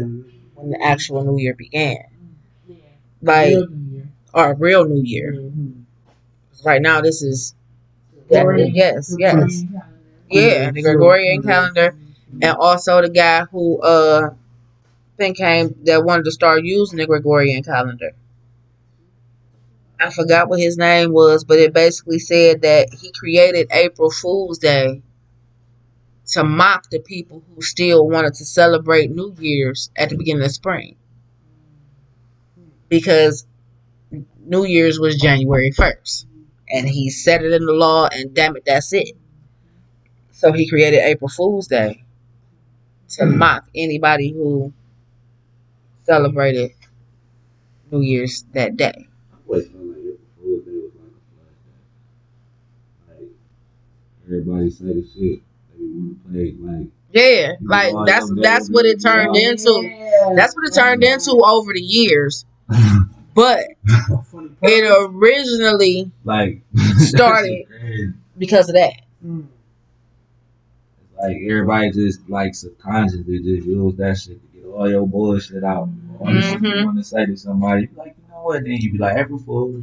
[0.55, 1.99] when the actual New Year began.
[2.69, 2.77] yeah.
[3.23, 4.03] Like Yeah.
[4.35, 5.33] or a real New Year.
[5.35, 5.83] Mm-hmm.
[6.65, 7.55] Right now, this is
[8.29, 9.65] Gregorian- yes, yes,
[10.31, 11.95] yeah, the Gregorian calendar,
[12.43, 14.31] and also the guy who uh
[15.17, 18.13] think came that wanted to start using the Gregorian calendar.
[19.99, 24.59] I forgot what his name was, but it basically said that he created April Fool's
[24.59, 25.03] Day
[26.27, 30.51] to mock the people who still wanted to celebrate New Year's at the beginning of
[30.51, 30.97] spring.
[32.89, 33.47] Because
[34.45, 36.27] New Year's was January 1st.
[36.69, 39.17] And he set it in the law, and damn it, that's it.
[40.33, 42.05] So he created April Fool's Day
[43.11, 44.73] to mock anybody who
[46.05, 46.73] celebrated
[47.91, 49.07] New Year's that day.
[49.33, 53.21] I always felt like April Fool's Day was like a flashback.
[53.21, 53.31] Like
[54.27, 55.41] everybody say the shit
[55.77, 56.55] they want to play.
[56.59, 59.51] Like Yeah, You like know, that's I'm that's what it turned Yeah.
[59.51, 59.81] into.
[59.83, 60.33] Yeah.
[60.37, 62.45] That's what it turned into over the years.
[63.35, 63.65] But
[64.63, 66.63] it originally like
[66.97, 67.67] Started.
[67.69, 68.13] that shit crazy.
[68.39, 68.95] because of that.
[69.23, 69.47] Mm.
[71.21, 75.91] Like everybody just like subconsciously just use that shit to get all your bullshit out.
[76.19, 76.85] All the shit you Mhm.
[76.87, 78.63] want to say to somebody, you be like, you know what?
[78.65, 79.83] Then you be like, every Fool.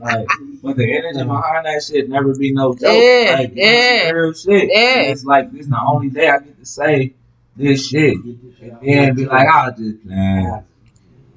[0.00, 0.26] Like,
[0.62, 2.82] but the energy behind that shit never be no joke.
[2.82, 4.70] Yeah, like, yeah, it's real shit.
[4.72, 5.00] yeah.
[5.00, 7.14] And it's like this is the only day I get to say
[7.56, 10.44] this shit, and then be like, I'll just plan.
[10.44, 10.64] Like,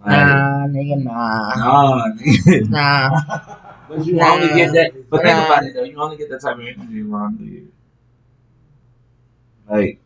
[0.04, 2.70] Nah, nigga, nah, nah, nigga.
[2.70, 3.22] nah.
[3.90, 4.34] But you Nah.
[4.34, 5.10] only get that.
[5.10, 5.84] But think about it though.
[5.84, 7.68] You only get that type of energy around New Year's.
[9.70, 10.00] Like,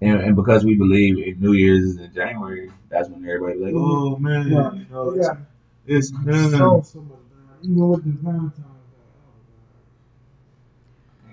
[0.00, 3.74] and, and because we believe in New Year's is in January, that's when everybody like,
[3.74, 4.74] oh man, Right.
[4.74, 5.34] you know, Yeah.
[5.86, 6.82] it's, it's So, man.
[6.84, 7.18] so much,
[7.62, 7.72] man.
[7.72, 8.62] Even with the Valentine's Day.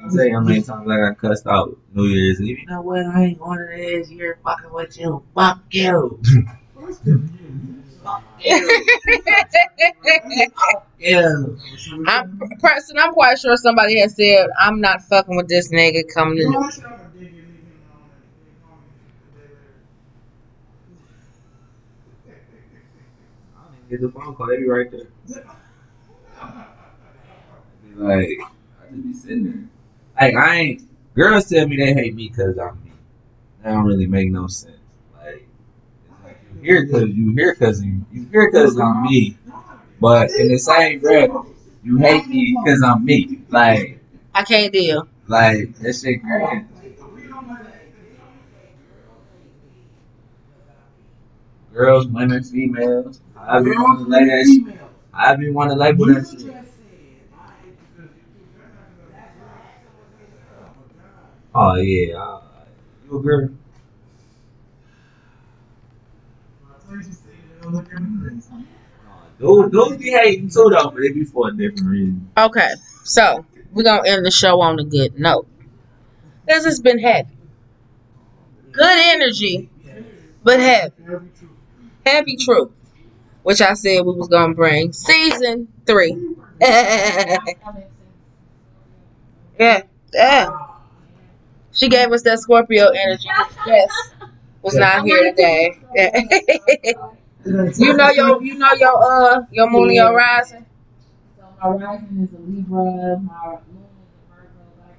[0.03, 2.59] I tell you how many times I got cussed out New Year's Eve.
[2.59, 3.05] You know what?
[3.05, 5.23] I ain't going to this year fucking with you.
[5.33, 6.19] Fuck you.
[6.83, 7.31] That's different.
[10.99, 11.33] Yeah.
[12.07, 12.97] I'm Preston.
[12.99, 16.59] I'm quite sure somebody has said, "I'm not fucking with this nigga coming You know,
[16.59, 19.29] in." I should have a dig in, leave him alone, and they call me a
[22.27, 22.33] day
[23.57, 24.47] I don't even get the phone call.
[24.47, 25.07] They be right there.
[27.95, 30.31] Like, I just be sitting there.
[30.33, 30.81] Like, I ain't.
[31.15, 32.91] Girls tell me they hate me because I'm me.
[33.63, 34.75] That don't really make no sense.
[35.17, 35.47] Like,
[36.09, 39.37] it's like you here because you here because you you here because I'm me.
[40.01, 41.31] But in the same breath,
[41.83, 43.41] you hate me because I'm me.
[43.49, 43.99] Like,
[44.33, 45.07] I can't deal.
[45.27, 46.65] like that shit crazy.
[51.73, 53.21] Girls, women, females.
[53.37, 54.25] I be want to lay
[55.15, 56.53] I be want to label that shit.
[61.53, 62.41] Oh yeah, uh,
[63.09, 63.49] you a girl?
[69.39, 72.29] Dude, dudes be hating too though, but it be for a different reason.
[72.37, 72.69] Okay,
[73.03, 75.47] so we're gonna end the show on a good note.
[76.47, 77.29] This has been heavy,
[78.71, 79.69] good energy,
[80.43, 80.93] but heavy,
[82.05, 82.71] heavy truth,
[83.45, 86.35] which I said we was gonna bring season three.
[89.59, 89.81] yeah,
[90.13, 90.49] yeah.
[91.71, 93.27] She gave us that Scorpio energy.
[93.67, 93.89] Yes,
[94.61, 95.77] was not here today.
[97.77, 100.65] you know your, you know your, uh, your moon and your rising.
[101.37, 104.95] So my rising is a Libra, my moon is a Virgo, but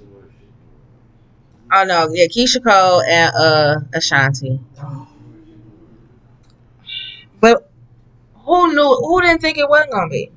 [1.73, 4.61] Oh no, yeah, Keyshia Cole and uh Ashanti.
[7.41, 7.71] But
[8.47, 8.97] who knew?
[9.09, 10.33] Who didn't think it wasn't gonna be?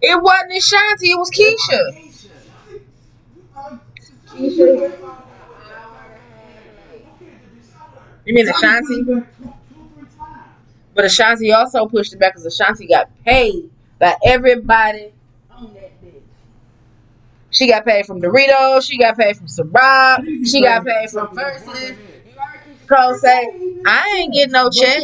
[0.00, 1.92] It wasn't Ashanti, it was Keyshia.
[4.26, 4.96] Keisha.
[8.24, 9.04] You mean Ashanti?
[10.96, 15.12] But Ashanti also pushed it back because Ashanti got paid by everybody
[15.50, 16.22] on that bitch.
[17.50, 18.88] She got paid from Doritos.
[18.88, 20.46] She got paid from Ciroc.
[20.46, 21.98] She got paid from Verzuz.
[22.88, 25.02] Cole say, I ain't getting no check.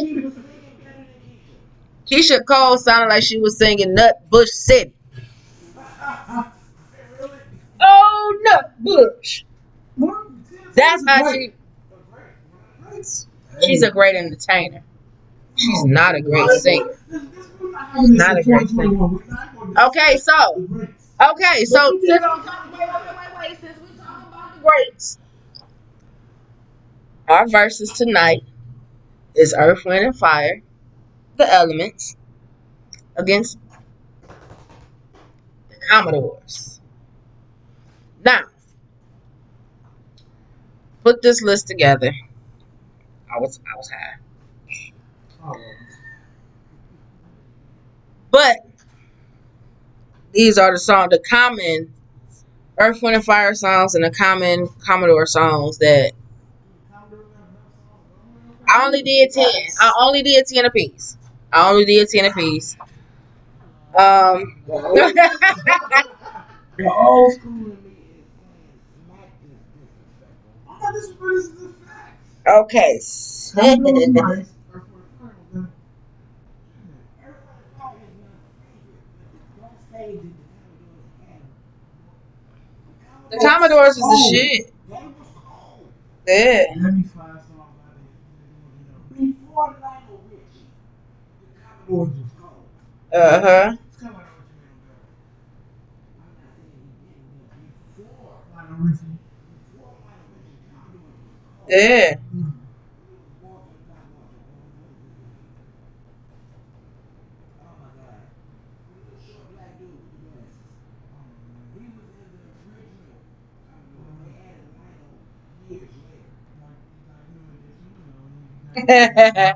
[2.09, 4.93] Keyshia Cole sounded like she was singing Nut Bush City.
[7.79, 9.43] Oh, Nut Bush.
[10.73, 11.53] That's how she.
[13.63, 14.83] She's a great entertainer.
[15.63, 16.97] She's not a great singer.
[17.95, 19.09] Not a great singer.
[19.87, 20.67] Okay, so
[21.21, 22.19] okay, so since we
[24.61, 25.17] greats,
[27.27, 28.43] our verses tonight
[29.35, 30.61] is Earth, Wind, and Fire,
[31.37, 32.15] the Elements,
[33.15, 33.57] against
[35.69, 36.79] the Commodores.
[38.23, 38.43] Now,
[41.03, 42.11] put this list together.
[43.29, 44.22] I was I was high.
[48.31, 48.57] But
[50.31, 51.93] these are the song, the common
[52.79, 56.13] Earth, Wind, and Fire songs and the common Commodore songs that
[58.67, 59.45] I only did ten.
[59.79, 61.17] I only did ten apiece.
[61.51, 62.75] I only did ten apiece.
[63.97, 64.63] Um,
[66.77, 67.51] The old school.
[67.51, 70.53] in me is saying smack this disrespectful.
[70.67, 72.23] I thought this was this is the facts.
[72.47, 72.99] okay.
[72.99, 75.67] Some of those nice are for fun, okay?
[77.21, 80.19] Everybody is my favorite, but don't say
[81.19, 81.41] that
[83.33, 83.81] the Commodores had them.
[83.81, 83.87] Oh.
[83.87, 84.11] The Commodores was uh-huh.
[84.11, 84.73] the shit.
[84.87, 85.93] They was cold.
[86.27, 86.65] Yeah.
[86.77, 88.03] Let me find some out there.
[89.19, 90.67] You know, Before Lionel Richie,
[91.41, 92.69] the Commodores was cold.
[93.13, 93.77] Uh huh.
[93.87, 94.79] It's kind of like what you mean,
[96.19, 97.61] I'm not saying he didn't, but
[97.97, 99.19] before, but Lionel Richie.
[99.71, 101.69] before Lionel Richie, the Commodores was cold.
[101.69, 102.15] Yeah.
[102.35, 102.53] Mm.
[103.41, 104.43] Walter Scott Walter.
[107.61, 108.27] Oh my God.
[108.87, 111.47] The little short black dude with the glasses.
[111.75, 113.19] He was in the original
[113.69, 114.15] Commodore.
[114.23, 115.23] They added Lionel
[115.69, 116.33] years later.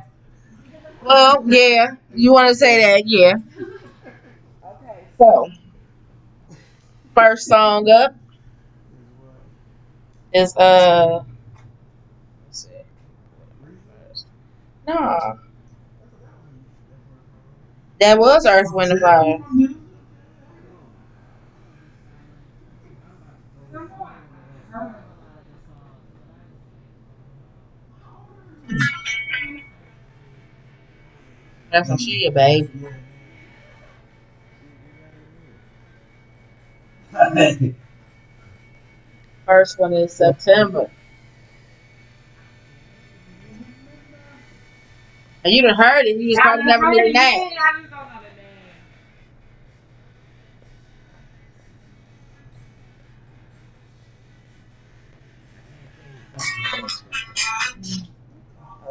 [1.04, 1.96] well, yeah.
[2.14, 3.04] You want to say that?
[3.06, 3.34] Yeah.
[4.64, 5.08] Okay.
[5.18, 5.48] So,
[7.16, 8.16] first song up
[10.34, 11.24] is uh.
[14.88, 15.38] No,
[18.00, 19.40] that was Earth, Wind, and Fire.
[31.72, 32.70] That's when she a babe.
[39.46, 40.90] First one is September.
[45.44, 46.18] And you done heard it.
[46.18, 47.50] You just probably never knew the name.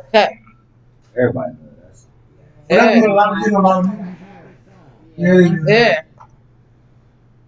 [0.09, 0.41] Okay.
[1.17, 1.66] Everybody
[2.71, 3.15] knows that's That's what a Yeah.
[3.15, 4.17] lot of people about me.
[5.17, 5.57] Yeah, yeah.
[5.67, 6.03] Yeah.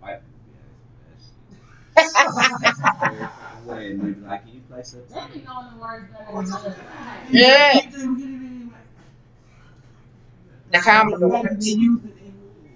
[0.01, 0.35] white people.
[3.67, 5.15] Wait, nigga, like, can you play something?
[5.33, 6.77] They be knowing the words better.
[7.31, 7.75] Yeah.
[7.75, 8.83] Get it, get it in, like,
[10.73, 11.43] The Commodore.
[11.61, 12.75] They used it in movies.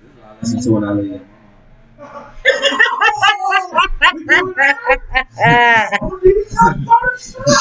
[0.00, 1.28] This is what I listen to when I leave your mom.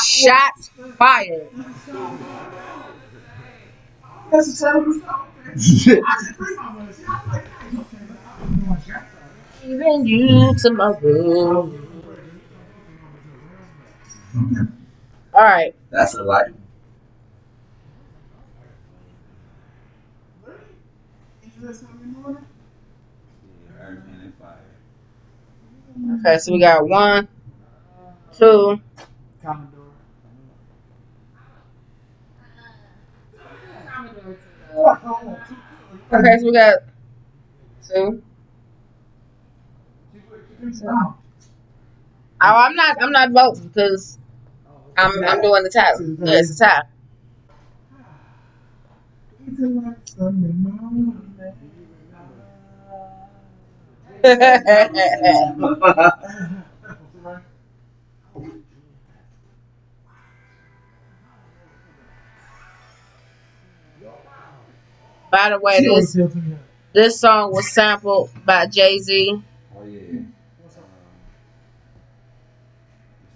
[0.01, 1.49] Shots fired.
[9.63, 11.71] Even you tomorrow.
[15.33, 15.75] All right.
[15.91, 16.53] That's a light.
[23.79, 24.59] Earth, Wind, and Fire.
[25.97, 27.27] Okay, so we got one,
[28.37, 28.79] two,
[29.41, 29.93] Commodore.
[36.13, 36.79] Okay, so we got
[37.87, 38.23] two.
[42.41, 42.97] Oh, I'm not.
[43.01, 44.19] I'm not voting because
[44.97, 45.11] I'm.
[45.23, 45.93] I'm doing the tie.
[45.99, 46.83] Yeah, it's a tie.
[49.47, 51.21] It's like Sunday morning.
[54.25, 54.31] By
[65.49, 66.59] the way, this tells me that.
[66.93, 69.43] this song was sampled by Jay Z.
[69.75, 70.21] Oh yeah.
[70.63, 70.77] This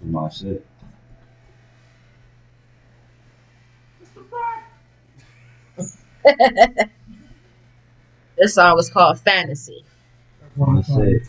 [0.02, 0.66] my shit.
[8.36, 9.84] This song was called Fantasy.
[10.60, 11.20] I'm My saying.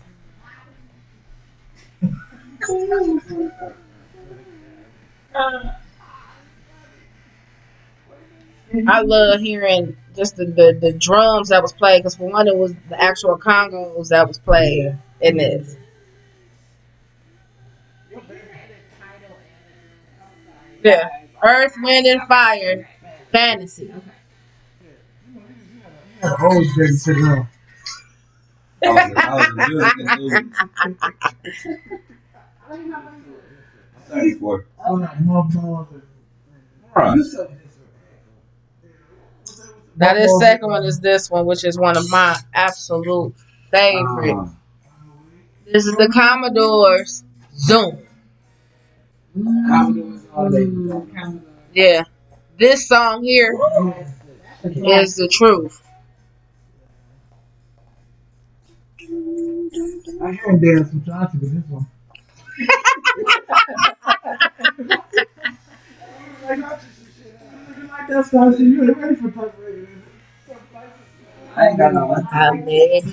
[8.88, 12.56] I love hearing just the, the, the drums that was played because for one it
[12.56, 15.76] was the actual congas that was played in this.
[20.84, 21.10] Yeah.
[21.44, 22.90] Earth, Wind, and Fire,
[23.32, 23.94] Fantasy.
[26.22, 27.48] Yeah, always baby sit down.
[27.48, 27.48] I
[28.90, 30.46] was, I was a music
[34.08, 34.66] 34.
[34.88, 36.02] So that mom balls and
[36.96, 37.18] Alright.
[39.96, 43.34] Now this second one is this one, which is one of my absolute
[43.72, 44.36] favorite.
[44.36, 44.48] Uh,
[45.66, 47.24] This is the Commodores
[47.56, 48.00] Zoom.
[49.34, 50.68] Commodores all day.
[51.74, 52.04] Yeah.
[52.58, 53.54] This song here
[54.64, 55.82] is the truth.
[59.74, 61.88] I hear him dance with Chauncey with this one.
[67.90, 69.88] like that Chauncey, you ain't ready for touch radio.
[71.56, 72.28] I ain't got no one.
[72.32, 73.06] I made it.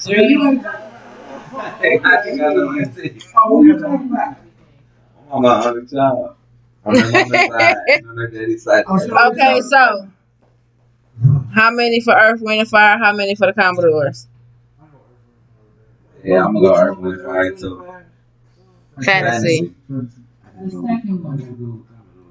[0.00, 2.92] So you ain't I ain't got no one.
[3.36, 4.36] Oh, what you talking about?
[5.30, 6.36] I'm on the other job.
[6.84, 7.76] I'm on the side.
[8.04, 8.84] I'm on the daddy side.
[8.86, 10.08] Okay, so
[11.54, 12.98] how many for Earth, Wind, and Fire?
[12.98, 14.28] How many for the Commodores?
[16.24, 17.86] Yeah, I'm gonna go Earth, Wind, Fire too.
[19.04, 19.74] Fantasy.
[19.88, 20.10] The
[20.70, 21.84] second.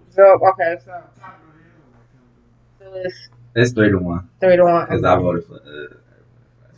[0.09, 1.03] So okay, so,
[2.79, 4.85] so it's It's three to one three to one.
[4.85, 5.55] because I voted for.
[5.55, 6.71] Uh, Earth, Wind, Fire.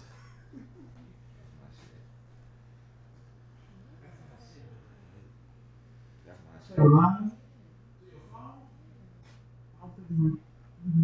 [6.26, 6.76] That's my shit.
[6.76, 7.31] So live?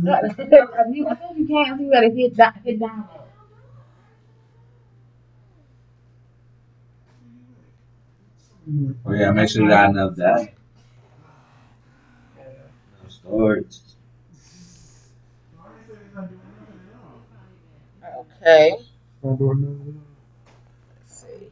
[0.03, 0.21] Yeah,
[0.91, 1.57] you- I think you can.
[1.57, 3.07] I think you gotta hit that, hit down.
[8.67, 10.49] Oh yeah, make sure you got enough data.
[12.99, 13.77] Enough storage.
[18.41, 18.75] Okay.
[19.21, 19.93] Don't do another.
[20.99, 21.47] Let's see.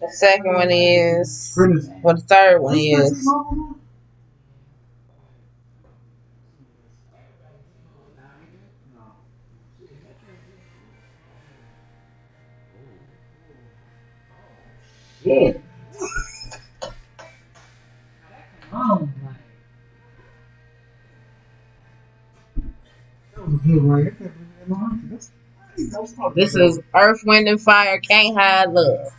[0.00, 1.52] The second one is.
[1.56, 1.88] Goodness.
[2.02, 3.28] Well, the third one is.
[15.24, 15.52] Yeah.
[18.72, 19.34] Oh, like,
[23.34, 24.00] That was a good one.
[24.00, 25.08] I can't believe that one.
[25.10, 25.30] That's-
[25.76, 27.98] that's This is Earth, Wind, and Fire.
[28.00, 29.12] Can't hide love.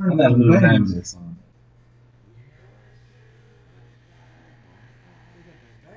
[0.00, 1.16] I never knew the name of this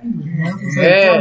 [0.02, 1.20] Yeah.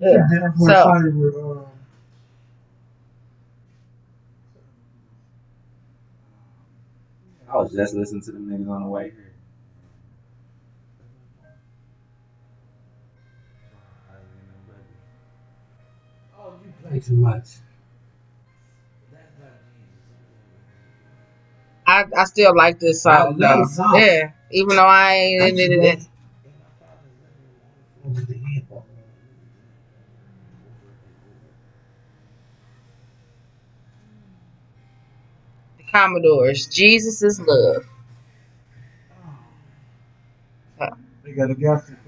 [0.00, 0.26] Yeah.
[0.58, 1.66] So- So,
[7.52, 9.32] I was just listening to the niggas on the way here.
[16.38, 17.44] Oh, you play too much.
[19.12, 19.52] That's not
[21.86, 22.16] Jesus.
[22.16, 23.64] I, I still like this song love though.
[23.66, 23.96] song.
[23.96, 26.00] Yeah, even though I ain't into it.
[28.04, 28.40] Over the
[35.92, 36.66] Commodores.
[36.66, 37.84] Jesus is love.
[41.24, 41.98] They got a gas station.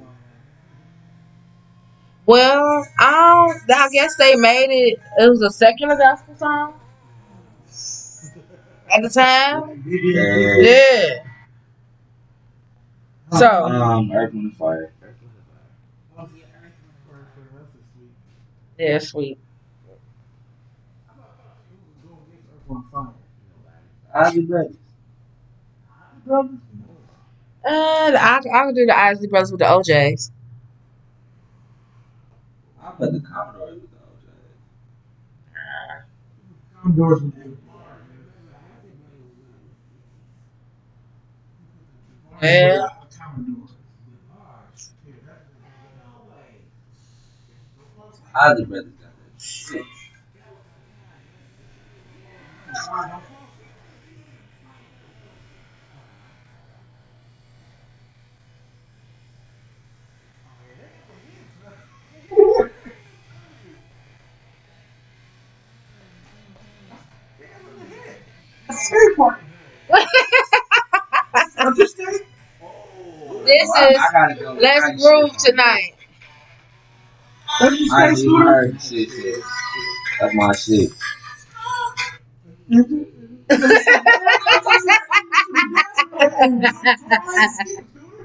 [2.26, 5.00] Well, I don't, I guess they made it.
[5.18, 6.74] It was a secular gospel song
[8.90, 9.82] at the time.
[9.86, 10.56] Yeah.
[10.58, 11.31] Yeah.
[13.32, 14.92] So Um, Earth, Wind, and Fire.
[18.78, 19.38] yeah, sweet.
[24.14, 24.76] Isley Brothers.
[27.64, 30.30] And I I could do the Isley Brothers with the OJ's.
[32.82, 34.32] I put the Commodores with the OJ.
[36.82, 37.56] Commodores would do.
[42.42, 42.86] Yeah.
[48.34, 49.42] Isley Brothers got that.
[49.42, 49.84] shit.
[73.44, 74.52] This is I gotta go.
[74.54, 75.94] Let's Groove tonight.
[77.60, 78.44] What's this I skate ain't even store?
[78.44, 79.10] heard shit.
[80.20, 80.90] That's my shit.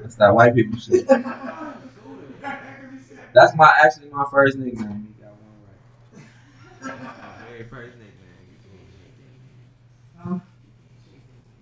[0.02, 1.06] That's that white people shit.
[3.34, 5.14] That's my actually my first nickname.
[5.18, 6.98] You got one right.
[7.22, 8.14] My very first nickname.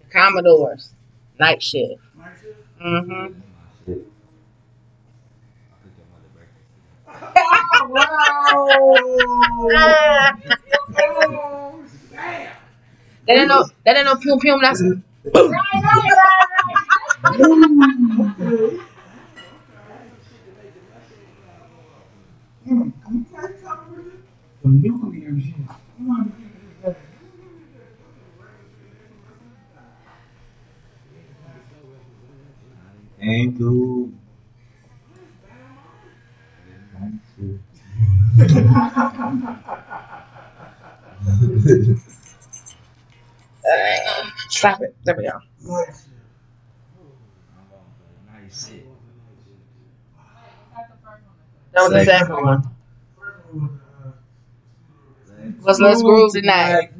[0.00, 0.92] You can't Commodores.
[1.38, 2.00] Night shift.
[2.16, 2.58] Night shift?
[2.82, 3.40] Mm-hmm.
[13.26, 14.60] That ain't no that ain't no pum pum.
[14.62, 14.82] That's
[22.62, 24.20] come with it.
[24.62, 25.54] The nuclear shit.
[25.98, 26.96] You want to get it
[33.20, 34.10] Ain't cool.
[44.50, 44.94] Stop it.
[45.04, 45.30] There we go.
[45.62, 46.08] Night shift.
[48.32, 48.86] Nice shit.
[51.72, 52.62] That was the second one.
[53.18, 53.80] First one
[55.58, 56.90] was, Was Let's Groove tonight.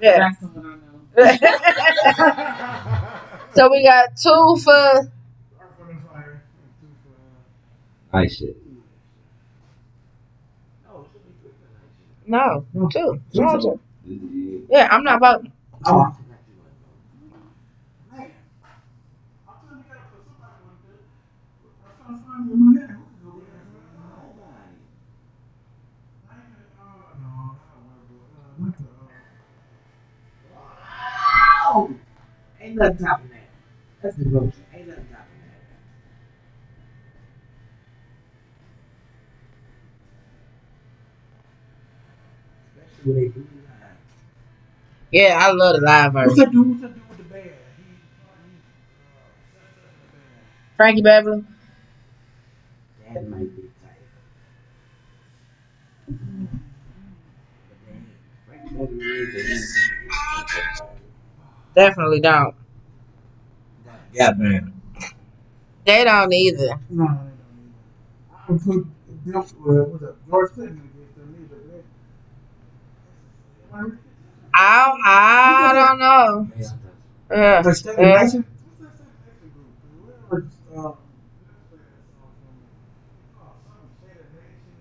[0.00, 0.18] Yeah.
[0.18, 0.80] That's the one
[1.16, 3.30] I know.
[3.54, 5.10] so we got two for Earth,
[5.78, 6.42] Wind, and Fire.
[6.80, 8.56] Two for, uh, Nice shit.
[10.84, 12.19] No, it should be quick tonight.
[12.30, 13.20] No two.
[13.34, 13.80] Two, two.
[14.04, 14.60] Yeah.
[14.70, 15.52] Yeah, I'm not voting.
[15.86, 17.30] Oh, I forgot you wasn't voting.
[17.30, 18.30] man.
[19.48, 21.02] I'm telling you, you gotta put somebody on there.
[21.90, 22.90] I'm trying to find you in my head.
[22.90, 23.64] Who can go with that?
[24.06, 24.74] Nobody.
[26.28, 28.30] I ain't gonna- uh, no, I don't wanna do it.
[28.38, 29.08] Uh, not the, uh,
[31.72, 31.94] Oh!
[32.60, 33.48] Ain't nothing topping that.
[34.02, 34.64] That's devotion.
[34.74, 35.60] Ain't nothing topping that.
[42.74, 43.46] Especially when they do live.
[45.10, 46.28] Yeah, I love the live version.
[46.28, 46.44] What's version.
[46.44, 46.68] that dude?
[46.68, 47.44] What's that dude with the band?
[47.44, 47.88] He, he,
[50.12, 51.44] uh, Frankie Beverly.
[53.12, 54.06] That might be tight.
[56.06, 58.10] But then,
[58.46, 62.54] Frank Beverly is a Definitely don't.
[64.12, 64.72] Yeah, man.
[65.86, 66.80] They don't either.
[66.90, 67.76] No, they don't either.
[68.32, 68.86] I would put
[69.24, 71.56] Bill, uh, what's that, George Clinton against them either.
[71.56, 71.82] They,
[73.72, 73.86] I
[75.04, 76.48] I don't know.
[76.58, 77.62] Yeah.
[77.62, 78.22] the Yeah.
[78.22, 78.44] Nation?
[78.66, 79.66] What's that State Nation group?
[80.00, 80.98] Whatever, oh,
[83.64, 84.74] some State Nation,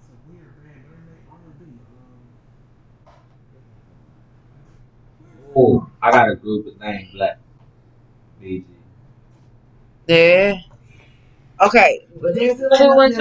[0.00, 1.78] it's a weird band, they're make R&B.
[6.02, 7.38] I got a group of named Black.
[8.40, 8.64] BG.
[10.08, 10.54] Yeah.
[11.60, 12.06] Okay.
[12.20, 13.20] But they're still Two and two?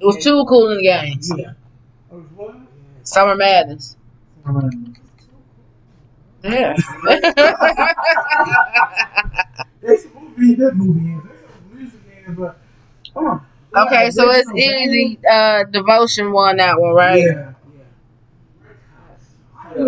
[0.00, 1.32] It was too cool in the games.
[1.36, 1.52] Yeah.
[2.10, 2.56] Oh, it's what?
[3.04, 3.96] Summer Madness.
[6.42, 6.76] Yeah.
[9.80, 11.00] There's a movie that movie.
[11.12, 11.33] in.
[12.26, 12.58] There's some music in it, but.
[13.16, 13.86] Oh.
[13.86, 15.18] okay, so it's easy.
[15.28, 17.18] Uh, devotion won that one, right?
[17.24, 17.52] Yeah.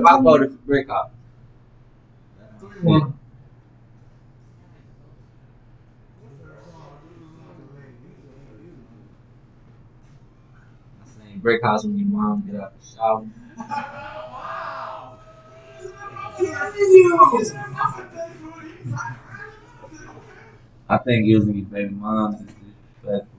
[0.09, 1.11] I voted for Brick House.
[2.61, 3.15] Three one.
[11.03, 13.27] I seen brick house when your mom get out the shower.
[13.59, 15.19] Wow.
[20.89, 23.39] I think using your baby moms is disrespectful.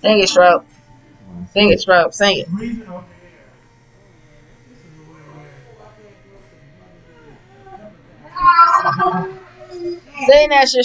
[0.00, 0.66] Sing it, Stroke.
[1.52, 2.12] Sing it, Stroke.
[2.12, 2.48] Sing it.
[10.28, 10.84] Sing that shit,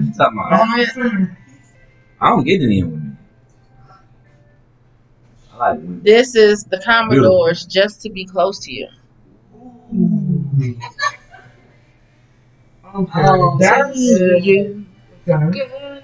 [0.05, 0.53] you talking about?
[2.21, 3.19] I don't get any women.
[5.59, 6.03] Like women.
[6.03, 8.89] This is the Commodores just to be close to you.
[12.85, 14.85] Oh, That's you.
[15.29, 15.51] okay.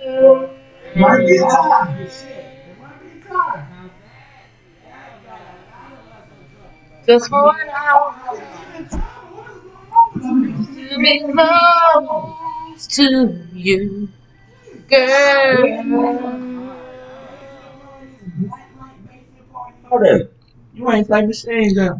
[0.02, 0.50] Girl.
[0.96, 1.98] Might be time.
[2.08, 3.90] Shit, it might be time.
[7.06, 8.14] Just for an hour
[10.14, 14.08] to be close to you,
[14.88, 15.84] girl.
[19.90, 20.28] Know.
[20.74, 21.98] You ain't play machine gun.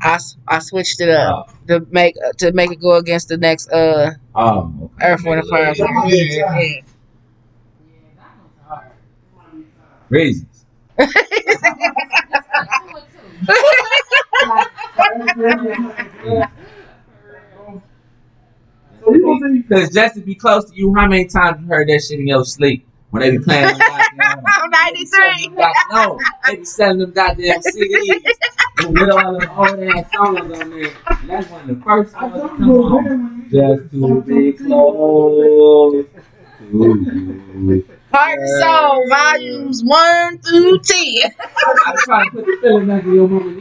[0.48, 4.72] I switched it up to make to make it go against the next uh Oh,
[4.98, 5.12] okay.
[5.12, 5.74] Earth Wind and Fire.
[5.74, 6.04] song.
[6.06, 6.58] Yeah, yeah.
[6.58, 6.80] Yeah,
[8.16, 8.92] that one's hard.
[10.08, 10.64] Reasons.
[13.46, 14.82] Do it
[16.22, 16.42] too.
[19.68, 22.26] Because just to be close to you, how many times you heard that shit in
[22.26, 22.86] your sleep?
[23.10, 24.44] When they be playing them goddamn.
[24.46, 25.50] I'm 93.
[25.90, 28.22] No, they be selling them goddamn CDs.
[28.88, 30.92] With all them old ass songs on there.
[31.10, 33.04] And that's one of the first I ones that come on.
[33.04, 36.06] when Just to be close
[36.58, 37.84] to you.
[38.12, 41.32] Heart and Soul, volumes 1 through 10.
[41.86, 43.56] I'm trying to put the feeling back in your mama's.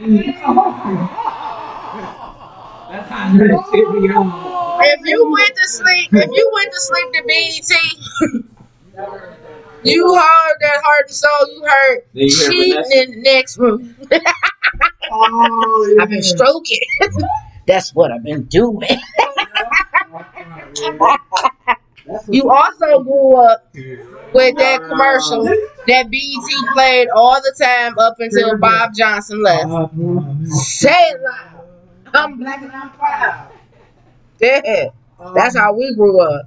[2.90, 4.82] That's how I heard that shit be on.
[4.84, 7.72] If you went to sleep, if you went to sleep to BET,
[9.84, 13.96] you heard that heart and soul, you heard you cheating in the next room.
[15.10, 16.80] Oh, I've been stroking.
[17.66, 18.88] That's what I've been doing.
[21.00, 21.16] Oh,
[22.30, 23.74] you also grew up
[24.32, 29.70] with that commercial that BET played all the time up until Bob Johnson left.
[30.44, 31.64] Say it loud.
[32.14, 33.48] I'm black and I'm proud.
[34.40, 34.88] Yeah,
[35.34, 36.46] that's how we grew up.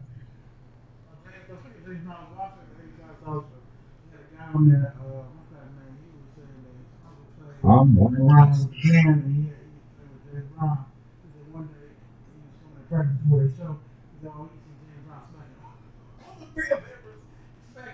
[7.64, 7.98] I'm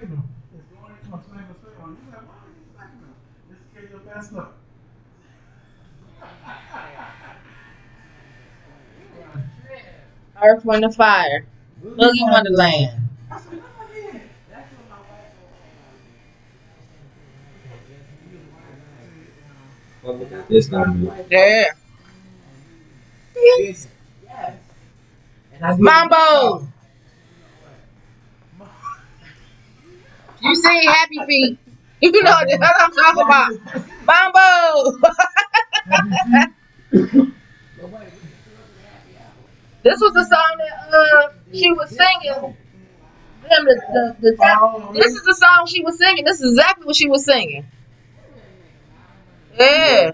[0.02, 0.24] wondering.
[10.44, 11.46] Earth, Wind, and Fire.
[11.84, 13.00] Boogie Wonderland.
[20.02, 20.50] Fuck with that.
[20.50, 21.12] This not me.
[21.30, 21.66] Yeah.
[25.78, 26.71] Mambo.
[30.42, 31.60] You sing Happy Feet.
[32.04, 32.50] You know what
[32.82, 33.52] I'm talking about.
[34.08, 34.98] Mambo.
[39.84, 42.56] this was the song that uh, she was singing.
[43.44, 46.26] The, the, the, this is the song she was singing.
[46.26, 47.68] This is exactly what she was singing.
[49.60, 50.14] Yeah.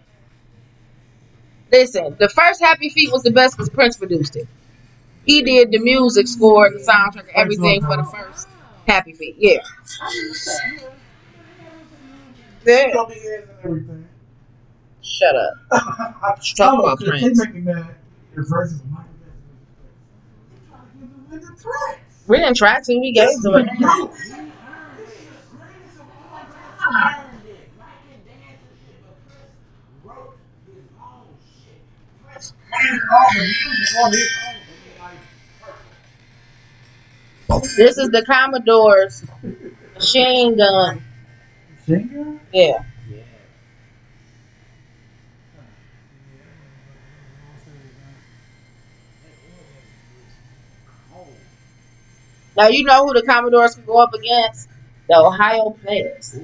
[1.72, 4.48] Listen, the first Happy Feet was the best because Prince produced it.
[5.26, 8.48] He did the music score, the soundtrack, everything for the first.
[8.88, 9.36] Happy Feet.
[9.38, 9.58] Yeah.
[12.66, 12.88] Yeah.
[12.94, 14.08] Don't be ass and everything.
[15.02, 15.54] Shut up.
[15.72, 17.40] I Talk about They Prince.
[17.46, 17.96] make me mad.
[18.36, 19.44] Your verses of Michael Jackson.
[20.54, 21.02] I'm trying to
[21.34, 22.28] give the nigga Prince.
[22.28, 23.00] We didn't try to.
[23.00, 23.68] We gave to it.
[37.50, 39.24] This is the Commodore's
[39.96, 41.02] machine gun.
[41.86, 42.40] Singer?
[42.52, 42.84] Yeah.
[43.10, 43.24] Yeah.
[52.58, 54.70] Now you know who the Commodores can go up against?
[55.08, 56.38] The Ohio players.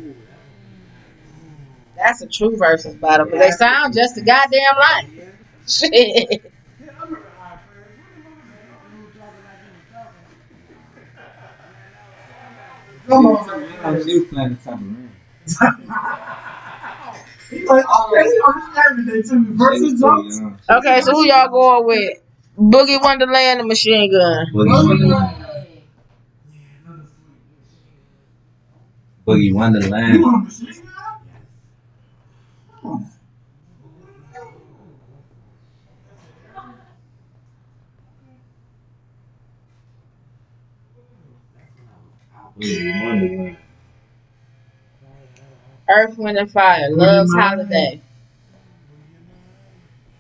[1.98, 5.08] That's a true versus battle because they sound just a goddamn like.
[5.68, 6.53] Shit.
[13.08, 14.06] Come on, man.
[14.06, 15.12] She was playing the tambourine.
[17.50, 19.58] He's like, okay, he understand everything to me.
[19.58, 22.20] Versus was too Okay, so who y'all going with?
[22.58, 24.46] Boogie Wonderland and Machine Gun.
[24.54, 25.36] Boogie Wonderland.
[26.52, 27.44] Yeah, another sweet.
[29.28, 30.22] Boogie Wonderland.
[30.24, 31.22] want a machine gun?
[32.86, 33.06] Oh.
[42.56, 43.58] Wonderland.
[45.90, 46.90] Earth, Wind, and Fire.
[46.92, 48.02] Love's Holiday.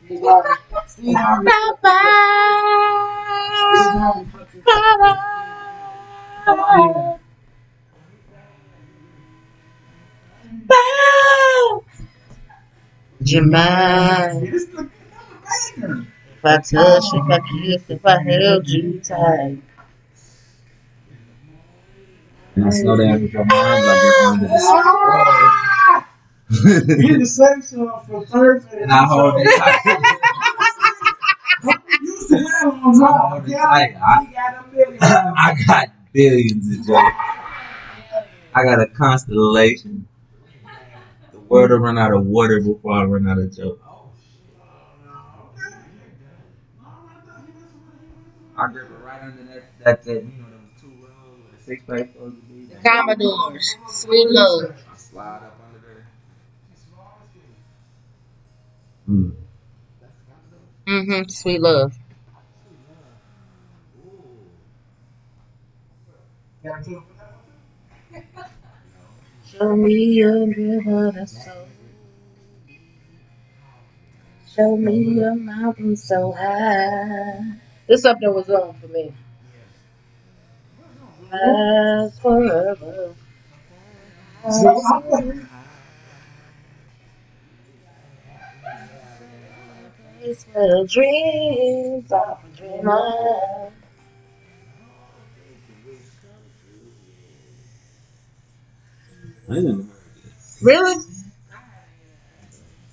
[0.10, 0.57] The
[13.49, 14.43] banger.
[14.43, 14.84] if
[16.43, 19.61] I touch, if I kiss, if I held you tight.
[22.55, 24.59] And I slow down with your mind like you're under the.
[24.61, 26.09] Ah!
[26.49, 28.84] He the same song for Thursday.
[28.84, 29.97] And I hold it tight.
[32.01, 33.95] You used to have on I hold it tight.
[33.95, 35.01] I, got.
[35.38, 37.15] I got billions of jokes.
[38.53, 40.07] I got a constellation.
[41.31, 43.81] The world will run out of water before I run out of jokes.
[48.55, 51.84] I grip it right under that, that, that you know, them two rows the six
[51.85, 52.43] pack supposed to be.
[52.43, 52.43] The
[52.84, 53.77] Commodores.
[53.89, 54.76] Sweet Love.
[54.97, 55.51] Slide.
[59.10, 59.31] Mm.
[60.88, 61.30] Mm-hmm.
[61.30, 61.93] Sweet Love.
[69.45, 71.68] Show me a river that's so
[74.55, 77.57] Show me a mountain so high.
[77.88, 79.14] This up there was on for me.
[81.34, 83.15] Last forever.
[90.19, 92.39] Place where dreams are.
[99.49, 99.93] I this.
[100.61, 100.95] Really?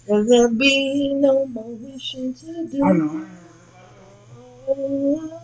[0.06, 2.84] Will there be no more wishing to do?
[2.84, 3.26] I know.
[4.68, 5.39] Oh,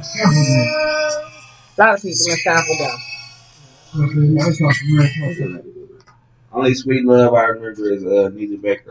[0.00, 2.98] A lot of people have sampled them.
[3.96, 5.10] Okay, that's not familiar.
[5.24, 5.70] Okay.
[6.52, 8.90] Only sweet love I remember is uh, Nita Baker.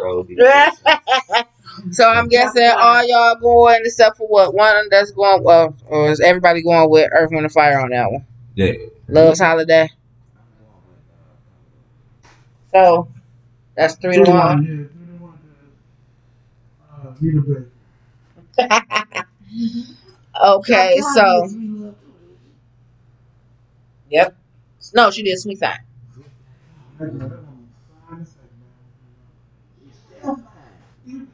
[1.91, 6.21] so I'm guessing all y'all going except for what one that's going well, or is
[6.21, 8.25] everybody going with Earth, Wind, and Fire on that one?
[8.55, 8.73] Yeah.
[9.07, 9.89] Love's Holiday.
[12.71, 13.09] So
[13.75, 14.37] that's three to one.
[14.37, 15.39] one, yeah, three to one.
[17.03, 17.65] Uh, Nita
[18.59, 19.25] Baker.
[20.39, 22.05] okay, Shout so to Sweet Love, too.
[24.09, 24.35] yep.
[24.93, 25.79] No, she did Sweet Time.
[26.99, 28.69] That girl, that woman was fine as heck, man.
[29.83, 30.45] He's still fine.
[31.05, 31.27] You-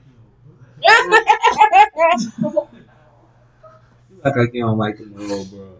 [4.09, 5.77] You act like you don't like them old bro.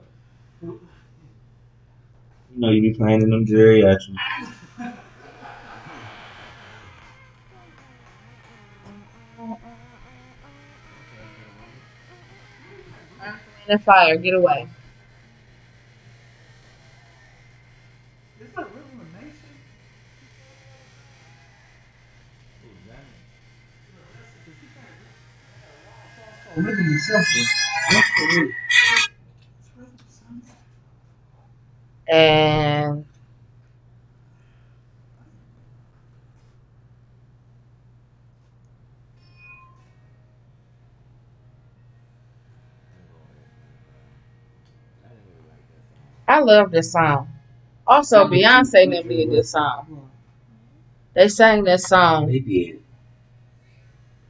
[2.54, 4.55] You know you be playing in them geriatrics.
[13.68, 14.68] Wind, and Fire, get away.
[18.40, 19.50] Is that really a nation?
[26.58, 27.26] At yourself.
[27.92, 28.52] That's the.
[32.08, 33.06] And
[46.28, 47.30] I love this song.
[47.88, 50.10] Also, Beyonce and them did this song.
[51.14, 52.28] They sang this song.
[52.28, 52.82] They did.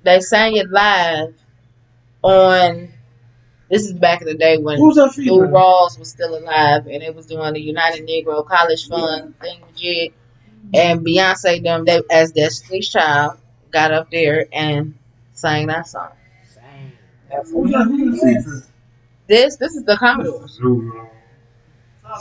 [0.03, 1.35] They sang it live
[2.22, 2.89] on.
[3.69, 5.47] This is back in the day when Who's that Lou?
[5.47, 10.13] Rawls was still alive, and it was doing the United Negro College Fund thing jig.
[10.73, 13.38] And Beyonce them they as Destiny's Child
[13.72, 14.95] got up there and
[15.34, 16.11] sang that song.
[16.53, 16.91] Same.
[17.51, 17.85] Who's that?
[17.85, 18.63] Who's that?
[19.27, 20.59] This this is the Commodores.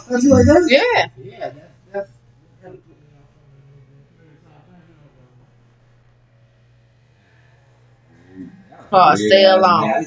[0.09, 0.67] That's you like that?
[0.69, 1.25] Yeah.
[1.25, 2.11] Yeah, that's that's.
[2.63, 2.77] that's
[8.93, 10.07] Oh, stay alone.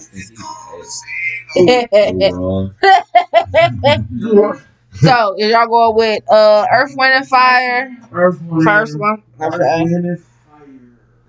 [4.93, 7.95] So is y'all going with uh Earth, Wind and Fire?
[8.11, 9.21] Earth, Wind, First one.
[9.39, 9.83] Earth, Okay.
[9.83, 10.67] Wind, and Fire.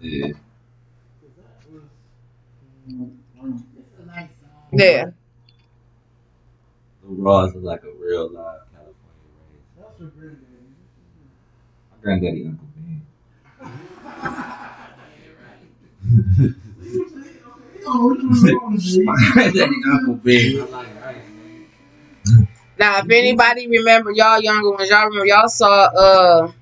[0.00, 0.26] Yeah.
[3.76, 4.28] It's a nice.
[4.72, 5.10] Yeah.
[7.02, 9.76] Lou Rawls is like a real live California raised.
[9.76, 10.46] That's your granddaddy.
[11.90, 13.02] My granddaddy Uncle Ben.
[17.84, 19.02] What you want to see?
[19.02, 20.60] My granddaddy Uncle Ben.
[20.60, 21.22] I'm like, right.
[22.78, 26.52] Now, if anybody remember, y'all younger ones, y'all remember, y'all saw uh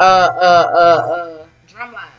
[0.00, 2.10] uh uh uh uh drumline.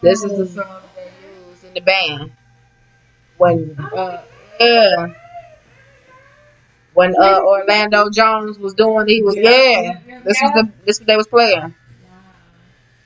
[0.00, 1.12] This is the song they
[1.50, 2.32] used in the band
[3.36, 4.22] when uh
[4.58, 5.06] yeah
[6.94, 11.16] when uh Orlando Jones was doing he was yeah this was the this what they
[11.16, 11.74] was playing.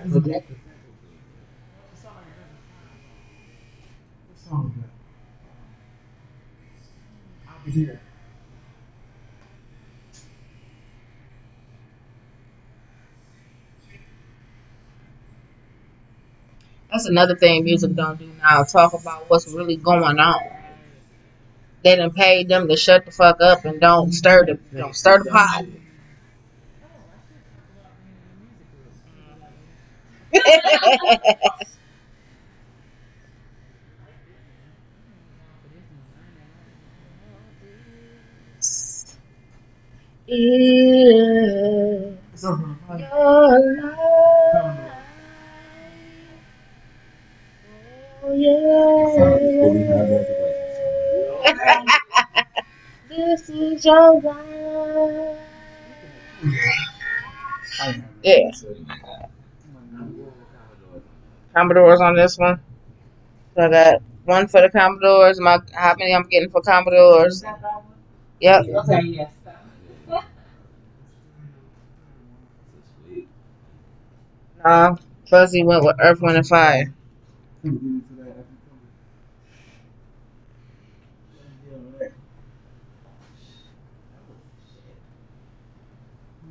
[16.92, 18.64] That's another thing music don't do now.
[18.64, 20.44] Talk about what's really going on.
[21.84, 25.24] They done paid them to shut the fuck up and don't stir the don't stir
[25.24, 25.66] the pot.
[40.26, 42.80] Yeah, What's up, man?
[42.88, 42.98] Hi.
[42.98, 45.04] your life.
[48.22, 49.54] Oh yeah.
[53.08, 55.40] This is your life.
[58.24, 58.50] Yeah,
[61.56, 62.62] Commodores on this one.
[63.56, 65.40] So I got one for the Commodores.
[65.40, 67.36] My how many I'm getting for Commodores?
[67.36, 67.96] Is that that one?
[68.40, 68.66] Yep.
[68.68, 69.32] Okay, yes.
[74.66, 74.96] Nah,
[75.30, 76.94] Fuzzy went with Earth, Wind, and Fire.
[77.64, 78.80] We'll get into that after we come.
[81.68, 82.14] Yeah, right.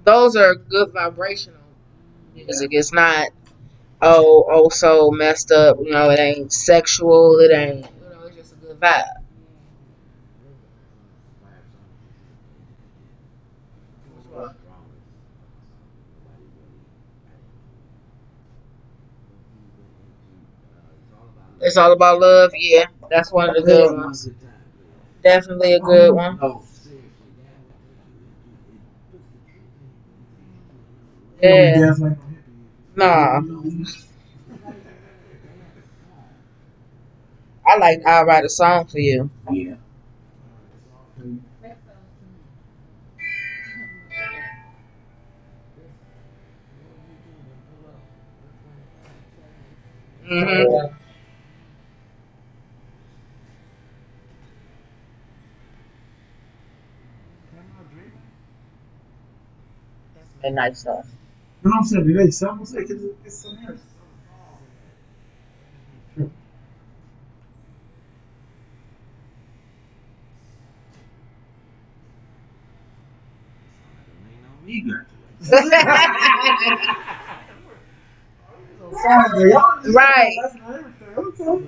[0.03, 1.59] those are good vibrational
[2.35, 2.69] music.
[2.71, 3.29] It's not
[4.01, 5.77] oh oh so messed up.
[5.81, 7.39] You know, it ain't sexual.
[7.39, 7.77] It ain't.
[7.85, 9.03] You know, it's just a good vibe.
[21.59, 22.51] It's all about love.
[22.55, 24.29] Yeah, that's one of the good ones.
[25.23, 26.39] Definitely a good one.
[31.41, 31.93] Yeah.
[32.95, 33.41] Nah.
[37.65, 38.05] I like.
[38.05, 39.29] I'll write a song for you.
[39.51, 39.75] Yeah.
[50.23, 50.71] Mm-hmm.
[50.71, 51.04] That's
[60.45, 61.05] so hmm Midnight stuff.
[61.63, 62.07] You know what I'm saying?
[62.07, 62.91] Today, some say it's,
[63.25, 63.81] it's some else.
[74.65, 75.05] Me, girl.
[79.85, 80.35] Right.
[81.17, 81.65] Okay.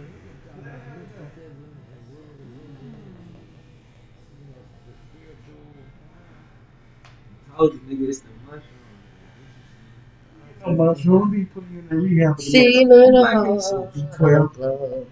[7.58, 8.30] told you, nigga, it's the
[10.66, 10.78] mushroom.
[10.78, 12.40] No mushroom be putting you in the rehab.
[12.42, 13.92] See, heart it's so
[14.44, 15.08] of love.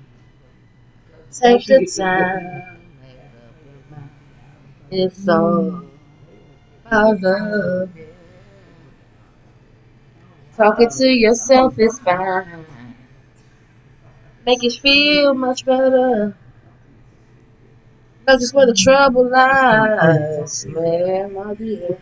[1.32, 2.78] Take the time.
[3.02, 3.56] make up
[4.90, 5.06] your.
[5.08, 5.84] It's all
[6.86, 7.90] about love.
[10.56, 12.96] Talking to yourself is fine.
[14.46, 16.38] Make you feel much better.
[18.26, 21.98] That's just where the trouble lies, man, my dear.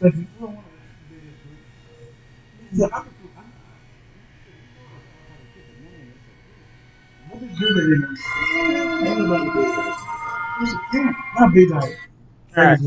[0.00, 1.20] But you don't want to do
[2.70, 2.78] this.
[2.78, 3.28] So I could do.
[7.30, 9.08] What is good in it?
[9.08, 9.94] Everybody did it.
[10.58, 10.78] Who's it?
[10.94, 11.98] Yeah, Not big like.
[12.56, 12.78] Alright.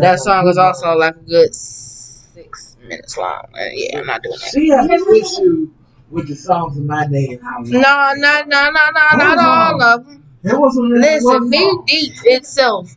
[0.00, 3.44] That song is also like a good six minutes long.
[3.54, 4.50] Uh, yeah, I'm not doing that.
[4.52, 5.70] She has an issue
[6.10, 7.58] with the songs of my day and how.
[7.60, 10.24] No, no, no, no, no, not all of them.
[10.42, 10.52] It.
[10.52, 12.96] Listen, Knee Deep itself,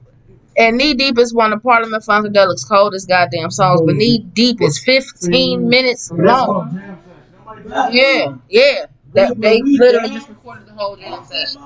[0.58, 4.80] and Knee Deep is one of Parliament Funkadelic's coldest goddamn songs, but Knee Deep is
[4.84, 5.67] 15 mm.
[5.67, 6.98] minutes long.
[7.92, 8.85] Yeah, yeah.
[9.14, 11.61] That, they literally just recorded the whole jam session.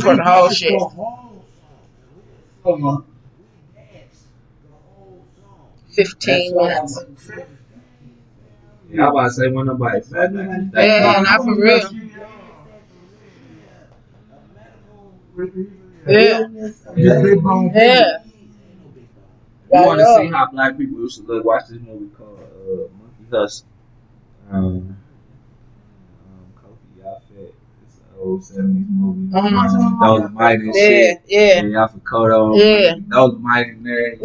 [0.00, 0.80] For the whole shit.
[2.62, 3.04] Hold on.
[5.92, 7.04] 15 minutes.
[8.92, 10.84] Yeah, I'm about to say one nobody fat like that.
[10.84, 11.90] Yeah, not for real.
[16.06, 16.46] Yeah.
[16.96, 17.22] Yeah.
[17.22, 17.70] Big bone.
[17.74, 18.18] Yeah.
[19.72, 21.44] You want to see how black people used to look?
[21.44, 23.66] Watch this movie called uh, Monkey Hustle.
[24.50, 24.96] Um, um,
[26.56, 27.52] Kofi Yaphet.
[27.86, 29.32] It's an old 70s movie.
[29.32, 30.00] Mhm.
[30.00, 31.22] Dolomite and Yeah, shit.
[31.28, 31.38] yeah.
[31.38, 32.58] Yeah, Yaphet Kotto.
[32.58, 32.94] Yeah.
[33.08, 34.16] Dolomite in there.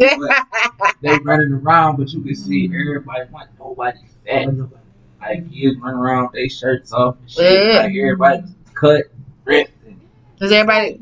[0.78, 4.48] But they running around, but you can see everybody, like, nobody fat.
[5.20, 7.66] Like, kids running around with their shirts off and shit.
[7.66, 7.78] Yeah.
[7.82, 8.42] Like, everybody
[8.74, 9.02] cut,
[9.44, 9.70] ripped.
[10.40, 11.00] Does everybody?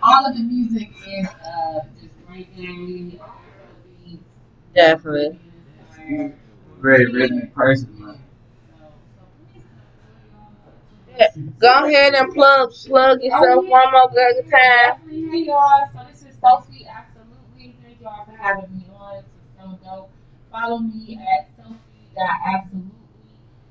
[0.02, 4.18] all of the music is uh just reggae, Afrobeat,
[4.74, 5.38] Definitely.
[5.80, 6.36] inspired.
[6.80, 8.18] Very rhythmic person,
[11.58, 15.00] Go ahead and plug plug yourself one more good time.
[15.08, 15.88] Hey y'all.
[15.92, 16.86] So this is Sophii.
[16.86, 19.18] Appsolutelii, thank y'all for having me on.
[19.18, 19.24] Is
[19.58, 20.10] so dope.
[20.52, 22.90] Follow me at Sophii.appsolutelii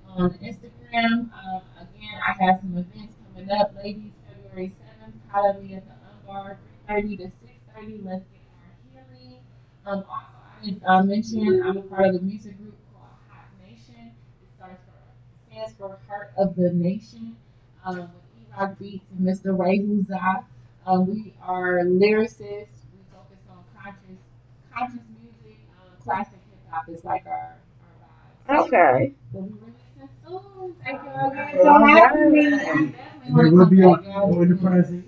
[0.07, 1.29] on Instagram.
[1.33, 4.11] Um, again, I have some events coming up, ladies.
[4.27, 8.01] February seventh, Academy at the Unbar, three thirty to six thirty.
[8.03, 9.39] Let's get our healing.
[9.85, 14.13] Um, also, I I mentioned, I'm a part of the music group called Hot Nation.
[14.41, 14.79] It stands
[15.55, 17.35] for, stands for Heart of the Nation.
[17.85, 18.09] Um, with
[18.57, 19.57] E-Rock Beats and Mr.
[19.57, 20.45] Ray Huza.
[20.85, 22.39] Um, we are lyricists.
[22.91, 24.19] We focus on conscious,
[24.73, 25.59] conscious music.
[25.79, 27.55] Um, classic hip hop is like our,
[28.49, 28.65] our vibe.
[28.67, 29.13] Okay.
[29.33, 30.75] So we releasing soon.
[30.83, 32.47] Thank y'all guys for having me.
[32.47, 32.91] I definitely
[33.25, 34.41] They want will be come on back, y'all.
[34.41, 35.03] Enterprise Records.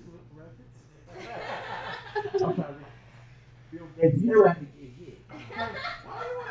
[2.42, 4.22] I'm trying to Bill Gates.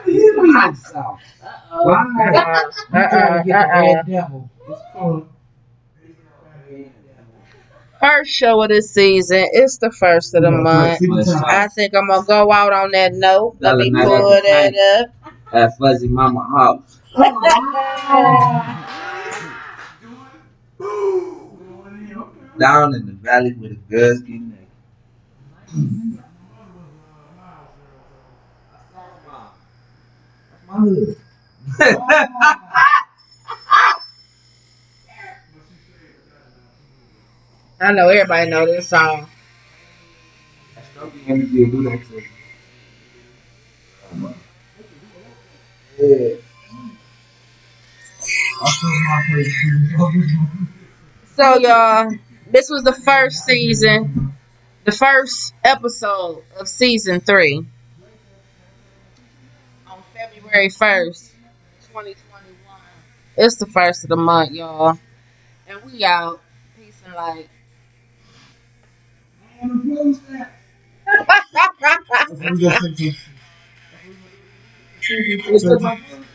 [0.08, 0.36] You have to get hit.
[0.36, 0.53] Hit me.
[0.53, 1.22] Hot sauce.
[1.44, 1.84] Uh-oh.
[1.86, 2.06] Why?
[2.26, 2.98] Uh-uh.
[2.98, 3.38] Uh-uh.
[3.38, 4.50] to get the red devil.
[4.69, 5.30] It's called.
[8.00, 9.48] First show of the season.
[9.53, 11.00] It's the first of the month.
[11.45, 13.58] I think I'm gonna go out on that note.
[13.60, 14.76] Let me pull that
[15.26, 15.34] up.
[15.52, 17.02] At Fuzzy Mama House.
[20.80, 21.58] Oh,
[22.60, 24.68] Down in the valley with the girls getting naked.
[30.78, 31.16] I
[37.94, 39.28] know everybody know this song.
[40.96, 42.00] Strokey energy do.
[51.36, 52.12] So y'all,
[52.52, 54.36] this was the first season,
[54.86, 57.66] the first episode of season three.
[60.48, 61.32] February first,
[61.90, 62.56] 2021.
[63.35, 64.98] It's the first of the month, y'all.
[65.67, 66.40] And we out.
[66.77, 67.50] Peace and light.
[71.82, 72.95] Got some-
[75.09, 76.27] It's the-